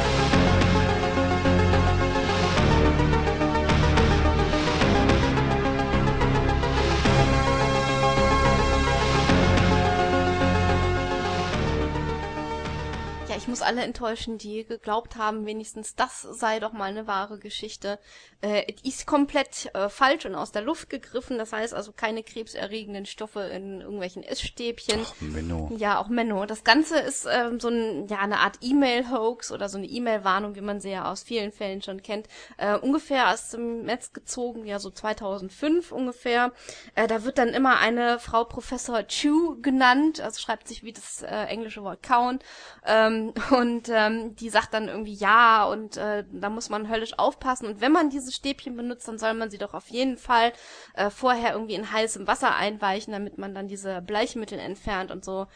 Ich 13.42 13.48
muss 13.48 13.60
alle 13.60 13.82
enttäuschen, 13.82 14.38
die 14.38 14.64
geglaubt 14.64 15.16
haben, 15.16 15.46
wenigstens 15.46 15.96
das 15.96 16.22
sei 16.22 16.60
doch 16.60 16.72
mal 16.72 16.84
eine 16.84 17.08
wahre 17.08 17.40
Geschichte. 17.40 17.98
Äh, 18.40 18.72
es 18.72 18.82
ist 18.84 19.06
komplett 19.06 19.74
äh, 19.74 19.88
falsch 19.88 20.26
und 20.26 20.36
aus 20.36 20.52
der 20.52 20.62
Luft 20.62 20.88
gegriffen. 20.88 21.38
Das 21.38 21.52
heißt 21.52 21.74
also 21.74 21.90
keine 21.90 22.22
krebserregenden 22.22 23.04
Stoffe 23.04 23.40
in 23.40 23.80
irgendwelchen 23.80 24.22
Essstäbchen. 24.22 25.00
Menno. 25.18 25.72
Ja, 25.76 25.98
auch 25.98 26.06
Menno. 26.06 26.46
Das 26.46 26.62
Ganze 26.62 27.00
ist 27.00 27.26
ähm, 27.28 27.58
so 27.58 27.66
ein, 27.66 28.06
ja, 28.06 28.18
eine 28.18 28.38
Art 28.38 28.58
E-Mail-Hoax 28.60 29.50
oder 29.50 29.68
so 29.68 29.76
eine 29.76 29.88
E-Mail-Warnung, 29.88 30.54
wie 30.54 30.60
man 30.60 30.80
sie 30.80 30.90
ja 30.90 31.10
aus 31.10 31.24
vielen 31.24 31.50
Fällen 31.50 31.82
schon 31.82 32.00
kennt. 32.00 32.28
Äh, 32.58 32.76
ungefähr 32.76 33.32
aus 33.32 33.50
dem 33.50 33.82
Netz 33.82 34.12
gezogen, 34.12 34.66
ja 34.66 34.78
so 34.78 34.90
2005 34.90 35.90
ungefähr. 35.90 36.52
Äh, 36.94 37.08
da 37.08 37.24
wird 37.24 37.38
dann 37.38 37.48
immer 37.48 37.80
eine 37.80 38.20
Frau 38.20 38.44
Professor 38.44 39.04
Chu 39.08 39.60
genannt, 39.60 40.20
also 40.20 40.40
schreibt 40.40 40.68
sich 40.68 40.84
wie 40.84 40.92
das 40.92 41.22
äh, 41.22 41.46
englische 41.46 41.82
Wort 41.82 42.04
kauen. 42.04 42.38
Ähm, 42.86 43.31
und 43.50 43.88
ähm, 43.88 44.34
die 44.36 44.48
sagt 44.48 44.74
dann 44.74 44.88
irgendwie 44.88 45.14
ja 45.14 45.64
und 45.64 45.96
äh, 45.96 46.24
da 46.30 46.50
muss 46.50 46.68
man 46.68 46.88
höllisch 46.88 47.18
aufpassen. 47.18 47.66
Und 47.66 47.80
wenn 47.80 47.92
man 47.92 48.10
diese 48.10 48.32
Stäbchen 48.32 48.76
benutzt, 48.76 49.08
dann 49.08 49.18
soll 49.18 49.34
man 49.34 49.50
sie 49.50 49.58
doch 49.58 49.74
auf 49.74 49.88
jeden 49.88 50.16
Fall 50.16 50.52
äh, 50.94 51.10
vorher 51.10 51.52
irgendwie 51.52 51.74
in 51.74 51.90
heißem 51.90 52.26
Wasser 52.26 52.54
einweichen, 52.54 53.12
damit 53.12 53.38
man 53.38 53.54
dann 53.54 53.68
diese 53.68 54.02
Bleichmittel 54.02 54.58
entfernt 54.58 55.10
und 55.10 55.24
so. 55.24 55.46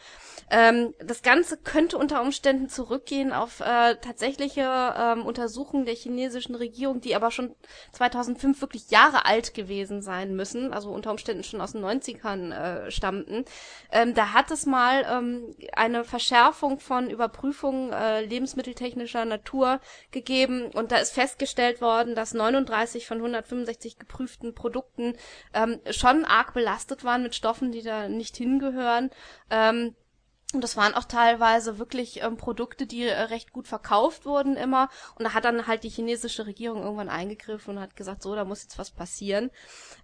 Ähm, 0.49 0.93
das 0.99 1.21
Ganze 1.21 1.57
könnte 1.57 1.97
unter 1.97 2.21
Umständen 2.21 2.69
zurückgehen 2.69 3.33
auf 3.33 3.59
äh, 3.59 3.95
tatsächliche 3.95 4.61
ähm, 4.97 5.25
Untersuchungen 5.25 5.85
der 5.85 5.95
chinesischen 5.95 6.55
Regierung, 6.55 7.01
die 7.01 7.15
aber 7.15 7.31
schon 7.31 7.55
2005 7.91 8.61
wirklich 8.61 8.89
Jahre 8.89 9.25
alt 9.25 9.53
gewesen 9.53 10.01
sein 10.01 10.35
müssen, 10.35 10.73
also 10.73 10.91
unter 10.91 11.11
Umständen 11.11 11.43
schon 11.43 11.61
aus 11.61 11.73
den 11.73 11.83
90ern 11.83 12.51
äh, 12.51 12.91
stammten. 12.91 13.45
Ähm, 13.91 14.13
da 14.13 14.33
hat 14.33 14.51
es 14.51 14.65
mal 14.65 15.05
ähm, 15.09 15.55
eine 15.73 16.03
Verschärfung 16.03 16.79
von 16.79 17.09
Überprüfungen 17.09 17.66
äh, 17.73 18.25
lebensmitteltechnischer 18.25 19.25
Natur 19.25 19.79
gegeben 20.11 20.71
und 20.73 20.91
da 20.91 20.97
ist 20.97 21.13
festgestellt 21.13 21.81
worden, 21.81 22.15
dass 22.15 22.33
39 22.33 23.07
von 23.07 23.17
165 23.17 23.99
geprüften 23.99 24.53
Produkten 24.53 25.15
ähm, 25.53 25.79
schon 25.91 26.25
arg 26.25 26.53
belastet 26.53 27.03
waren 27.03 27.23
mit 27.23 27.35
Stoffen, 27.35 27.71
die 27.71 27.81
da 27.81 28.07
nicht 28.07 28.37
hingehören. 28.37 29.09
Ähm, 29.49 29.95
Und 30.53 30.63
das 30.63 30.77
waren 30.77 30.93
auch 30.93 31.03
teilweise 31.03 31.77
wirklich 31.77 32.23
ähm, 32.23 32.37
Produkte, 32.37 32.85
die 32.87 33.03
äh, 33.03 33.13
recht 33.13 33.51
gut 33.51 33.67
verkauft 33.67 34.25
wurden 34.25 34.55
immer. 34.55 34.89
Und 35.15 35.25
da 35.25 35.33
hat 35.33 35.43
dann 35.43 35.67
halt 35.67 35.83
die 35.83 35.89
chinesische 35.89 36.45
Regierung 36.45 36.83
irgendwann 36.83 37.09
eingegriffen 37.09 37.75
und 37.75 37.83
hat 37.83 37.97
gesagt, 37.97 38.23
so, 38.23 38.33
da 38.33 38.45
muss 38.45 38.63
jetzt 38.63 38.79
was 38.79 38.91
passieren. 38.91 39.51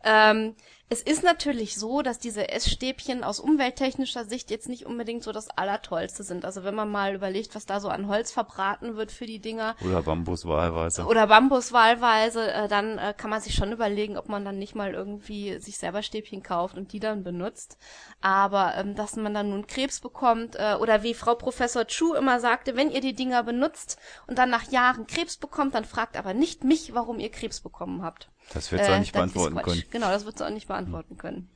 Ähm, 0.04 0.56
es 0.90 1.02
ist 1.02 1.24
natürlich 1.24 1.76
so, 1.76 2.02
dass 2.02 2.20
diese 2.20 2.50
Essstäbchen 2.50 3.24
aus 3.24 3.40
umwelttechnischer 3.40 4.26
Sicht 4.26 4.52
jetzt 4.52 4.68
nicht 4.68 4.86
unbedingt 4.86 5.24
so 5.24 5.32
das 5.32 5.50
Allertollste 5.50 6.24
sind. 6.24 6.44
Also 6.44 6.64
wenn 6.66 6.76
man 6.76 6.92
mal 6.92 7.16
überlegt, 7.16 7.56
was 7.56 7.66
da 7.66 7.80
so 7.80 7.88
an 7.88 8.08
Holz 8.08 8.32
verbraten 8.32 8.96
wird 8.98 9.12
für 9.12 9.26
die 9.26 9.40
Dinger. 9.40 9.76
Oder 9.84 10.04
Bambus 10.04 10.46
wahlweise. 10.46 11.06
Oder 11.06 11.26
Bambus 11.28 11.72
wahlweise, 11.72 12.52
äh, 12.52 12.68
dann 12.68 12.98
äh, 12.98 13.16
kann 13.18 13.30
man 13.30 13.42
sich 13.42 13.56
schon 13.56 13.72
überlegen, 13.72 14.18
ob 14.18 14.28
man 14.28 14.44
dann 14.44 14.60
nicht 14.60 14.76
mal 14.76 14.94
irgendwie 14.94 15.58
sich 15.60 15.78
selber 15.78 16.04
Stäbchen 16.04 16.44
kauft 16.44 16.78
und 16.78 16.92
die 16.92 17.00
dann 17.00 17.24
benutzt. 17.24 17.78
Aber 18.20 18.76
ähm, 18.76 18.94
dass 18.94 19.16
man 19.16 19.34
dann 19.34 19.50
nun 19.50 19.66
Krebs 19.68 20.02
bekommt, 20.02 20.33
äh, 20.56 20.76
oder 20.80 21.04
wie 21.04 21.14
Frau 21.14 21.36
Professor 21.36 21.86
Chu 21.86 22.14
immer 22.14 22.40
sagte, 22.40 22.76
wenn 22.76 22.92
ihr 22.92 23.02
die 23.02 23.14
Dinger 23.14 23.44
benutzt 23.44 23.98
und 24.28 24.38
dann 24.38 24.50
nach 24.50 24.72
Jahren 24.72 25.08
Krebs 25.08 25.38
bekommt, 25.38 25.76
dann 25.76 25.86
fragt 25.86 26.18
aber 26.18 26.34
nicht 26.34 26.64
mich, 26.64 26.94
warum 26.94 27.20
ihr 27.20 27.32
Krebs 27.32 27.62
bekommen 27.62 28.02
habt. 28.02 28.30
Das 28.54 28.72
wird 28.72 28.86
sie 28.86 28.92
auch 28.92 29.00
nicht 29.00 29.14
beantworten 29.14 29.62
können. 29.62 29.84
Genau, 29.90 30.10
das 30.10 30.26
wird 30.26 30.38
sie 30.38 30.46
auch 30.46 30.52
nicht 30.52 30.68
beantworten 30.68 31.18
können. 31.18 31.50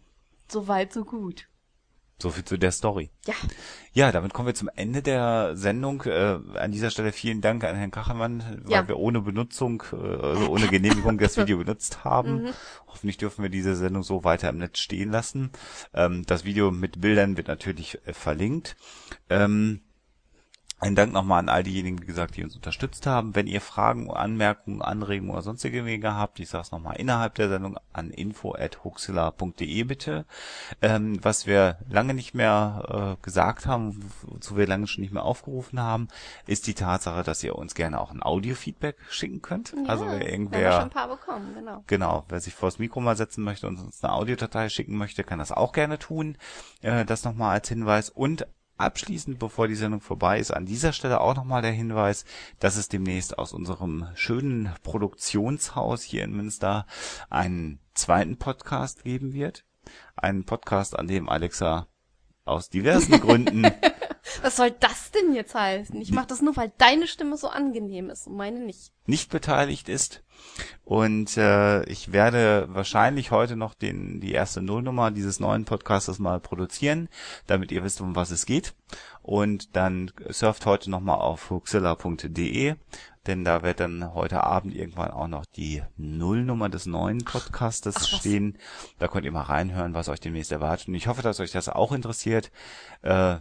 So 0.49 0.67
weit, 0.67 0.93
so 0.93 1.03
gut. 1.03 1.47
So 2.19 2.31
viel 2.31 2.43
zu 2.43 2.57
der 2.57 2.71
Story. 2.71 3.11
Ja, 3.27 3.35
Ja, 3.93 4.11
damit 4.11 4.33
kommen 4.33 4.47
wir 4.47 4.55
zum 4.55 4.69
Ende 4.75 5.03
der 5.03 5.55
Sendung. 5.55 6.01
Äh, 6.03 6.39
an 6.55 6.71
dieser 6.71 6.89
Stelle 6.89 7.11
vielen 7.11 7.41
Dank 7.41 7.63
an 7.63 7.75
Herrn 7.75 7.91
Kachelmann, 7.91 8.61
weil 8.65 8.71
Ja. 8.73 8.87
wir 8.87 8.97
ohne 8.97 9.21
Benutzung, 9.21 9.83
äh, 9.93 9.95
also 9.95 10.49
ohne 10.49 10.67
Genehmigung 10.67 11.19
das 11.19 11.37
Video 11.37 11.57
benutzt 11.59 12.03
haben. 12.03 12.47
Hoffentlich 12.87 13.17
dürfen 13.17 13.43
wir 13.43 13.49
diese 13.51 13.75
Sendung 13.75 14.01
so 14.01 14.23
weiter 14.23 14.49
im 14.49 14.57
Netz 14.57 14.79
stehen 14.79 15.11
lassen. 15.11 15.51
Ähm, 15.93 16.23
das 16.25 16.43
Video 16.43 16.71
mit 16.71 17.01
Bildern 17.01 17.37
wird 17.37 17.47
natürlich 17.49 17.99
äh, 18.07 18.13
verlinkt. 18.13 18.75
Ähm, 19.29 19.81
ein 20.79 20.93
Dank 20.93 21.11
nochmal 21.11 21.39
an 21.39 21.49
all 21.49 21.63
diejenigen, 21.63 22.01
wie 22.01 22.05
gesagt, 22.05 22.35
die 22.35 22.43
uns 22.43 22.55
unterstützt 22.55 23.07
haben. 23.07 23.35
Wenn 23.35 23.47
ihr 23.47 23.61
Fragen, 23.61 24.11
Anmerkungen, 24.11 24.83
Anregungen 24.83 25.31
oder 25.31 25.41
sonstige 25.41 25.83
Dinge 25.83 26.15
habt, 26.15 26.39
ich 26.39 26.49
sage 26.49 26.63
es 26.63 26.71
nochmal 26.71 26.97
innerhalb 26.97 27.33
der 27.33 27.49
Sendung 27.49 27.79
an 27.93 28.11
info.huxilla.de 28.11 29.83
bitte. 29.83 30.25
Ähm, 30.83 31.17
was 31.23 31.47
wir 31.47 31.79
lange 31.89 32.13
nicht 32.13 32.35
mehr 32.35 33.17
äh, 33.17 33.25
gesagt 33.25 33.65
haben, 33.65 34.07
wozu 34.21 34.55
wir 34.55 34.67
lange 34.67 34.85
schon 34.85 35.01
nicht 35.01 35.13
mehr 35.13 35.23
aufgerufen 35.23 35.79
haben, 35.79 36.09
ist 36.45 36.67
die 36.67 36.75
Tatsache, 36.75 37.23
dass 37.23 37.43
ihr 37.43 37.55
uns 37.55 37.73
gerne 37.73 37.99
auch 37.99 38.11
ein 38.11 38.21
Audio-Feedback 38.21 38.97
schicken 39.09 39.41
könnt. 39.41 39.73
also 39.87 40.05
ja, 40.05 40.11
wer 40.11 40.19
wir 40.19 40.25
haben 40.25 40.31
irgendwer 40.31 40.71
schon 40.73 40.81
ein 40.83 40.89
paar 40.91 41.07
bekommen, 41.07 41.55
genau. 41.55 41.83
Genau, 41.87 42.25
wer 42.29 42.39
sich 42.39 42.53
vors 42.53 42.77
Mikro 42.77 43.01
mal 43.01 43.17
setzen 43.17 43.43
möchte 43.43 43.67
und 43.67 43.79
uns 43.79 44.03
eine 44.03 44.13
Audiodatei 44.13 44.69
schicken 44.69 44.95
möchte, 44.95 45.23
kann 45.23 45.39
das 45.39 45.51
auch 45.51 45.71
gerne 45.71 45.97
tun. 45.97 46.37
Äh, 46.81 47.03
das 47.03 47.23
nochmal 47.23 47.53
als 47.55 47.67
Hinweis. 47.67 48.11
Und 48.11 48.45
abschließend, 48.77 49.39
bevor 49.39 49.67
die 49.67 49.75
Sendung 49.75 50.01
vorbei 50.01 50.39
ist, 50.39 50.51
an 50.51 50.65
dieser 50.65 50.93
Stelle 50.93 51.21
auch 51.21 51.35
nochmal 51.35 51.61
der 51.61 51.71
Hinweis, 51.71 52.25
dass 52.59 52.75
es 52.75 52.89
demnächst 52.89 53.37
aus 53.37 53.53
unserem 53.53 54.07
schönen 54.15 54.71
Produktionshaus 54.83 56.03
hier 56.03 56.23
in 56.23 56.35
Münster 56.35 56.85
einen 57.29 57.79
zweiten 57.93 58.37
Podcast 58.37 59.03
geben 59.03 59.33
wird. 59.33 59.65
Einen 60.15 60.45
Podcast, 60.45 60.97
an 60.97 61.07
dem 61.07 61.29
Alexa 61.29 61.87
aus 62.45 62.69
diversen 62.69 63.19
Gründen 63.21 63.65
Was 64.41 64.55
soll 64.55 64.71
das 64.71 65.11
denn 65.11 65.33
jetzt 65.33 65.55
heißen? 65.55 65.99
Ich 66.01 66.11
mache 66.11 66.27
das 66.27 66.41
nur, 66.41 66.55
weil 66.55 66.71
deine 66.77 67.07
Stimme 67.07 67.37
so 67.37 67.47
angenehm 67.49 68.09
ist 68.09 68.27
und 68.27 68.35
meine 68.35 68.59
nicht. 68.59 68.91
nicht 69.05 69.29
beteiligt 69.29 69.89
ist. 69.89 70.23
Und 70.85 71.37
äh, 71.37 71.83
ich 71.85 72.11
werde 72.11 72.67
wahrscheinlich 72.69 73.31
heute 73.31 73.55
noch 73.55 73.73
den 73.73 74.21
die 74.21 74.31
erste 74.31 74.61
Nullnummer 74.61 75.11
dieses 75.11 75.39
neuen 75.39 75.65
Podcastes 75.65 76.19
mal 76.19 76.39
produzieren, 76.39 77.09
damit 77.47 77.71
ihr 77.71 77.83
wisst, 77.83 78.01
um 78.01 78.15
was 78.15 78.31
es 78.31 78.45
geht. 78.45 78.73
Und 79.27 79.75
dann 79.75 80.09
surft 80.29 80.65
heute 80.65 80.89
nochmal 80.89 81.17
auf 81.17 81.49
huxilla.de, 81.49 82.75
denn 83.27 83.43
da 83.43 83.61
wird 83.61 83.81
dann 83.81 84.13
heute 84.13 84.45
Abend 84.45 84.73
irgendwann 84.73 85.11
auch 85.11 85.27
noch 85.27 85.45
die 85.45 85.83
Nullnummer 85.97 86.69
des 86.69 86.85
neuen 86.85 87.25
Podcastes 87.25 87.95
Ach, 87.97 88.05
stehen. 88.05 88.57
Da 88.99 89.09
könnt 89.09 89.25
ihr 89.25 89.33
mal 89.33 89.41
reinhören, 89.41 89.93
was 89.93 90.07
euch 90.07 90.21
demnächst 90.21 90.53
erwartet. 90.53 90.87
Und 90.87 90.95
ich 90.95 91.07
hoffe, 91.07 91.23
dass 91.23 91.41
euch 91.41 91.51
das 91.51 91.67
auch 91.67 91.91
interessiert. 91.91 92.53
Äh, 93.01 93.39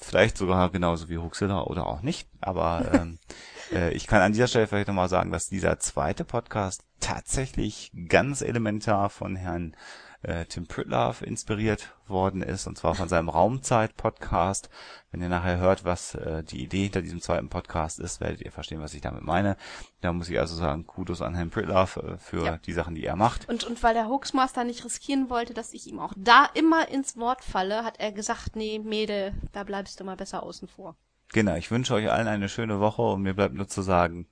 vielleicht 0.00 0.38
sogar 0.38 0.70
genauso 0.70 1.08
wie 1.08 1.18
Huxilla 1.18 1.62
oder 1.62 1.88
auch 1.88 2.02
nicht. 2.02 2.28
Aber 2.40 2.88
ähm, 2.92 3.18
äh, 3.72 3.92
ich 3.94 4.06
kann 4.06 4.22
an 4.22 4.32
dieser 4.32 4.46
Stelle 4.46 4.68
vielleicht 4.68 4.86
nochmal 4.86 5.08
sagen, 5.08 5.32
dass 5.32 5.48
dieser 5.48 5.80
zweite 5.80 6.24
Podcast 6.24 6.84
tatsächlich 7.00 7.90
ganz 8.06 8.42
elementar 8.42 9.10
von 9.10 9.34
Herrn 9.34 9.74
äh, 10.22 10.44
Tim 10.46 10.66
Pritlove 10.66 11.22
inspiriert 11.24 11.92
worden 12.08 12.42
ist, 12.42 12.66
und 12.66 12.76
zwar 12.78 12.94
von 12.94 13.08
seinem 13.08 13.28
Raumzeit-Podcast. 13.28 14.68
Wenn 15.10 15.20
ihr 15.22 15.28
nachher 15.28 15.58
hört, 15.58 15.84
was 15.84 16.14
äh, 16.14 16.42
die 16.42 16.62
Idee 16.62 16.84
hinter 16.84 17.02
diesem 17.02 17.20
zweiten 17.20 17.48
Podcast 17.48 17.98
ist, 18.00 18.20
werdet 18.20 18.40
ihr 18.40 18.52
verstehen, 18.52 18.80
was 18.80 18.94
ich 18.94 19.00
damit 19.00 19.22
meine. 19.22 19.56
Da 20.00 20.12
muss 20.12 20.28
ich 20.28 20.38
also 20.38 20.54
sagen, 20.56 20.86
Kudos 20.86 21.22
an 21.22 21.34
Herrn 21.34 21.50
Pritlove 21.50 21.96
äh, 21.96 22.18
für 22.18 22.44
Ja. 22.44 22.56
die 22.58 22.72
Sachen, 22.72 22.94
die 22.94 23.04
er 23.04 23.16
macht. 23.16 23.48
Und, 23.48 23.64
und 23.64 23.82
weil 23.82 23.94
der 23.94 24.08
Hoaxmaster 24.08 24.64
nicht 24.64 24.84
riskieren 24.84 25.30
wollte, 25.30 25.54
dass 25.54 25.72
ich 25.72 25.86
ihm 25.86 25.98
auch 25.98 26.12
da 26.16 26.48
immer 26.54 26.88
ins 26.88 27.16
Wort 27.16 27.42
falle, 27.44 27.84
hat 27.84 27.98
er 28.00 28.12
gesagt, 28.12 28.56
nee, 28.56 28.78
Mädel, 28.78 29.32
da 29.52 29.64
bleibst 29.64 29.98
du 30.00 30.04
mal 30.04 30.16
besser 30.16 30.42
außen 30.42 30.68
vor. 30.68 30.96
Genau, 31.32 31.56
ich 31.56 31.70
wünsche 31.70 31.94
euch 31.94 32.10
allen 32.10 32.28
eine 32.28 32.48
schöne 32.48 32.78
Woche 32.80 33.02
und 33.02 33.22
mir 33.22 33.34
bleibt 33.34 33.54
nur 33.54 33.66
zu 33.68 33.82
sagen, 33.82 34.26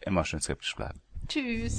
immer 0.00 0.24
schön 0.24 0.40
skeptisch 0.40 0.74
bleiben. 0.76 1.00
Tschüss. 1.28 1.78